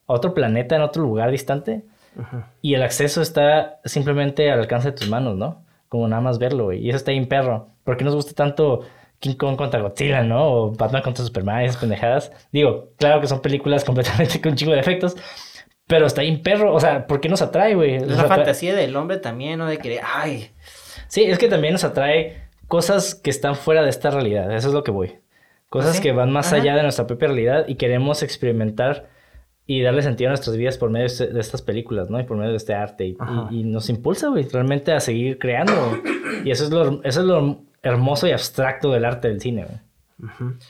[0.06, 1.82] a otro planeta, en otro lugar distante.
[2.60, 5.64] Y el acceso está simplemente al alcance de tus manos, ¿no?
[5.88, 6.80] Como nada más verlo, güey.
[6.84, 7.68] Y eso está bien perro.
[7.84, 8.80] ¿Por qué nos gusta tanto
[9.18, 10.44] King Kong contra Godzilla, no?
[10.52, 12.32] O Batman contra Superman esas pendejadas.
[12.52, 15.16] Digo, claro que son películas completamente con un chingo de efectos.
[15.86, 16.74] Pero está bien perro.
[16.74, 17.96] O sea, ¿por qué nos atrae, güey?
[17.96, 19.66] Es la fantasía del hombre también, ¿no?
[19.66, 20.50] De que, ay,
[21.08, 24.50] Sí, es que también nos atrae cosas que están fuera de esta realidad.
[24.54, 25.18] Eso es lo que voy.
[25.68, 26.02] Cosas Sí.
[26.02, 26.62] que van más Ajá.
[26.62, 29.08] allá de nuestra propia realidad y queremos experimentar
[29.78, 32.18] y darle sentido a nuestras vidas por medio de, este- de estas películas, ¿no?
[32.20, 33.06] Y por medio de este arte.
[33.06, 33.16] Y,
[33.50, 35.72] y- y nos impulsa, güey, realmente a seguir creando.
[36.44, 39.78] Y eso es, lo, eso es lo hermoso y abstracto del arte del cine, güey.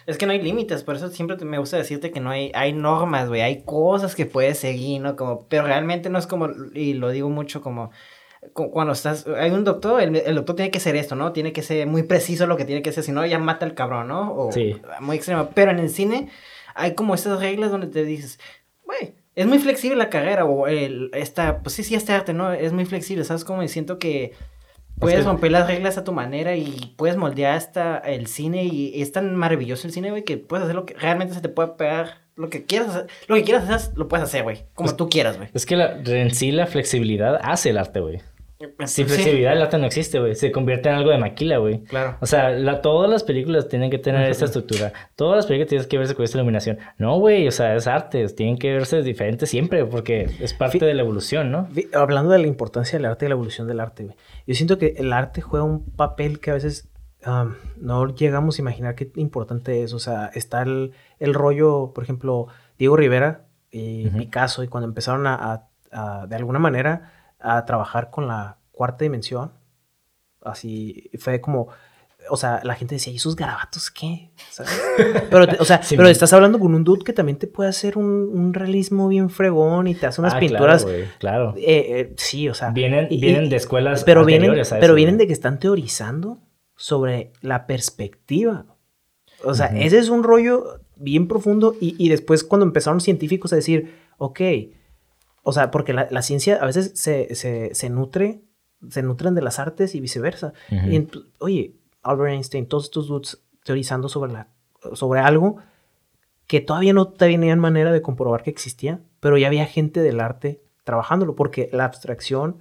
[0.06, 2.72] Es que no hay límites, por eso siempre me gusta decirte que no hay, hay
[2.72, 5.14] normas, güey, hay cosas que puedes seguir, ¿no?
[5.14, 7.90] Como, pero realmente no es como, y lo digo mucho como,
[8.54, 11.32] cu- cuando estás, hay un doctor, el, el doctor tiene que ser esto, ¿no?
[11.32, 13.74] Tiene que ser muy preciso lo que tiene que ser, si no ya mata al
[13.74, 14.34] cabrón, ¿no?
[14.34, 14.74] O Sí.
[15.00, 15.50] muy extremo.
[15.54, 16.30] Pero en el cine
[16.74, 18.40] hay como esas reglas donde te dices,
[18.84, 22.52] güey, es muy flexible la carrera, o el, esta, pues sí, sí, este arte, ¿no?
[22.52, 23.62] Es muy flexible, ¿sabes cómo?
[23.62, 24.32] Y siento que
[24.98, 29.10] puedes romper las reglas a tu manera y puedes moldear hasta el cine y es
[29.10, 32.20] tan maravilloso el cine, güey, que puedes hacer lo que realmente se te puede pegar,
[32.36, 35.08] lo que quieras hacer, lo que quieras hacer, lo puedes hacer, güey, como Pues- tú
[35.08, 35.48] quieras, güey.
[35.54, 38.20] Es que la, en sí la flexibilidad hace el arte, güey.
[38.80, 40.34] Sin Sí, flexibilidad el arte no existe, güey.
[40.34, 41.82] Se convierte en algo de maquila, güey.
[41.84, 42.16] Claro.
[42.20, 44.92] O sea, la- todas las películas tienen que tener esta estructura.
[45.16, 46.78] Todas las películas tienen que verse con esta iluminación.
[46.98, 48.26] No, güey, o sea, es arte.
[48.28, 51.68] Tienen que verse diferentes siempre porque es parte de la evolución, ¿no?
[51.94, 54.16] Hablando de la importancia del arte y la evolución del arte, güey.
[54.46, 56.88] Yo siento que el arte juega un papel que a veces
[57.76, 59.92] no llegamos a imaginar qué importante es.
[59.92, 62.48] O sea, está el, el rollo, por ejemplo,
[62.78, 64.18] Diego Rivera y Ujú.
[64.18, 69.04] Picasso, y cuando empezaron a, a- a, de alguna manera, a trabajar con la cuarta
[69.04, 69.52] dimensión,
[70.42, 71.68] así fue como.
[72.30, 74.30] O sea, la gente decía, ¿y esos garabatos qué?
[74.48, 74.80] ¿Sabes?
[75.30, 76.12] Pero, o sea, Sí, pero man.
[76.12, 79.88] estás hablando con un dude que también te puede hacer un, un realismo bien fregón
[79.88, 81.54] y te hace unas Ah, pinturas Claro, claro.
[81.56, 81.62] eh,
[82.00, 82.70] eh, sí, o sea.
[82.70, 86.38] Vienen, y- vienen de escuelas pero vienen, a pero eso, vienen de que están teorizando
[86.76, 88.66] sobre la perspectiva.
[89.42, 89.78] O sea, Ujú.
[89.78, 94.40] ese es un rollo bien profundo y, y después cuando empezaron científicos a decir, ok,
[95.42, 98.42] o sea, porque la, la ciencia a veces se, se, se nutre,
[98.88, 100.52] se nutren de las artes y viceversa.
[100.92, 104.48] Y oye, Albert Einstein, todos estos dudes teorizando sobre, la,
[104.94, 105.56] sobre algo
[106.46, 110.62] que todavía no tenían manera de comprobar que existía, pero ya había gente del arte
[110.84, 112.58] trabajándolo, porque la abstracción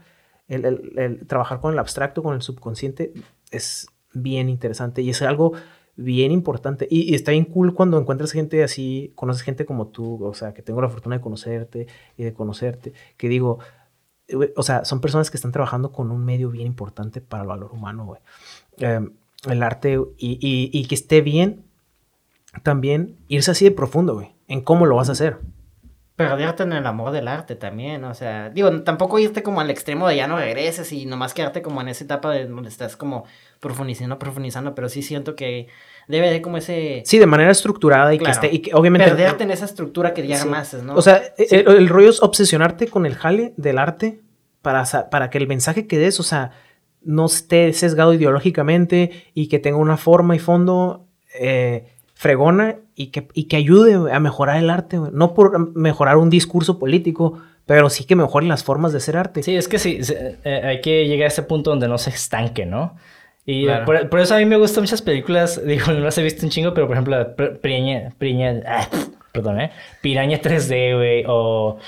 [0.47, 3.13] el, el- el trabajar con el abstracto, con el subconsciente,
[3.51, 5.53] es bien interesante y es algo
[6.01, 6.87] bien importante.
[6.89, 10.53] Y, y está bien cool cuando encuentras gente así, conoces gente como tú, o sea,
[10.53, 11.87] que tengo la fortuna de conocerte
[12.17, 13.59] y de conocerte, que digo,
[14.55, 17.71] o sea, son personas que están trabajando con un medio bien importante para el valor
[17.73, 18.21] humano, güey.
[18.77, 19.01] Eh,
[19.49, 21.63] el arte y, y- y que esté bien
[22.63, 25.37] también irse así de profundo, güey, en cómo lo vas a hacer.
[26.15, 30.07] Perderte en el amor del arte también, o sea, digo, tampoco irte como al extremo
[30.07, 33.23] de ya no regreses y nomás quedarte como en esa etapa de donde estás como
[33.59, 35.67] profundizando, profundizando, pero sí siento que
[36.07, 37.01] debe de como ese...
[37.05, 38.39] Sí, de manera estructurada y Claro.
[38.39, 39.07] que esté, y que obviamente...
[39.07, 40.77] Perderte en esa estructura que ya Sí.
[40.83, 40.95] ¿no?
[40.95, 44.19] O sea, el, el rollo es obsesionarte con el jale del arte
[44.61, 46.51] para, para que el mensaje que des, o sea,
[47.01, 51.07] no esté sesgado ideológicamente y que tenga una forma y fondo
[51.39, 51.87] eh,
[52.21, 55.11] fregona y que, y que ayude a mejorar el arte, güey.
[55.11, 59.41] No por mejorar un discurso político, pero sí que mejoren las formas de hacer arte.
[59.41, 59.99] Sí, es que sí,
[60.43, 62.95] eh, hay que llegar a ese punto donde no se estanque, ¿no?
[63.43, 63.85] Y Claro.
[63.85, 66.51] por, por eso a mí me gustan muchas películas, digo, no las he visto un
[66.51, 68.87] chingo, pero por ejemplo, la Pr- Piraña, Piraña, ah,
[69.33, 69.71] perdón, ¿eh?
[70.01, 71.79] Piraña 3D, güey, o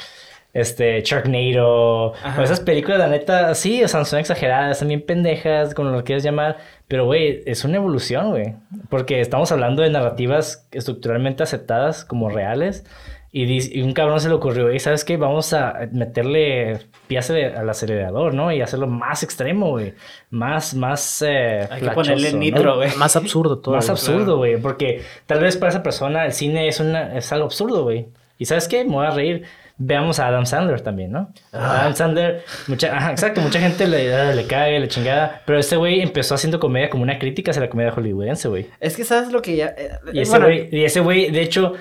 [0.51, 2.41] este, Sharknado, Ajá.
[2.41, 6.23] o esas películas, la neta, sí, o sea, son exageradas, bien pendejas, como lo quieras
[6.23, 6.57] llamar,
[6.93, 8.53] pero, güey, es una evolución, güey,
[8.87, 12.85] porque estamos hablando de narrativas estructuralmente aceptadas como reales,
[13.31, 15.17] y, un cabrón se le ocurrió, y ¿sabes qué?
[15.17, 18.51] Vamos a meterle de- al acelerador, ¿no?
[18.51, 19.95] Y hacerlo más extremo, güey.
[20.29, 21.23] Más, más...
[21.23, 22.37] eh, Hay que flachoso, ponerle ¿no?
[22.37, 22.89] nitro, güey.
[22.97, 23.73] Más absurdo todo.
[23.73, 24.57] Más absurdo, güey.
[24.57, 28.05] Porque tal vez para esa persona el cine es, una, es algo absurdo, güey.
[28.37, 28.83] Y ¿sabes qué?
[28.85, 29.45] Me voy a reír.
[29.78, 31.34] Veamos a Adam Sandler también, ¿no?
[31.51, 31.82] Ah.
[31.82, 35.41] Adam Sandler, mucha, ajá, exacto, mucha gente le, ah, le cae, le chingada.
[35.45, 38.67] Pero este güey empezó haciendo comedia como una crítica hacia la comedia hollywoodense, güey.
[38.80, 39.74] Es que sabes lo que ya...
[39.78, 41.74] eh, Y ese bueno, güey, y ese güey, de hecho,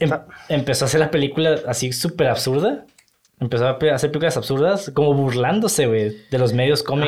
[0.00, 0.10] em-
[0.48, 2.86] empezó a hacer la película así súper absurda.
[3.42, 7.00] Empezó a hacer películas absurdas, como burlándose, güey, de los medios com-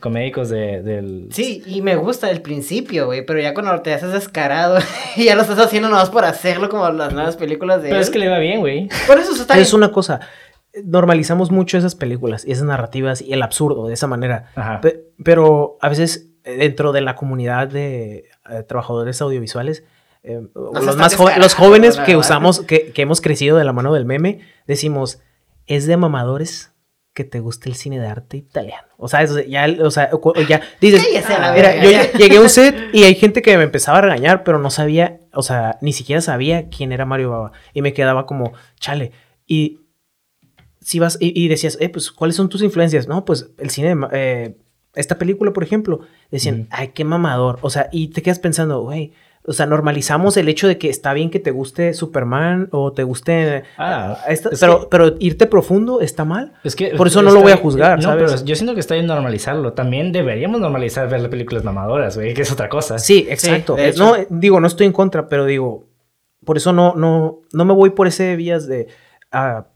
[0.00, 1.28] comédicos de, del...
[1.32, 4.78] Sí, y me gusta el principio, güey, pero ya cuando te haces descarado
[5.16, 8.02] y ya lo estás haciendo nomás por hacerlo como las nuevas películas de Pero él.
[8.02, 8.88] es que le va bien, güey.
[9.06, 10.20] Por eso está Es una cosa.
[10.84, 14.50] Normalizamos mucho esas películas y esas narrativas y el absurdo de esa manera.
[14.56, 14.80] Ajá.
[14.80, 19.84] Pe- pero a veces eh, dentro de la comunidad de eh, trabajadores audiovisuales,
[20.24, 24.04] eh, los, más los jóvenes que usamos, que, que hemos crecido de la mano del
[24.04, 25.20] meme, decimos,
[25.66, 26.72] es de mamadores
[27.14, 28.88] que te guste el cine de arte italiano.
[28.96, 30.10] O sea, eso, ya, o sea,
[30.48, 32.12] ya dices, Cállese a la mira, yo ya.
[32.12, 35.20] llegué a un set y hay gente que me empezaba a regañar, pero no sabía,
[35.32, 37.52] o sea, ni siquiera sabía quién era Mario Baba.
[37.72, 39.12] Y me quedaba como, chale.
[39.46, 39.80] Y
[40.80, 43.06] si vas y, y decías, eh, pues, ¿cuáles son tus influencias?
[43.06, 44.56] No, pues el cine, de eh,
[44.94, 46.00] esta película, por ejemplo,
[46.32, 47.60] decían, ay, qué mamador.
[47.62, 49.12] O sea, y te quedas pensando, güey,
[49.46, 53.02] o sea, normalizamos el hecho de que está bien que te guste Superman o te
[53.02, 53.64] guste...
[53.76, 56.54] Ah, esta- es pero, que- pero irte profundo está mal.
[56.64, 58.32] Es que, Por eso no lo voy a juzgar, No, ¿sabes?
[58.32, 59.74] pero yo siento que está bien normalizarlo.
[59.74, 62.98] También deberíamos normalizar ver las películas mamadoras, güey, que es otra cosa.
[62.98, 63.76] Sí, exacto.
[63.98, 65.84] no, digo, no estoy en contra, pero digo,
[66.44, 68.88] por eso no, no, no me voy por ese vías de
[69.30, 69.66] ah,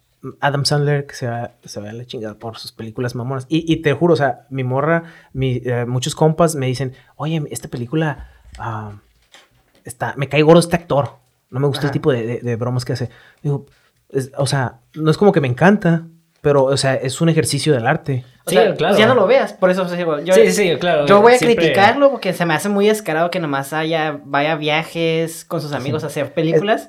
[0.41, 3.45] Adam Sandler que se va, se va a la chingada por sus películas mamonas.
[3.51, 5.05] Y, y te juro, o sea, mi morra,
[5.35, 8.93] mi, eh, muchos compas me dicen, oye, esta película ah,
[9.89, 11.17] está, me cae gordo este actor.
[11.51, 13.09] No me gusta el tipo de, de- de bromas que hace.
[13.43, 13.67] Digo,
[14.11, 16.07] es- o sea, no es como que me encanta,
[16.41, 18.25] pero, o sea, es un ejercicio del arte.
[18.47, 18.97] O Sí, sea, claro.
[18.97, 21.07] Ya no lo veas, por eso digo, yo, sí, sí, claro.
[21.07, 24.53] yo voy a siempre- criticarlo porque se me hace muy descarado que nomás haya, vaya
[24.53, 26.89] a viajes con sus amigos a hacer películas.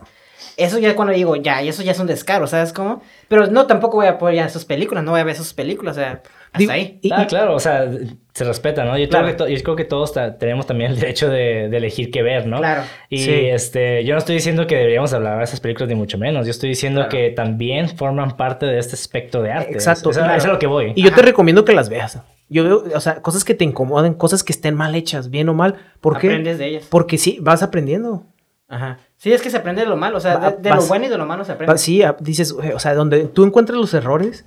[0.58, 3.02] Eso ya cuando digo, ya, y eso ya es un descaro, ¿sabes cómo?
[3.28, 6.00] Pero no, tampoco voy a apoyar sus películas, no voy a ver sus películas, o
[6.00, 6.22] sea,
[6.52, 7.00] hasta Digo, ahí.
[7.02, 7.88] y- Ah, y- claro, o sea,
[8.34, 8.98] se respeta, ¿no?
[8.98, 9.26] Yo, Claro.
[9.36, 12.48] creo, que yo creo que todos tenemos también el derecho de, de elegir qué ver,
[12.48, 12.58] ¿no?
[12.58, 12.84] Claro.
[13.10, 13.32] Y Sí.
[13.32, 16.46] este, yo no estoy diciendo que deberíamos hablar de esas películas ni mucho menos.
[16.46, 17.10] Yo estoy diciendo Claro.
[17.12, 19.72] que también forman parte de este espectro de arte.
[19.74, 20.38] Exacto, Es, es a- claro.
[20.40, 20.94] es a lo que voy.
[20.96, 21.24] Y yo te Ajá.
[21.28, 22.20] recomiendo que las veas.
[22.50, 25.54] Yo veo, o sea, cosas que te incomoden, cosas que estén mal hechas, bien o
[25.54, 25.76] mal.
[26.02, 26.28] ¿Por qué?
[26.30, 26.88] Aprendes de ellas.
[26.90, 28.24] Porque sí, vas aprendiendo.
[28.68, 28.98] Ajá.
[29.20, 30.88] Sí, es que se aprende de lo malo, o sea, Va- de, de lo vas-
[30.88, 31.72] bueno y de lo malo se aprende.
[31.74, 34.46] Va- Sí, a- dices, "Oye", o sea, donde tú encuentras los errores,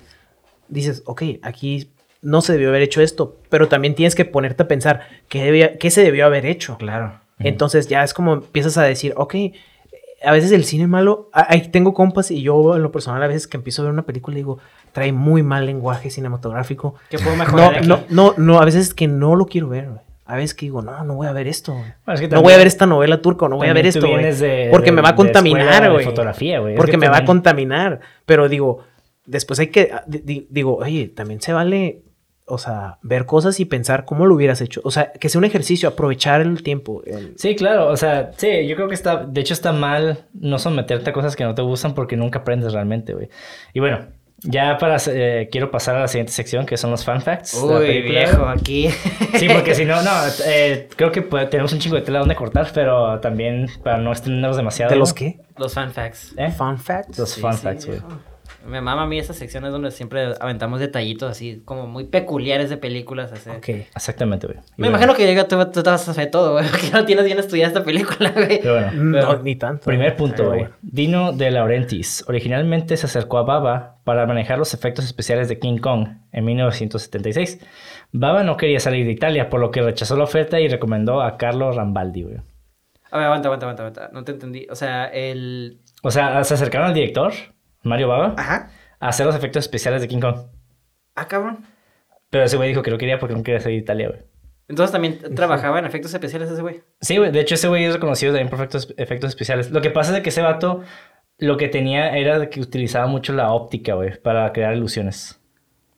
[0.67, 1.91] dices, ok, aquí
[2.23, 5.77] no se debió haber hecho esto, pero también tienes que ponerte a pensar qué, debía-
[5.77, 6.77] qué se debió haber hecho.
[6.77, 7.19] Claro.
[7.39, 9.35] Entonces ya es como empiezas a decir, ok,
[10.25, 13.45] a veces el cine malo, ahí tengo compas y yo en lo personal a veces
[13.47, 14.57] que empiezo a ver una película digo,
[14.93, 16.95] trae muy mal lenguaje cinematográfico.
[17.09, 17.87] Que puedo No, mejorar aquí.
[17.87, 19.99] no, no, no, a veces que no lo quiero ver, güey.
[20.25, 21.73] A veces que digo, no, no voy a ver esto.
[21.73, 23.83] Bueno, es que no voy a también- ver esta novela turca no voy a también
[23.83, 24.69] ver esto, güey.
[24.71, 26.05] Porque de- me va a contaminar, güey.
[26.05, 26.73] fotografía, güey.
[26.73, 27.99] Es Porque que me va a también- contaminar.
[28.25, 28.79] Pero digo,
[29.25, 32.03] después hay que, di- digo, oye, también se vale,
[32.45, 34.79] o sea, ver cosas y pensar cómo lo hubieras hecho.
[34.85, 37.01] O sea, que sea un ejercicio, aprovechar el tiempo.
[37.05, 40.57] el- Sí, claro, o sea, sí, yo creo que está, de hecho está mal no
[40.57, 43.29] someterte a cosas que no te gustan porque nunca aprendes realmente, güey.
[43.73, 43.99] Y bueno,
[44.43, 47.53] Ya para eh, quiero pasar a la siguiente sección que son los fan facts.
[47.55, 48.89] Uy, viejo, aquí.
[49.35, 50.11] Sí, porque si no, no,
[50.45, 54.11] eh, creo que pues, tenemos un chingo de tela donde cortar, pero también para no
[54.11, 54.91] extendernos demasiado.
[54.91, 55.39] ¿De los qué?
[55.57, 56.33] Los fan facts.
[56.37, 56.51] ¿Eh?
[56.51, 57.17] Fun facts.
[57.17, 57.99] Los Sí, fun sí, facts, güey.
[58.65, 62.77] Me mama a mí esas secciones donde siempre aventamos detallitos así como muy peculiares de
[62.77, 63.31] películas.
[63.31, 63.49] Así.
[63.49, 63.69] Ok.
[63.95, 64.57] Exactamente, güey.
[64.57, 67.05] Me bueno, imagino que llega, tú, tú te vas a saber todo, güey, porque no
[67.05, 68.59] tienes bien estudiada esta película, güey.
[68.61, 68.91] Pero bueno.
[68.93, 69.85] No, ni tanto.
[69.85, 70.59] Primer punto, güey.
[70.59, 70.75] bueno.
[70.81, 75.77] Dino de Laurentiis originalmente se acercó a Baba para manejar los efectos especiales de King
[75.77, 77.59] Kong en 1976.
[78.11, 81.37] Baba no quería salir de Italia, por lo que rechazó la oferta y recomendó a
[81.37, 82.37] Carlo Rambaldi, güey.
[83.11, 84.09] A ver, aguanta, aguanta, aguanta, aguanta.
[84.11, 84.67] No te entendí.
[84.71, 85.79] O sea, el...
[86.01, 87.31] O sea, se acercaron al director,
[87.83, 88.69] Mario Baba, Ajá.
[88.99, 90.37] a hacer los efectos especiales de King Kong.
[91.15, 91.59] Ah, cabrón.
[92.29, 94.21] Pero ese güey dijo que no quería porque no quería salir de Italia, güey.
[94.67, 96.81] Entonces también trabajaba en efectos especiales ese güey.
[97.01, 97.31] Sí, güey.
[97.31, 99.69] De hecho, ese güey es reconocido también por efectos, efectos especiales.
[99.71, 100.81] Lo que pasa es de que ese vato
[101.37, 105.39] lo que tenía era que utilizaba mucho la óptica, güey, para crear ilusiones.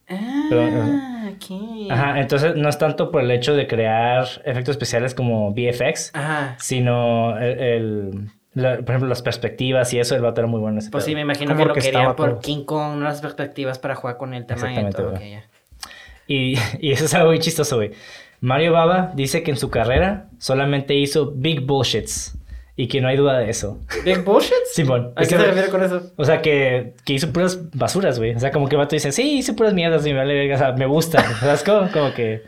[0.09, 1.87] Ah, aquí.
[1.91, 6.55] Ajá, entonces no es tanto por el hecho de crear efectos especiales como VFX, Ajá.
[6.59, 10.73] sino el, el- la- por ejemplo, las perspectivas y eso, el vato era muy bueno
[10.75, 11.11] en ese Pues pedo.
[11.11, 12.39] sí, me imagino que lo querían por todo.
[12.39, 15.11] King Kong, unas perspectivas para jugar con el tamaño y todo.
[15.11, 15.35] güey.
[15.35, 15.43] ok, ya.
[16.27, 17.91] Y, y eso es algo muy chistoso, güey.
[18.41, 22.37] Mario Baba dice que en su carrera solamente hizo big bullshits
[22.75, 23.79] y que no hay duda de eso.
[24.03, 24.53] ¿Big bullshit?
[24.73, 25.13] Simón.
[25.15, 26.11] ¿A qué se refiere con eso?
[26.17, 28.35] O sea, que, que hizo puras basuras, güey.
[28.35, 30.55] O sea, como que el vato dice, sí, hice puras mierdas y me vale verga.
[30.55, 31.23] O sea, me gusta.
[31.39, 31.89] ¿Sabes cómo?
[31.91, 32.43] Como que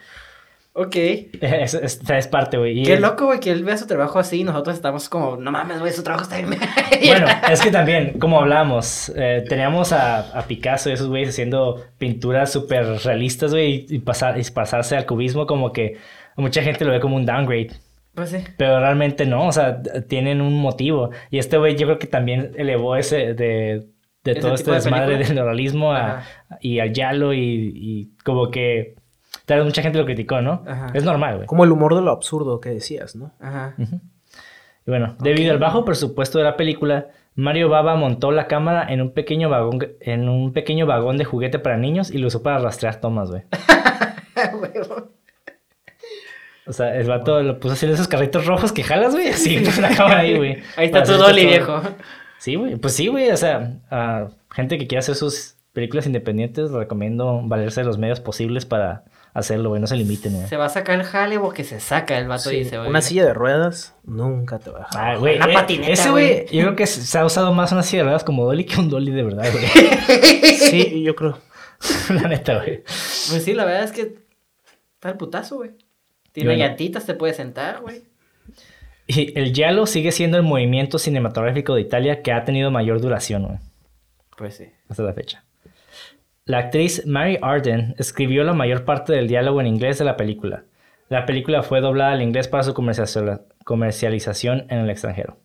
[0.79, 0.95] Ok.
[1.41, 2.83] es, es, es parte, güey.
[2.83, 5.79] Qué loco, güey, que él vea su trabajo así y nosotros estamos como, no mames,
[5.79, 6.51] güey, su trabajo está bien.
[7.07, 11.83] Bueno, es que también, como hablábamos, eh, teníamos a, a Picasso y esos güeyes haciendo
[11.97, 15.97] pinturas súper realistas, güey, y, pasar, y pasarse al cubismo como que
[16.35, 17.71] mucha gente lo ve como un downgrade.
[18.13, 18.37] Pues sí.
[18.57, 21.09] Pero realmente no, o sea, tienen un motivo.
[21.31, 23.87] Y este güey yo creo que también elevó ese de,
[24.23, 26.23] de ¿Ese todo este de desmadre del neuralismo a-
[26.61, 28.97] y al Yalo y, y como que
[29.45, 30.64] tal vez mucha gente lo criticó, ¿no?
[30.68, 30.88] Ajá.
[30.93, 31.47] Es normal, güey.
[31.47, 33.31] Como el humor de lo absurdo que decías, ¿no?
[33.39, 33.76] Ajá.
[33.77, 39.01] Y bueno, debido al bajo presupuesto de la película, Mario Baba montó la cámara en
[39.01, 42.59] un pequeño vagón en un pequeño vagón de juguete para niños y lo usó para
[42.59, 43.43] rastrear tomas, güey.
[46.68, 49.81] O sea, el vato lo puso haciendo esos carritos rojos que jalas, güey, así con
[49.81, 50.57] la cámara ahí, güey.
[50.76, 51.49] Ahí está tu dolly, todo.
[51.49, 51.81] viejo.
[52.39, 52.76] Sí, güey.
[52.76, 53.31] Pues sí, güey.
[53.31, 58.19] O sea, a gente que quiera hacer sus películas independientes, recomiendo valerse de los medios
[58.19, 59.05] posibles para
[59.38, 59.80] hacerlo, güey.
[59.80, 60.47] No se limiten, güey.
[60.47, 62.89] Se va a sacar el jale porque se saca el vato Sí, dice, güey.
[62.89, 65.07] una silla de ruedas nunca te va a dejar.
[65.07, 65.38] Ah, güey.
[65.38, 66.45] Una eh, patineta, ese, güey.
[66.47, 68.80] yo creo que se se ha usado más una silla de ruedas como dolly que
[68.80, 69.65] un dolly de verdad, güey.
[70.57, 71.38] Sí, yo creo.
[72.09, 72.84] la neta, güey.
[72.84, 74.01] Pues sí, la verdad es que
[74.95, 75.72] está el putazo, güey.
[76.31, 78.03] Tiene llantitas, te puedes sentar, güey.
[79.07, 83.45] Y el Giallo sigue siendo el movimiento cinematográfico de Italia que ha tenido mayor duración,
[83.45, 83.59] güey.
[84.35, 84.65] Pues sí.
[84.89, 85.43] hasta la fecha.
[86.48, 90.64] La actriz Mary Arden escribió la mayor parte del diálogo en inglés de la película.
[91.10, 95.38] La película fue doblada al inglés para su comercializa- comercialización en el extranjero.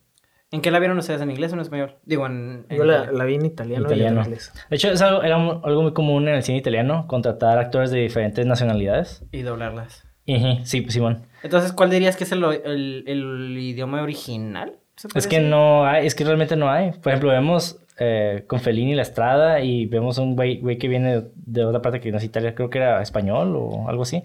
[0.51, 1.21] ¿En qué la vieron ustedes?
[1.21, 1.95] ¿En inglés o en español?
[2.05, 2.65] Digo, en...
[2.69, 4.21] en- Yo la, la vi en italiano, y en Italiano.
[4.23, 4.53] inglés.
[4.69, 7.99] De hecho, es algo, era algo muy común en el cine italiano, contratar actores de
[7.99, 9.23] diferentes nacionalidades.
[9.31, 10.05] Y doblarlas.
[10.27, 11.23] Ujú, Sí, Simón.
[11.41, 14.73] Entonces, ¿cuál dirías que es el, el, el idioma original?
[14.95, 15.49] ¿Se puede Es que decir?
[15.49, 16.91] no hay, es que realmente no hay.
[16.91, 21.23] Por ejemplo, vemos eh, con Fellini la estrada y vemos un güey güey que viene
[21.35, 24.23] de otra parte que no es Italia, creo que era español o algo así,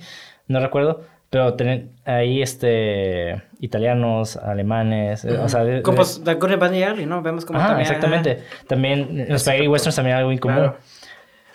[0.49, 1.03] no recuerdo.
[1.31, 6.25] Pero tienen ahí este italianos, alemanes, eh, o sea, de- Como de- pues,
[7.05, 7.21] ¿no?
[7.21, 7.83] Vemos como también...
[7.83, 8.39] exactamente.
[8.67, 10.57] También los Spaghetti Westerns también algo en común.
[10.57, 10.77] Claro.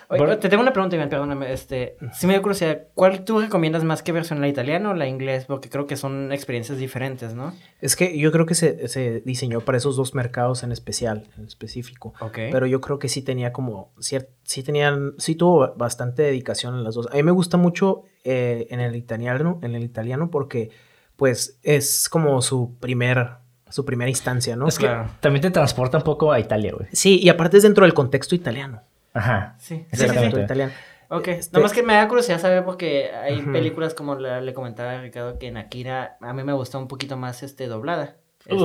[0.08, 1.52] Oye, te tengo una pregunta, Iván, perdóname.
[1.52, 2.82] Este, sí me dio curiosidad.
[2.94, 5.46] ¿Cuál tú recomiendas más que versión la italiana o la inglés?
[5.46, 7.52] Porque creo que son experiencias diferentes, ¿no?
[7.80, 11.46] Es que yo creo que se, se diseñó para esos dos mercados en especial, en
[11.46, 12.14] específico.
[12.20, 12.38] Ok.
[12.52, 16.84] Pero yo creo que sí tenía como, cier- sí tenían, sí tuvo bastante dedicación en
[16.84, 17.08] las dos.
[17.10, 20.70] A mí me gusta mucho eh, en el italiano, en el italiano porque
[21.16, 23.28] pues es como su primer,
[23.70, 24.66] su primera instancia, ¿no?
[24.68, 25.10] es que claro.
[25.20, 26.88] también te transporta un poco a Italia, güey.
[26.92, 28.82] Sí, y aparte es dentro del contexto italiano.
[29.14, 29.54] Ajá.
[29.58, 30.72] Sí, sí, sí, italiano.
[31.08, 34.92] Ok, Este- nomás que me da curiosidad saber porque hay películas como la- le comentaba
[34.92, 38.16] a Ricardo que en Akira a mí me gustó un poquito más este doblada.
[38.46, 38.56] Este,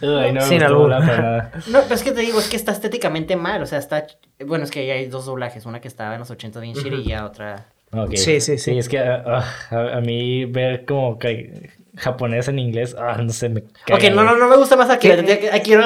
[0.00, 1.52] que- Ay, no Sin para nada.
[1.68, 4.06] No, pero es que te digo, es que está estéticamente mal, o sea, está...
[4.44, 7.04] Bueno, es que hay dos doblajes, una que estaba en los 80 bien shitty y
[7.08, 7.66] ya otra...
[7.92, 8.16] Ok.
[8.16, 8.72] Sí, sí, sí.
[8.72, 9.44] Sí, es que ah, ah,
[9.76, 14.10] a, a mí ver como que japonés en inglés, ah, no sé, me Ok, caga,
[14.10, 14.40] no, no, güey.
[14.40, 15.16] no me gusta más Akira.
[15.62, 15.84] Quiero,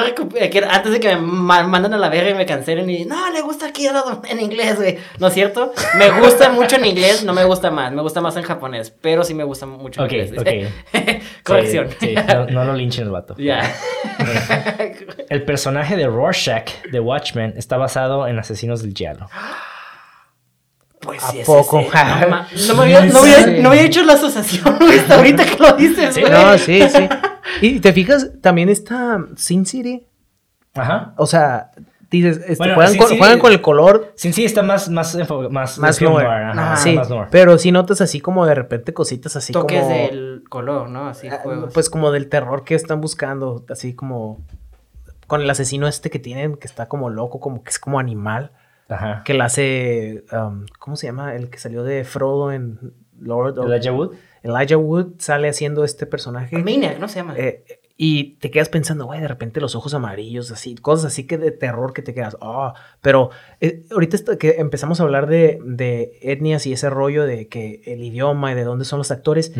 [0.69, 3.41] antes de que me ma- manden a la verga y me cancelen y no, le
[3.41, 4.97] gusta Akira en inglés, güey.
[5.19, 5.71] ¿No es cierto?
[5.97, 7.91] Me gusta mucho en inglés, no me gusta más.
[7.91, 10.71] Me gusta más en japonés, pero sí me gusta mucho en Ok, inglés.
[10.93, 11.21] ok.
[11.43, 11.89] Corrección.
[11.99, 13.35] Sí, sí, no, no lo linchen el vato.
[13.37, 13.73] Ya.
[15.29, 19.27] El personaje de Rorschach de Watchmen está basado en Asesinos del Giallo.
[21.01, 21.81] Pues ¿A sí, es poco?
[21.81, 23.55] No, ma- no me había, no, había, Sí.
[23.61, 26.21] no había hecho la asociación hasta ahorita que lo dices, Sí.
[26.29, 27.09] No, sí, sí.
[27.61, 30.05] Y te fijas, también está Sin City.
[30.75, 31.13] Ajá.
[31.17, 31.71] O sea,
[32.11, 34.89] dices, este, Bueno, juegan, Sin con, City- juegan con el color Sí, sí, está más,
[34.89, 35.15] más,
[35.49, 36.13] más, más noir.
[36.13, 37.27] noir, ajá, sí, más noir.
[37.31, 39.95] pero si notas así como de repente cositas así Toques como...
[39.95, 41.07] del color, ¿no?
[41.07, 41.73] Así ah, juegos.
[41.73, 44.39] Pues como del terror que están buscando, así como
[45.27, 48.51] con el asesino este que tienen, que está como loco, como que es como animal,
[48.91, 49.23] Ajá.
[49.23, 51.35] que la hace, um, ¿cómo se llama?
[51.35, 53.65] El que salió de Frodo en Lord of...
[53.67, 54.15] Elijah Wood.
[54.43, 56.57] Elijah Wood sale haciendo este personaje.
[56.99, 57.35] ¿no se llama?
[57.37, 57.63] Eh,
[58.03, 61.51] y te quedas pensando, güey, de repente los ojos amarillos, así, cosas así que de
[61.51, 66.65] terror que te quedas, ah, pero eh, ahorita que empezamos a hablar de, de etnias
[66.65, 69.53] y ese rollo de que el idioma y de dónde son los actores,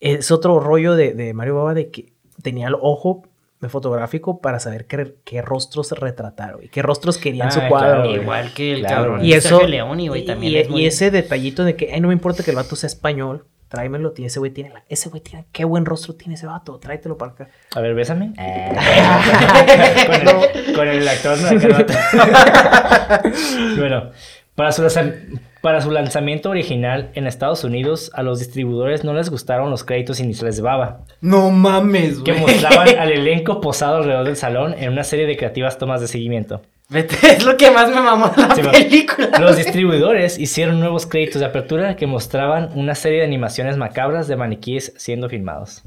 [0.00, 3.27] es otro rollo de, de Mario Baba de que tenía el ojo
[3.68, 8.02] fotográfico para saber qué, qué rostros retratar, güey, qué rostros quería en su Ah, cuadro.
[8.04, 8.22] claro.
[8.22, 8.94] Igual que el Claro.
[8.94, 9.24] cabrón.
[9.24, 11.90] Y eso, Sergio Leone, güey, y, también y- es muy- y ese detallito de que,
[11.92, 14.84] ay, no me importa que el vato sea español, tráemelo, tiene ese güey tiene, la-
[14.88, 17.48] ese güey tiene, qué buen rostro tiene ese vato, tráetelo para acá.
[17.74, 18.32] A ver, bésame.
[20.06, 21.36] con, el, con el actor.
[21.38, 21.48] no-
[23.78, 24.10] bueno,
[24.58, 25.14] para su, lanza-
[25.62, 30.18] para su lanzamiento original en Estados Unidos, a los distribuidores no les gustaron los créditos
[30.18, 32.42] iniciales de Baba, No mames, que güey.
[32.42, 36.60] mostraban al elenco posado alrededor del salón en una serie de creativas tomas de seguimiento.
[36.90, 39.38] Vete, es lo que más me mamó la Sí, película.
[39.38, 44.36] Los distribuidores hicieron nuevos créditos de apertura que mostraban una serie de animaciones macabras de
[44.36, 45.84] maniquíes siendo filmados.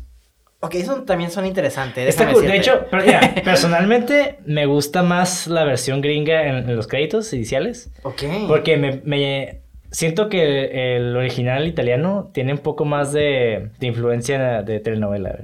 [0.64, 2.08] Ok, eso también son interesantes.
[2.08, 2.46] Está cool.
[2.46, 7.34] De hecho, pero mira, personalmente me gusta más la versión gringa en, en los créditos
[7.34, 7.90] iniciales.
[8.04, 8.22] Ok.
[8.48, 14.62] Porque me, me- siento que el original italiano tiene un poco más de, de influencia
[14.62, 15.40] de telenovela.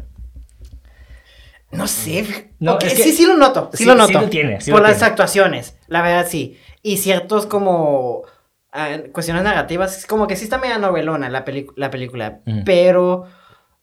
[1.72, 2.52] No sé.
[2.60, 3.69] No, ok, es que- sí, sí lo noto.
[3.73, 4.26] Sí, Sí, lo sí noto.
[4.26, 5.10] lo tiene, sí Por lo las tiene.
[5.10, 5.77] actuaciones.
[5.88, 6.57] La verdad, sí.
[6.81, 8.22] Y ciertos como
[8.72, 9.98] ah, cuestiones negativas.
[9.98, 11.44] Es como que sí está media novelona la,
[11.76, 12.39] la película.
[12.65, 13.26] Pero.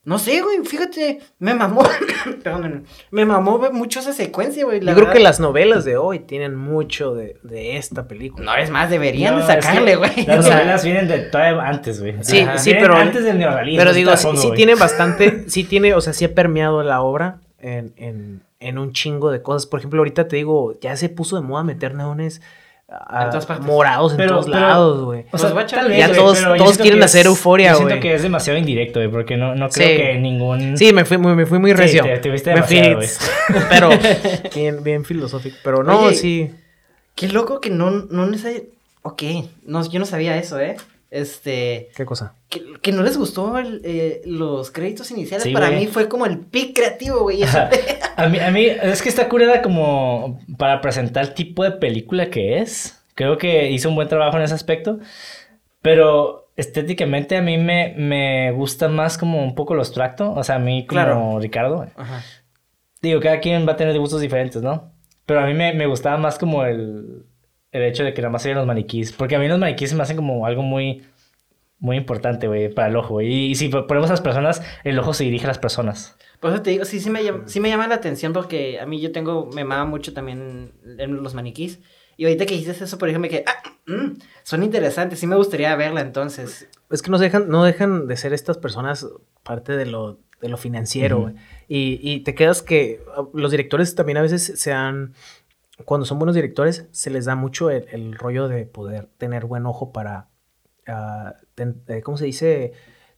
[0.05, 0.59] No sé, güey.
[0.63, 1.19] Fíjate.
[1.39, 1.83] Me mamó.
[2.43, 2.85] Perdón.
[3.11, 4.79] Me mamó mucho esa secuencia, güey.
[4.81, 8.45] la Yo creo que las novelas de hoy tienen mucho de, de esta película.
[8.45, 10.25] No, es más, deberían No, de es que sacarle, güey.
[10.27, 12.15] Las novelas vienen de todavía antes, güey.
[12.21, 12.57] Sí, Ajá.
[12.59, 13.79] sí, Vienen pero- Antes del neorrealismo.
[13.79, 14.57] Pero digo, sí, fondo, sí güey.
[14.57, 18.93] tiene bastante, sí tiene, o sea, sí ha permeado la obra en, en, en un
[18.93, 19.65] chingo de cosas.
[19.65, 22.41] Por ejemplo, ahorita te digo, ya se puso de moda meter neones
[22.87, 23.65] En todas partes.
[23.65, 25.25] morados en Pero- todos pero- lados, güey.
[25.31, 27.77] O sea, echar tal vez, Ya güey, todos- todos quieren que hacer es- euforia, yo
[27.77, 27.99] Siento güey.
[28.01, 29.97] que es demasiado indirecto, güey, porque no, no creo Sí.
[29.97, 30.77] que ningún...
[30.77, 32.03] Sí, me fui muy, me fui muy Sí, recio.
[32.03, 32.79] te- te fuiste me fui,
[33.69, 33.89] pero
[34.55, 35.57] bien, bien filosófico.
[35.63, 36.51] Pero no, Oye, sí.
[37.15, 38.71] Qué loco que no, no necesariamente.
[39.01, 39.23] Ok,
[39.65, 40.77] no, yo no sabía eso, ¿eh?
[41.11, 41.89] Este.
[41.95, 42.35] ¿Qué cosa?
[42.49, 45.43] Que, que no les gustó el, eh, los créditos iniciales.
[45.43, 45.81] Sí, Para güey.
[45.81, 47.41] mí fue como el pic creativo, güey.
[48.17, 52.29] A mí, a mí es que está curada como para presentar el tipo de película
[52.29, 53.01] que es.
[53.13, 54.99] Creo que hizo un buen trabajo en ese aspecto.
[55.81, 60.31] Pero estéticamente a mí me, me gusta más como un poco lo abstracto.
[60.33, 61.39] O sea, a mí como Claro.
[61.39, 61.87] Ricardo.
[61.95, 62.23] Ajá.
[63.01, 64.91] Digo, cada quien va a tener gustos diferentes, ¿no?
[65.25, 67.25] Pero a mí me, me gustaba más como el,
[67.75, 69.11] el hecho de que nada más sean los maniquís.
[69.11, 71.03] Porque a mí los maniquís me hacen como algo muy,
[71.79, 73.15] muy importante, güey, para el ojo.
[73.15, 73.27] güey.
[73.27, 76.15] Y, y si ponemos a las personas, el ojo se dirige a las personas.
[76.39, 78.85] Por eso te digo, sí, sí me, llama, sí me llama la atención porque a
[78.85, 81.79] mí yo tengo, me mama mucho también en los maniquís.
[82.17, 85.35] Y ahorita que dijiste eso, por ejemplo, me quedé, ah, mm, son interesantes, sí me
[85.35, 86.69] gustaría verla entonces.
[86.89, 89.05] Es que no dejan, no dejan de ser estas personas
[89.43, 91.23] parte de lo, de lo financiero, Ujú.
[91.31, 91.35] güey.
[91.67, 95.13] y, y te quedas que uh, los directores también a veces se han,
[95.83, 99.65] cuando son buenos directores, se les da mucho el, el rollo de poder tener buen
[99.65, 100.29] ojo para,
[101.55, 102.71] ten- eh, ¿cómo se dice?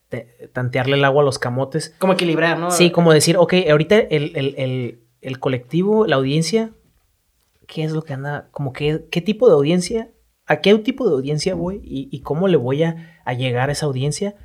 [0.10, 1.94] Te- tantearle el agua a los camotes.
[2.00, 2.72] Como equilibrar, ¿no?
[2.72, 6.72] Sí, como decir, ok, ahorita el, el- el- el colectivo, la audiencia,
[7.68, 8.48] ¿qué es lo que anda?
[8.52, 10.12] Como que, ¿qué tipo de audiencia?
[10.46, 11.82] ¿A qué tipo de audiencia voy?
[11.84, 14.36] ¿Y, y cómo le voy a, a llegar a esa audiencia?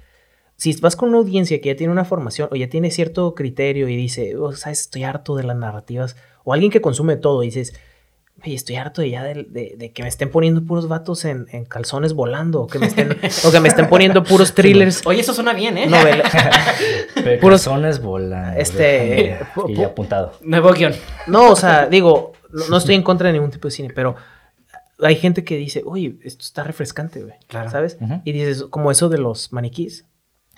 [0.57, 3.89] Si vas con una audiencia que ya tiene una formación o ya tiene cierto criterio
[3.89, 7.47] y dice, oh, sabes, estoy harto de las narrativas, o alguien que consume todo y
[7.47, 7.75] dices,
[8.45, 11.47] oye, estoy harto de ya de, de- de que me estén poniendo puros vatos en,
[11.53, 15.07] en calzones volando, o que me estén, o que me estén poniendo puros thrillers.
[15.07, 15.87] Oye, eso suena bien, ¿eh?
[15.87, 16.25] novela-
[17.41, 18.59] Puros- personas volan.
[18.59, 19.39] Este,
[19.69, 20.33] Y ya apuntado.
[20.43, 20.93] Nuevo guion.
[21.27, 24.17] No, o sea, digo, no, no estoy en contra de ningún tipo de cine, pero
[25.01, 27.35] hay gente que dice, oye, esto está refrescante, güey.
[27.49, 27.71] Claro.
[27.71, 27.99] ¿Sabes?
[28.25, 30.07] Y dices, como eso de los maniquís.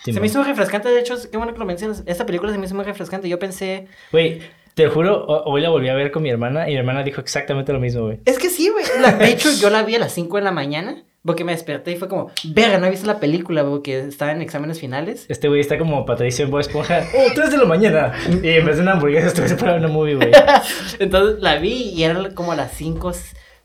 [0.03, 0.21] Sí, se man.
[0.21, 2.03] me hizo muy refrescante, de hecho, qué bueno que lo mencionas.
[2.05, 3.29] Esta película se me hizo muy refrescante.
[3.29, 4.41] Yo pensé, Güey,
[4.75, 7.19] te juro, ho- hoy la volví a ver con mi hermana y mi hermana dijo
[7.21, 8.19] exactamente lo mismo, güey.
[8.25, 8.85] es que sí, güey.
[9.17, 11.95] De hecho, yo la vi a las 5 de la mañana porque me desperté y
[11.95, 15.25] fue como, verga, no he visto la película porque estaba en exámenes finales.
[15.27, 17.03] Este güey está como Patricio en Bob Esponja.
[17.17, 18.13] ¡Oh, 3 de la mañana!
[18.43, 20.31] Y en vez de una hamburguesa estuve para una movie, güey.
[20.99, 23.11] Entonces la vi y era como a las 5.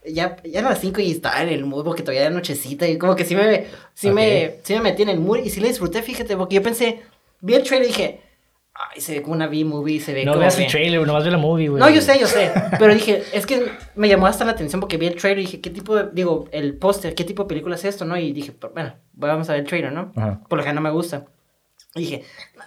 [0.06, 2.96] Ya, ya eran las 5 y estaba en el mood porque todavía era nochecita y
[2.96, 5.68] como que sí me, sí me, sí me metí en el mood y sí la
[5.68, 7.00] disfruté, fíjate, porque yo pensé,
[7.42, 8.20] vi el trailer y dije,
[8.88, 11.30] ay, se ve como una B-movie, se ve No como veas el trailer, nomás ve
[11.30, 11.80] la movie, güey.
[11.80, 12.52] No, yo sé, yo sé.
[12.78, 15.60] Pero dije, es que me llamó hasta la atención porque vi el trailer y dije,
[15.60, 18.16] ¿qué tipo de, digo, el póster, qué tipo de película es esto, no?
[18.16, 20.12] Y dije, "Pero, bueno, vamos a ver el trailer, ¿no?
[20.16, 20.40] Ajá.
[20.48, 21.26] Por lo que no me gusta.
[21.94, 22.24] Y dije,
[22.56, 22.62] no,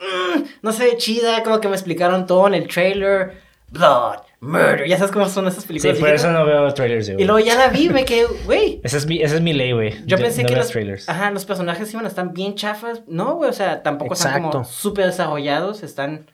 [0.00, 3.42] ay, mm, no se ve chida, como que me explicaron todo en el trailer.
[3.70, 5.96] Blood, murder, ya sabes cómo son esas Sí, películas.
[5.98, 6.24] por viejitas?
[6.30, 7.22] eso no veo trailers, güey.
[7.22, 8.80] Y luego ya la vi, me quedé, güey.
[8.84, 9.94] Esa es mi, esa es mi ley, güey.
[10.06, 11.08] Yo pensé no que los, trailers.
[11.08, 13.02] ajá, los personajes iban a estar bien chafas.
[13.06, 14.64] No, güey, o sea, tampoco están como Exacto.
[14.70, 15.82] súper desarrollados.
[15.82, 16.30] Están,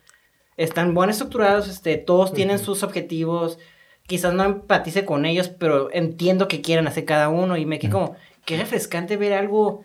[0.57, 3.59] están bien estructurados, este, todos tienen sus objetivos.
[4.07, 7.57] Quizás no empatice con ellos, pero entiendo que quieren hacer cada uno.
[7.57, 9.82] Y me quedé como, qué refrescante ver algo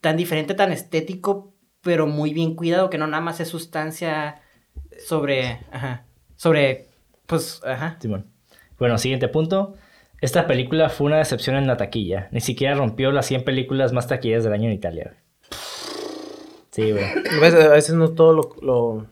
[0.00, 4.40] tan diferente, tan estético, pero muy bien cuidado, que no nada más es sustancia
[5.06, 6.04] sobre, ajá,
[6.36, 6.87] sobre,
[7.28, 7.96] pues, ajá.
[8.00, 8.26] Simón.
[8.78, 9.74] Bueno, siguiente punto.
[10.20, 12.28] Esta película fue una decepción en la taquilla.
[12.32, 15.14] Ni siquiera rompió las 100 películas más taquilleras del año en Italia.
[16.70, 17.04] Sí, güey.
[17.04, 19.06] A veces, no todo lo, lo,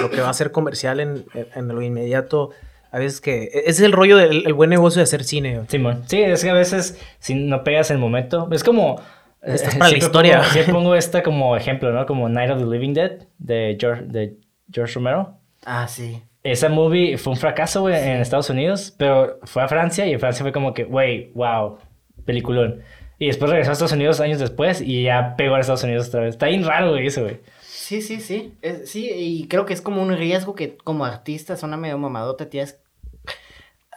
[0.00, 1.24] lo que va a ser comercial en,
[1.54, 2.50] en lo inmediato.
[2.92, 3.44] A veces que.
[3.52, 5.56] Ese es el rollo del el buen negocio de hacer cine.
[5.56, 5.66] güey.
[5.68, 6.04] Simón.
[6.06, 9.00] Sí, es que a veces si no pegas el momento, es como...
[9.42, 10.38] Estás eh, para la historia.
[10.38, 12.06] Pongo, siempre pongo esta como ejemplo, ¿no?
[12.06, 14.38] Como Night of the Living Dead de George, de
[14.72, 15.38] George Romero.
[15.64, 16.22] Ah, sí.
[16.44, 20.20] Esa movie fue un fracaso, güey, en Estados Unidos, pero fue a Francia y en
[20.20, 21.78] Francia fue como que, güey, wow,
[22.24, 22.82] peliculón.
[23.18, 26.20] Y después regresó a Estados Unidos años después y ya pegó a Estados Unidos otra
[26.20, 26.30] vez.
[26.34, 27.40] Está bien raro, güey, eso, güey.
[27.62, 28.54] Sí, sí, sí.
[28.60, 32.48] Es- sí, y creo que es como un riesgo que como artista suena medio mamadota,
[32.50, 32.78] tienes...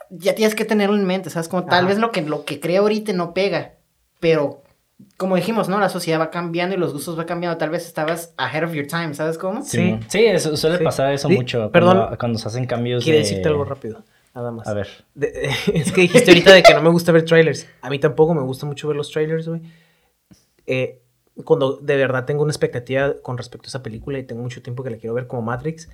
[0.09, 1.49] Ya tienes que tenerlo en mente, ¿sabes?
[1.49, 3.73] Como tal vez lo que, lo que crea ahorita no pega,
[4.21, 4.63] pero
[5.17, 5.79] como dijimos, ¿no?
[5.79, 7.57] La sociedad va cambiando y los gustos va cambiando.
[7.57, 9.63] Tal vez estabas ahead of your time, ¿sabes cómo?
[9.63, 9.77] Sí.
[9.77, 10.83] Sí, sí eso, suele Sí.
[10.83, 11.97] pasar eso Di- mucho perdón.
[11.97, 14.03] cuando, cuando se hacen cambios Quiero de- decirte algo rápido.
[14.33, 14.67] Nada más.
[14.67, 14.87] A ver.
[15.15, 17.67] De- es que dijiste ahorita de que no me gusta ver trailers.
[17.81, 19.61] A mí tampoco me gusta mucho ver los trailers, güey.
[20.65, 21.01] Eh,
[21.43, 24.83] cuando de verdad tengo una expectativa con respecto a esa película y tengo mucho tiempo
[24.83, 25.89] que la quiero ver como Matrix.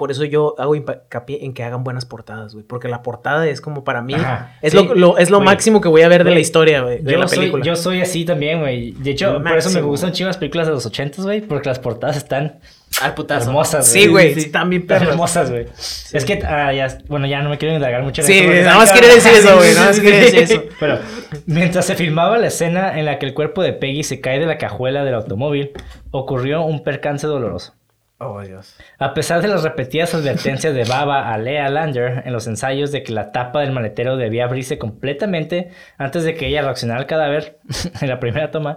[0.00, 2.64] Por eso yo hago hincapié en que hagan buenas portadas, güey.
[2.64, 4.14] Porque la portada es como para mí.
[4.14, 4.78] Ajá, es, sí.
[4.82, 7.02] lo, lo- es lo Güey, máximo que voy a ver de la güey, historia, güey.
[7.02, 7.62] De Yo la soy, película.
[7.66, 8.92] yo soy así también, güey.
[8.92, 11.42] De hecho, Lo por eso me gustan chido las películas de los ochentas, güey.
[11.42, 12.60] Porque las portadas están
[13.02, 13.50] Al putazo.
[13.50, 14.32] hermosas, Sí, güey.
[14.38, 15.12] Están bien Están perras.
[15.12, 15.66] hermosas, güey.
[16.12, 18.90] Es que, ah, ya, bueno, ya no me quiero indagar mucho Sí, esto, nada más
[18.92, 19.10] cabrón.
[19.10, 20.10] decir eso, güey, Sí, nada más sí, sí.
[20.10, 20.62] decir eso.
[20.80, 20.98] Pero,
[21.44, 24.46] mientras se filmaba la escena en la que el cuerpo de Peggy se cae de
[24.46, 25.72] la cajuela del automóvil,
[26.10, 27.74] ocurrió un percance doloroso.
[28.22, 28.76] Oh, Dios.
[28.98, 33.02] A pesar de las repetidas advertencias de Baba a Lea Lander en los ensayos de
[33.02, 37.60] que la tapa del maletero debía abrirse completamente antes de que ella reaccionara al cadáver
[38.02, 38.76] en la primera toma,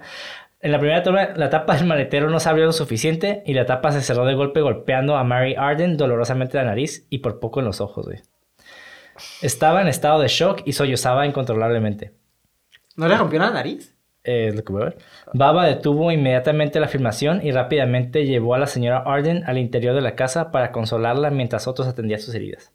[0.61, 3.65] en la primera toma la tapa del maletero no se abrió lo suficiente y la
[3.65, 7.59] tapa se cerró de golpe golpeando a Mary Arden dolorosamente la nariz y por poco
[7.59, 8.05] en los ojos.
[8.05, 8.21] güey.
[9.41, 12.13] Estaba en estado de shock y sollozaba incontrolablemente.
[12.95, 13.93] ¿No le rompió la nariz?
[14.25, 14.97] Eh, es lo que voy a ver.
[15.33, 20.01] Baba detuvo inmediatamente la filmación y rápidamente llevó a la señora Arden al interior de
[20.01, 22.71] la casa para consolarla mientras otros atendían sus heridas.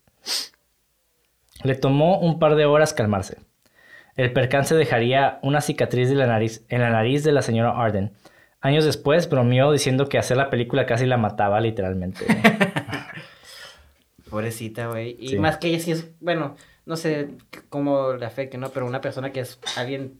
[1.64, 3.38] Le tomó un par de horas calmarse.
[4.16, 8.12] El percance dejaría una cicatriz de la nariz, en la nariz de la señora Arden.
[8.60, 12.26] Años después bromeó diciendo que hacer la película casi la mataba literalmente.
[14.30, 15.16] Pobrecita, güey.
[15.18, 15.38] Y Sí.
[15.38, 17.28] más que ella sí es, bueno, no sé
[17.70, 18.70] cómo le afecte, ¿no?
[18.70, 20.18] Pero una persona que es alguien,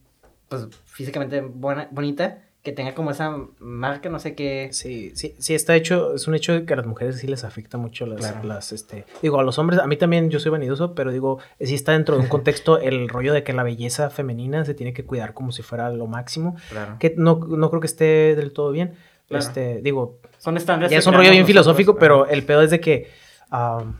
[0.48, 4.68] pues, físicamente buena, bonita, que tenga como esa marca, no sé qué.
[4.72, 7.44] Sí, sí, sí, está hecho, es un hecho de que a las mujeres sí les
[7.44, 8.42] afecta mucho las, Claro.
[8.48, 11.74] las, este, digo, a los hombres, a mí también yo soy vanidoso, pero digo, sí
[11.74, 15.04] está dentro de un contexto el rollo de que la belleza femenina se tiene que
[15.04, 16.96] cuidar como si fuera lo máximo, Claro.
[16.98, 18.94] que no, no creo que esté del todo bien,
[19.28, 19.44] Claro.
[19.44, 20.90] este, digo, Son estándares.
[20.90, 23.08] ya es un rollo bien filosófico, pero el pedo es de que,
[23.52, 23.94] um,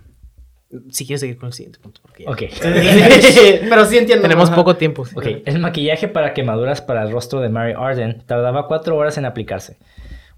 [0.91, 2.43] si quieres seguir con el siguiente punto, porque ya ok.
[3.69, 4.23] pero sí entiendo.
[4.23, 4.57] tenemos ajá.
[4.57, 5.07] poco tiempo.
[5.07, 5.15] sí.
[5.17, 9.25] Ok, el maquillaje para quemaduras para el rostro de Mary Arden tardaba cuatro horas en
[9.25, 9.79] aplicarse.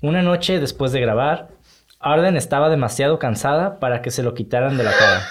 [0.01, 1.48] Una noche después de grabar,
[1.98, 5.23] Arden estaba demasiado cansada para que se lo quitaran de la cara.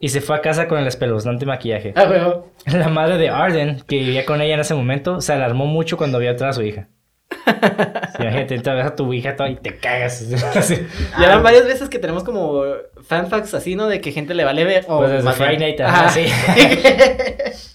[0.00, 1.92] Y se fue a casa con el espeluznante maquillaje.
[1.96, 2.42] Ah.
[2.66, 6.18] La madre de Arden, que vivía con ella en ese momento, se alarmó mucho cuando
[6.18, 6.88] vio atrás a su hija.
[7.30, 10.18] Sí, imagínate, te ves a tu hija y te cagas.
[10.62, 10.76] Sí.
[11.20, 12.62] Ya van varias veces que tenemos como
[13.06, 13.86] fanfacts así, ¿no?
[13.88, 14.84] De que gente le vale ver.
[14.88, 16.26] o Pues desde Friday Night, ajá, sí.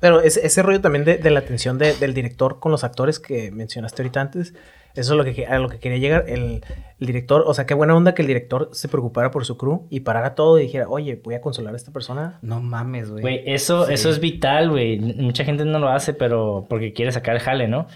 [0.00, 3.18] Pero ese, ese rollo también de, de la atención de- del director con los actores
[3.18, 4.52] que mencionaste ahorita antes,
[4.94, 6.24] eso es lo que, a lo que quería llegar.
[6.28, 6.62] El,
[7.00, 9.86] el director, o sea, qué buena onda que el director se preocupara por su crew
[9.90, 12.38] y parara todo y dijera, oye, voy a consolar a esta persona.
[12.42, 13.22] No mames, güey.
[13.22, 13.94] Güey, eso, Sí.
[13.94, 14.98] eso es vital, güey.
[14.98, 17.86] Mucha gente no lo hace, pero porque quiere sacar el jale, ¿no?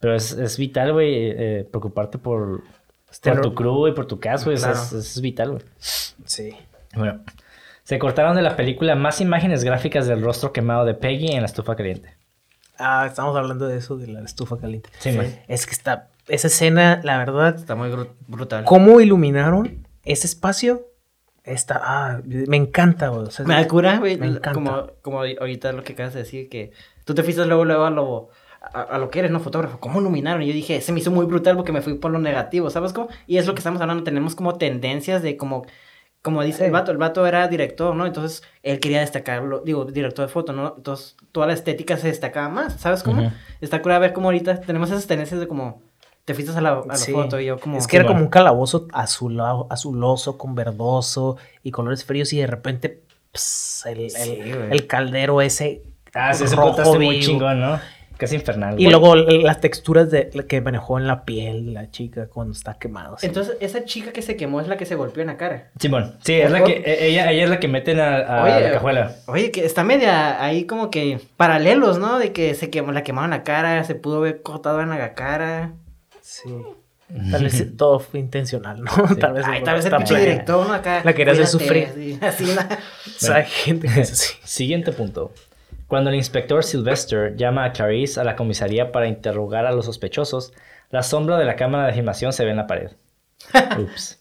[0.00, 2.62] Pero es, es vital, güey, eh, preocuparte por,
[3.10, 4.56] Este por tu crew y por tu caso, güey.
[4.56, 4.72] Claro.
[4.72, 5.62] es, es vital, güey.
[5.78, 6.56] Sí.
[6.94, 7.20] Bueno,
[7.84, 11.46] se cortaron de la película más imágenes gráficas del rostro quemado de Peggy en la
[11.46, 12.14] estufa caliente.
[12.78, 14.88] Ah, estamos hablando de eso, de la estufa caliente.
[14.98, 15.38] Sí, güey.
[15.48, 17.90] Es que está, esa escena, la verdad, Está muy
[18.26, 18.64] brutal.
[18.64, 20.86] cómo iluminaron ese espacio,
[21.44, 23.26] está, ah, me encanta, güey.
[23.26, 24.16] o sea, Me da cura, güey.
[24.16, 24.52] Me encanta.
[24.52, 26.72] Como, como ahorita lo que acabas de decir, que
[27.04, 28.30] tú te fuiste luego, luego a lo,
[28.60, 29.40] a, a lo que eres, ¿no?
[29.40, 29.78] Fotógrafo.
[29.80, 30.42] ¿Cómo iluminaron?
[30.42, 32.92] Y yo dije, se me hizo muy brutal porque me fui por lo negativo, ¿sabes
[32.92, 33.08] cómo?
[33.26, 35.64] Y es lo que estamos hablando, tenemos como tendencias de como,
[36.22, 38.04] como dice el vato, el vato era director, ¿no?
[38.06, 40.74] Entonces él quería destacarlo, digo, director de foto, ¿no?
[40.76, 43.22] Entonces toda la estética se destacaba más, ¿sabes cómo?
[43.22, 43.32] Ujú.
[43.60, 45.80] Está cura ver cómo ahorita tenemos esas tendencias de como,
[46.26, 47.12] te fuiste a la, a la Sí.
[47.12, 47.78] foto y yo como...
[47.78, 52.46] Es que era como un calabozo azulado, azuloso con verdoso y colores fríos y de
[52.46, 53.02] repente
[53.86, 55.82] el, Sí, caldero ese
[56.12, 57.80] Ah, sí, rojo muy chingón, ¿no?
[58.20, 58.74] Casi infernal.
[58.74, 58.90] Y güey.
[58.90, 63.14] luego las texturas de, que manejó en la piel la chica cuando está quemado.
[63.14, 63.26] así.
[63.26, 65.70] Entonces, esa chica que se quemó es la que se golpeó en la cara.
[65.78, 68.60] Simón, sí, es la que, e- ella, ella es la que meten a, a Oye,
[68.60, 69.16] la cajuela.
[69.26, 72.18] Oye, que está media ahí como que paralelos, ¿no?
[72.18, 75.72] De que se quemó, la quemaron la cara, se pudo haber cortado en la cara.
[76.20, 76.50] Sí.
[77.30, 78.92] Tal vez todo fue intencional, ¿no?
[79.16, 80.74] Tal vez, Ay, tal vez el pinche director, ¿no?
[80.74, 81.00] Acá.
[81.04, 81.88] La quería hacer sufrir.
[81.90, 82.60] Así, así, ¿no?
[83.06, 84.34] O sea, hay gente que es así.
[84.44, 85.32] Siguiente punto.
[85.90, 90.52] Cuando el inspector Sylvester llama a Clarice a la comisaría para interrogar a los sospechosos,
[90.90, 92.92] la sombra de la cámara de filmación se ve en la pared.
[93.76, 94.20] Ups.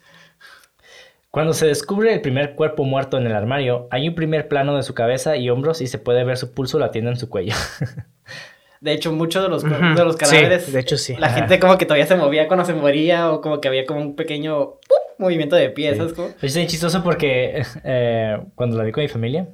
[1.30, 4.82] Cuando se descubre el primer cuerpo muerto en el armario, hay un primer plano de
[4.82, 7.54] su cabeza y hombros y se puede ver su pulso latiendo en su cuello.
[8.82, 9.70] De hecho, muchos de los, de
[10.06, 10.74] los Sí, cadáveres.
[10.74, 11.14] de hecho, sí.
[11.18, 11.36] La Ajá.
[11.40, 14.16] gente como que todavía se movía cuando se moría o como que había como un
[14.16, 14.98] pequeño ¡pup!
[15.20, 16.30] movimiento de pie, ¿sabes cómo?
[16.41, 19.50] Es chistoso porque eh, cuando la vi con mi familia,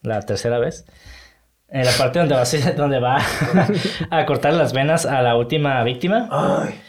[0.00, 0.86] la tercera vez,
[1.72, 2.44] en la parte donde va,
[2.76, 3.18] donde va
[4.10, 6.80] a cortar las venas a la última víctima, Ay.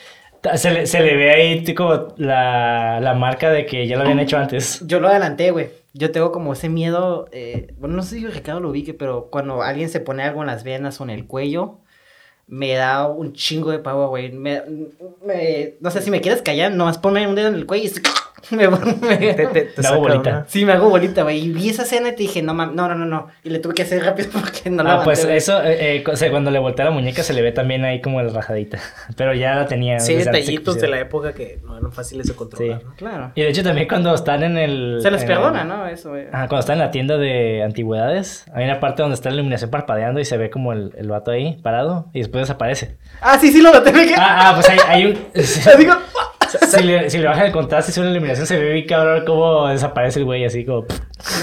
[0.57, 4.19] se le, se le ve ahí como la, la marca de que ya lo habían
[4.19, 4.81] hecho antes.
[4.85, 5.69] Yo lo adelanté, güey.
[5.93, 9.61] Yo tengo como ese miedo, eh, bueno, no sé si Ricardo lo ubique, pero cuando
[9.61, 11.77] alguien se pone algo en las venas o en el cuello,
[12.47, 14.31] me da un chingo de pavo, güey.
[14.31, 14.63] Me,
[15.25, 17.87] me- no sé, si me quieres callar, nomás ponme un dedo en el cuello y
[18.51, 18.77] me, me-
[19.33, 20.29] Te, te, te Me hago bolita.
[20.29, 21.39] una- Sí, me hago bolita, güey.
[21.45, 23.27] Y vi esa escena y te dije, no, no, no, no, no.
[23.43, 25.37] Y le tuve que hacer rápido porque no la ah, pues aguanté, güey.
[25.37, 28.01] eso, eh, eh, o sea, cuando le voltea la muñeca se le ve también ahí
[28.01, 28.79] como la rajadita.
[29.15, 29.99] Pero ya la tenía.
[29.99, 32.79] Sí, detallitos de la época que no eran fáciles de controlar.
[32.79, 32.85] Sí.
[32.85, 32.95] ¿no?
[32.95, 33.31] Claro.
[33.35, 34.99] Y de hecho también cuando están en el...
[35.01, 35.87] Se les perdona, el- ¿no?
[35.87, 36.25] Eso, güey.
[36.27, 39.69] Ajá, cuando está en la tienda de antigüedades, hay una parte donde está la iluminación
[39.69, 42.97] parpadeando y se ve como el, el vato ahí parado y después desaparece.
[43.21, 43.91] Ah, sí, sí, lo noté.
[44.17, 45.17] Ah, ah, pues hay, hay un...
[46.69, 49.23] si, le, si le bajan el contraste y sube la iluminación, se ve bien cabrón
[49.25, 50.85] cómo desaparece el güey así como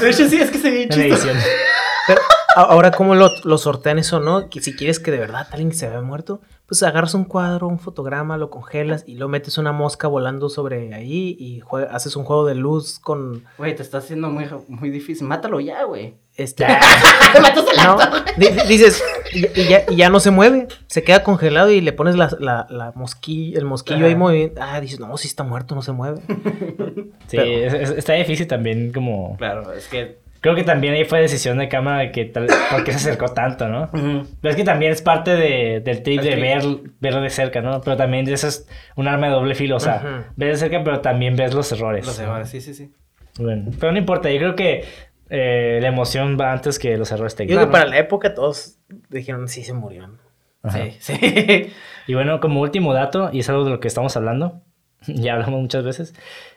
[0.00, 1.28] De hecho, sí, es que se ve chistoso.
[1.28, 1.36] edición.
[2.06, 2.20] Pero
[2.56, 4.48] ahora, ¿cómo lo, lo sortean eso, no?
[4.48, 7.78] Que si quieres que de verdad alguien se vea muerto, pues agarras un cuadro, un
[7.78, 12.46] fotograma, lo congelas y lo metes una mosca volando sobre ahí y haces un juego
[12.46, 15.26] de luz con Güey, te está haciendo muy, muy difícil.
[15.26, 16.14] Mátalo ya, güey.
[16.42, 16.66] Este.
[17.84, 17.98] no,
[18.36, 19.02] di- di- dices,
[19.32, 22.28] y, y ya, y ya no se mueve, se queda congelado y le pones la,
[22.40, 24.60] la, la mosquilla, el mosquillo ahí moviendo.
[24.62, 26.20] Ah, dices, no, si está muerto, no se mueve.
[27.26, 29.36] Sí, Pero- es- es- está difícil también como...
[29.36, 30.18] Claro, es que.
[30.40, 32.46] Creo que también ahí fue decisión de cámara de que tal...
[32.70, 33.90] ¿Por qué se acercó tanto, no?
[33.92, 36.62] Pero es que también es parte de, del trip de ver,
[36.98, 37.82] verlo de cerca, ¿no?
[37.82, 40.32] Pero también eso es un arma de doble filo, o sea, Ujú.
[40.36, 42.06] ves de cerca, pero también ves los errores.
[42.06, 42.90] Los errores, sí, sí, sí.
[43.38, 44.84] Bueno, pero no importa, yo creo que
[45.30, 47.56] eh, la emoción va antes que los errores Yo técnicos.
[47.62, 48.76] creo que para la época todos
[49.08, 50.18] dijeron, sí, se murieron.
[50.62, 50.78] Ajá.
[50.98, 51.72] Sí, sí.
[52.06, 54.60] Y bueno, como último dato, y es algo de lo que estamos hablando,
[55.06, 56.14] ya hablamos muchas veces,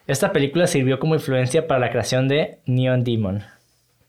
[0.08, 3.44] esta película sirvió como influencia para la creación de Neon Demon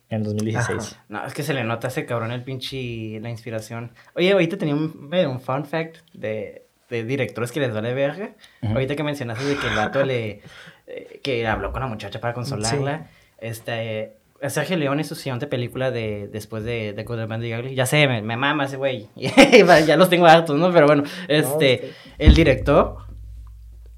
[0.09, 0.99] en 2016.
[1.09, 3.93] No, es que se le nota a ese cabrón el pinche la inspiración.
[4.15, 8.31] Oye, ahorita tenía un, eh, un fun fact de, de directores que les vale verga.
[8.62, 10.41] Ahorita que mencionaste de que el vato le...
[10.86, 13.09] eh, que habló con la muchacha para consolarla.
[13.39, 14.15] Este...
[14.48, 17.74] Sergio León hizo su siguiente película de, después de, de Bad, the Ugly.
[17.74, 19.09] Ya sé, me, me mama ese güey.
[19.86, 20.73] ya los tengo hartos, ¿no?
[20.73, 21.93] Pero bueno, este...
[22.19, 22.98] El director...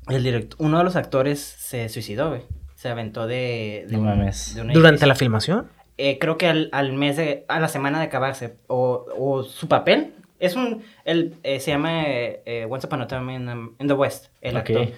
[0.08, 0.56] El director...
[0.64, 2.42] Uno de los actores se suicidó, güey.
[2.76, 3.86] Se aventó de...
[3.88, 4.54] de No un- mames.
[4.54, 5.68] de un ¿Durante la filmación?
[5.98, 9.66] Eh, creo que al, al mes de, a la semana de acabarse, o, o su
[9.66, 13.74] papel, es un, él eh, se llama eh, eh, Once Upon a Time in, um,
[13.80, 14.68] in the West, el Ok.
[14.70, 14.88] actor.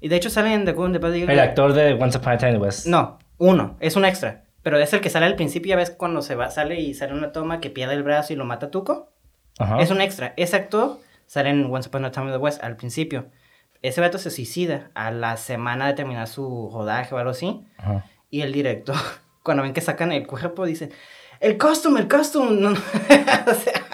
[0.00, 1.14] Y de hecho sale en The Good and the Bad.
[1.30, 2.86] El actor de Once Upon a Time in the West.
[2.86, 4.44] No, uno, es un extra.
[4.66, 7.12] Pero es el que sale al principio, ya ves cuando se va, sale y sale
[7.12, 9.12] una toma que pierde el brazo y lo mata Tuco.
[9.60, 9.80] Ajá.
[9.80, 10.34] Es un extra.
[10.36, 13.30] Ese actor sale en Once Upon a Time in the West al principio.
[13.80, 17.64] Ese vato se suicida a la semana de terminar su rodaje o algo así.
[17.78, 18.06] Ajá.
[18.28, 18.96] Y el director,
[19.44, 20.90] cuando ven que sacan el cuerpo, dice,
[21.38, 22.60] el costume, el costume.
[22.60, 22.76] No, no".
[23.46, 23.84] o sea,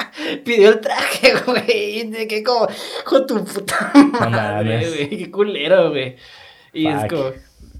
[0.42, 2.08] pidió el traje, güey.
[2.08, 2.66] De que como,
[3.04, 5.18] con tu puta madre, güey.
[5.18, 6.16] Qué culero, güey.
[6.72, 7.24] Y es como...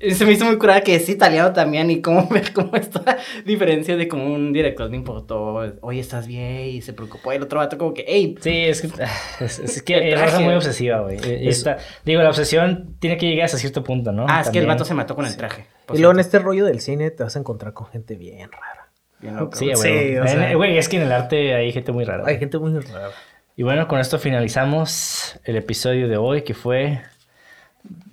[0.15, 3.97] Se me hizo muy curada que es italiano también y cómo ver cómo esta diferencia
[3.97, 7.33] de como un director le importó, oye, estás bien y se preocupó.
[7.33, 8.89] Y el otro vato como que, hey, Sí, es que
[9.45, 11.19] es, es que El es muy obsesiva, güey.
[12.05, 14.27] Digo, la obsesión tiene que llegar hasta cierto punto, ¿no?
[14.29, 15.67] ah, es que el vato se mató con el traje.
[15.95, 18.89] Y luego en este rollo del cine te vas a encontrar con gente bien rara.
[19.21, 19.57] Bien loco.
[19.57, 20.19] Sí, Sí, güey.
[20.19, 22.25] o sea- Güey, es que en el arte hay gente muy rara.
[22.27, 23.11] Hay gente muy rara.
[23.55, 27.03] Y bueno, con esto finalizamos el episodio de hoy, que fue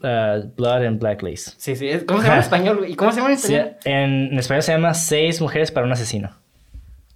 [0.03, 1.51] uh, Blood and Black Lace.
[1.57, 1.89] Sí, sí.
[2.07, 2.85] ¿Cómo se llama en español?
[2.87, 3.75] ¿Y cómo se llama en Sí, español?
[3.85, 6.31] en, en español se llama Seis mujeres para un asesino.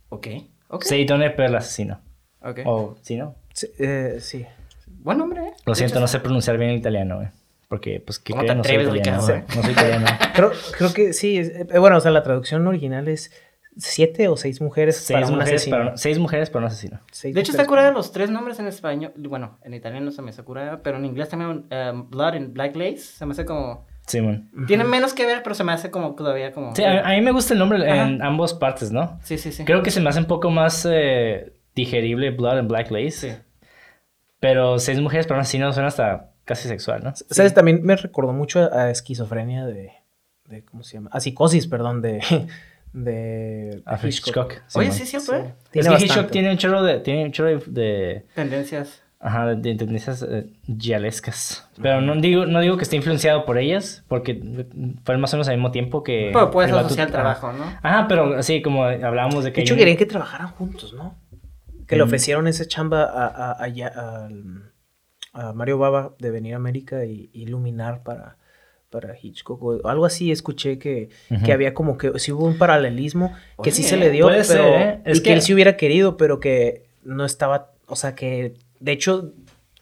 [0.09, 0.27] Ok.
[0.69, 0.83] Ok.
[0.83, 1.99] Sei donde per el asesino.
[2.41, 2.59] Ok.
[2.65, 3.35] O, ¿sí, no?
[3.53, 4.45] Sí, eh, sí.
[4.87, 5.53] Buen nombre, ¿eh?
[5.65, 7.27] Lo siento, no sé pronunciar bien el italiano, güey.
[7.67, 8.57] Porque, pues, ¿qué ¿Cómo te creen?
[8.57, 9.45] No soy atreves, italiano, Ricardo?
[9.47, 9.57] güey.
[9.57, 10.05] No soy italiano.
[10.35, 11.37] Creo, creo que sí.
[11.37, 13.31] es- eh, bueno, o sea, la traducción original es
[13.77, 15.77] siete o seis mujeres Seis para un mujeres, asesino.
[15.77, 16.99] para, seis mujeres para un asesino.
[17.11, 19.13] Seis De hecho, está mujeres curada los tres nombres en español.
[19.17, 22.75] Bueno, en italiano se me hace curada, pero en inglés también um, Blood and Black
[22.75, 23.85] Lace se me hace como...
[24.05, 24.49] Simón.
[24.67, 26.75] Tiene menos que ver, pero se me hace como todavía como...
[26.75, 29.17] Sí, a, a mí me gusta el nombre en ambas partes, ¿no?
[29.23, 29.51] sí, sí.
[29.51, 29.63] sí.
[29.63, 33.11] Creo que se me hace un poco más eh, digerible Blood and Black Lace.
[33.11, 33.31] Sí.
[34.41, 37.13] Pero seis mujeres para un asesino suena hasta casi sexual, ¿no?
[37.15, 37.53] ¿Sabes?
[37.53, 39.93] También me recordó mucho a esquizofrenia de,
[40.49, 41.09] de ¿cómo se llama?
[41.13, 42.19] A psicosis, perdón, de,
[42.93, 44.53] de A Hitchcock.
[44.75, 45.53] Oye, sí, cierto, ¿eh?
[45.73, 46.99] Es Tiene que Hitchcock tiene un chorro de...
[46.99, 47.63] Tiene un chorro de...
[47.67, 49.01] de- Tendencias.
[49.19, 50.47] ajá, de, de tendencias eh,
[50.77, 51.67] gialescas.
[51.81, 54.67] Pero no digo, no digo que esté influenciado por ellas, porque
[55.03, 56.29] fue más o menos al mismo tiempo que...
[56.33, 57.63] Pero puedes asociar el trabajo, ¿no?
[57.81, 59.61] Ajá, pero así como hablábamos de que...
[59.61, 61.15] De hecho, querían que trabajaran juntos, ¿no?
[61.87, 64.29] Que le ofrecieron esa chamba a, a, a,
[65.33, 68.37] a Mario Baba de venir a América y iluminar para,
[68.93, 69.61] para Hitchcock.
[69.63, 71.09] O algo así escuché que,
[71.43, 73.33] que había como que sí hubo un paralelismo
[73.63, 75.01] que sí Oye, se le dio, puede pero, ser, ¿eh?
[75.05, 78.53] Es y que, que- él sí hubiera querido, pero que no estaba, o sea que
[78.79, 79.33] de hecho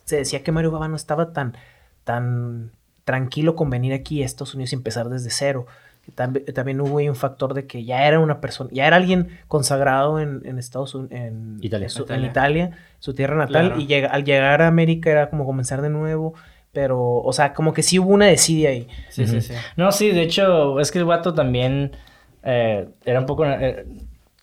[0.05, 1.55] se decía que Mario Baba no estaba tan,
[2.03, 2.71] tan
[3.05, 5.65] tranquilo con venir aquí a Estados Unidos y empezar desde cero.
[6.05, 8.95] Que tambi- También hubo ahí un factor de que ya era una persona, ya era
[8.95, 11.85] alguien consagrado en, en Estados Unidos, en Italia.
[11.85, 12.71] en su, en Italia.
[12.99, 13.79] Su tierra natal, Claro.
[13.81, 16.33] y al llegar a América era como comenzar de nuevo,
[16.71, 18.87] pero, o sea, como que sí hubo una desidia ahí.
[19.09, 19.53] Sí, sí, sí.
[19.75, 21.95] No, sí, de hecho, es que el vato también
[22.43, 23.45] eh, era un poco...
[23.45, 23.85] eh,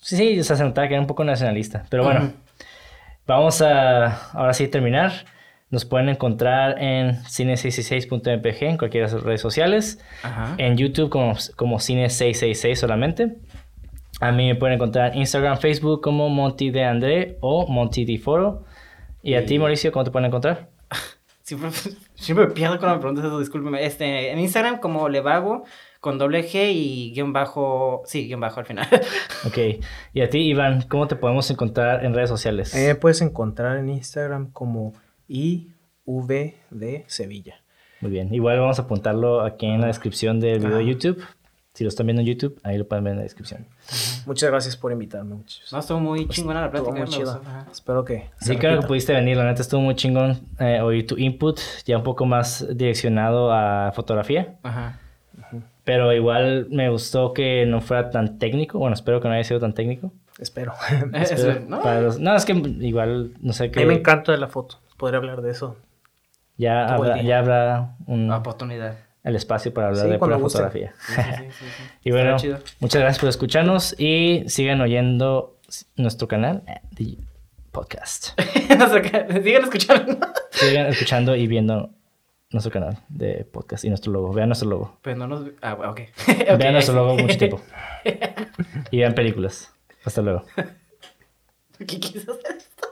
[0.00, 1.84] sí, sí, o sea, se notaba que era un poco nacionalista.
[1.88, 2.32] Pero bueno,
[3.26, 5.12] vamos a ahora sí terminar.
[5.70, 9.98] Nos pueden encontrar en cine666.mpg en cualquiera de sus redes sociales.
[10.22, 10.54] Ajá.
[10.56, 13.36] En YouTube como, como Cine666 solamente.
[14.20, 18.18] A mí me pueden encontrar en Instagram, Facebook como Monty de André o Monty de
[18.18, 18.64] Foro.
[19.22, 20.68] Y a ti, Mauricio, ¿cómo te pueden encontrar?
[21.42, 21.70] Siempre,
[22.18, 23.84] siempre me pierdo cuando me preguntas eso, discúlpeme.
[23.84, 25.64] Este, en Instagram como Levago
[26.00, 28.88] con doble G y guion bajo, sí, guion bajo al final.
[29.46, 29.58] Ok.
[30.12, 32.74] Y a ti, Iván, ¿cómo te podemos encontrar en redes sociales?
[32.74, 34.94] Me puedes encontrar en Instagram como
[35.28, 37.62] IVD Sevilla.
[38.00, 38.32] Muy bien.
[38.32, 40.86] Igual vamos a apuntarlo aquí en la descripción del video de.
[40.86, 41.24] YouTube.
[41.78, 43.64] Si lo están viendo en YouTube, ahí lo pueden ver en la descripción.
[44.26, 45.72] Muchas gracias por invitarme, muchachos.
[45.72, 47.06] No, estuvo muy chingona la Estuvo plática.
[47.16, 47.66] muy gustó, ajá.
[47.70, 48.28] Espero que.
[48.40, 49.36] Sí, claro que pudiste venir.
[49.36, 53.92] La neta estuvo muy chingón eh, oír tu input, ya un poco más direccionado a
[53.94, 54.56] fotografía.
[54.64, 54.98] Ajá.
[55.84, 58.80] Pero igual me gustó que no fuera tan técnico.
[58.80, 60.10] Bueno, espero que no haya sido tan técnico.
[60.40, 60.72] Espero.
[61.14, 63.78] Es- Espero no, los- no, es que igual, no sé A qué.
[63.80, 64.80] mí me encanta la foto.
[64.96, 65.76] Podría hablar de eso.
[66.56, 68.96] Ya habrá, ya habrá un- oportunidad.
[69.28, 70.94] El espacio para hablar Sí, de pura fotografía.
[70.98, 71.14] Sí.
[72.04, 72.36] Y bueno,
[72.80, 75.58] muchas gracias por escucharnos y sigan oyendo
[75.96, 77.18] nuestro canal eh, de
[77.70, 78.40] podcast.
[78.40, 80.18] Sé qué, Sigan escuchando.
[80.50, 81.90] Sigan escuchando y viendo
[82.50, 84.32] nuestro canal de podcast y nuestro logo.
[84.32, 84.98] Vean nuestro logo.
[85.02, 85.50] Pero no nos.
[85.60, 86.00] Ah, ok.
[86.58, 87.60] Vean nuestro logo mucho tiempo.
[88.90, 89.70] Y vean películas.
[90.04, 90.44] Hasta luego.
[91.78, 92.88] ¿Qué quiso hacer esto?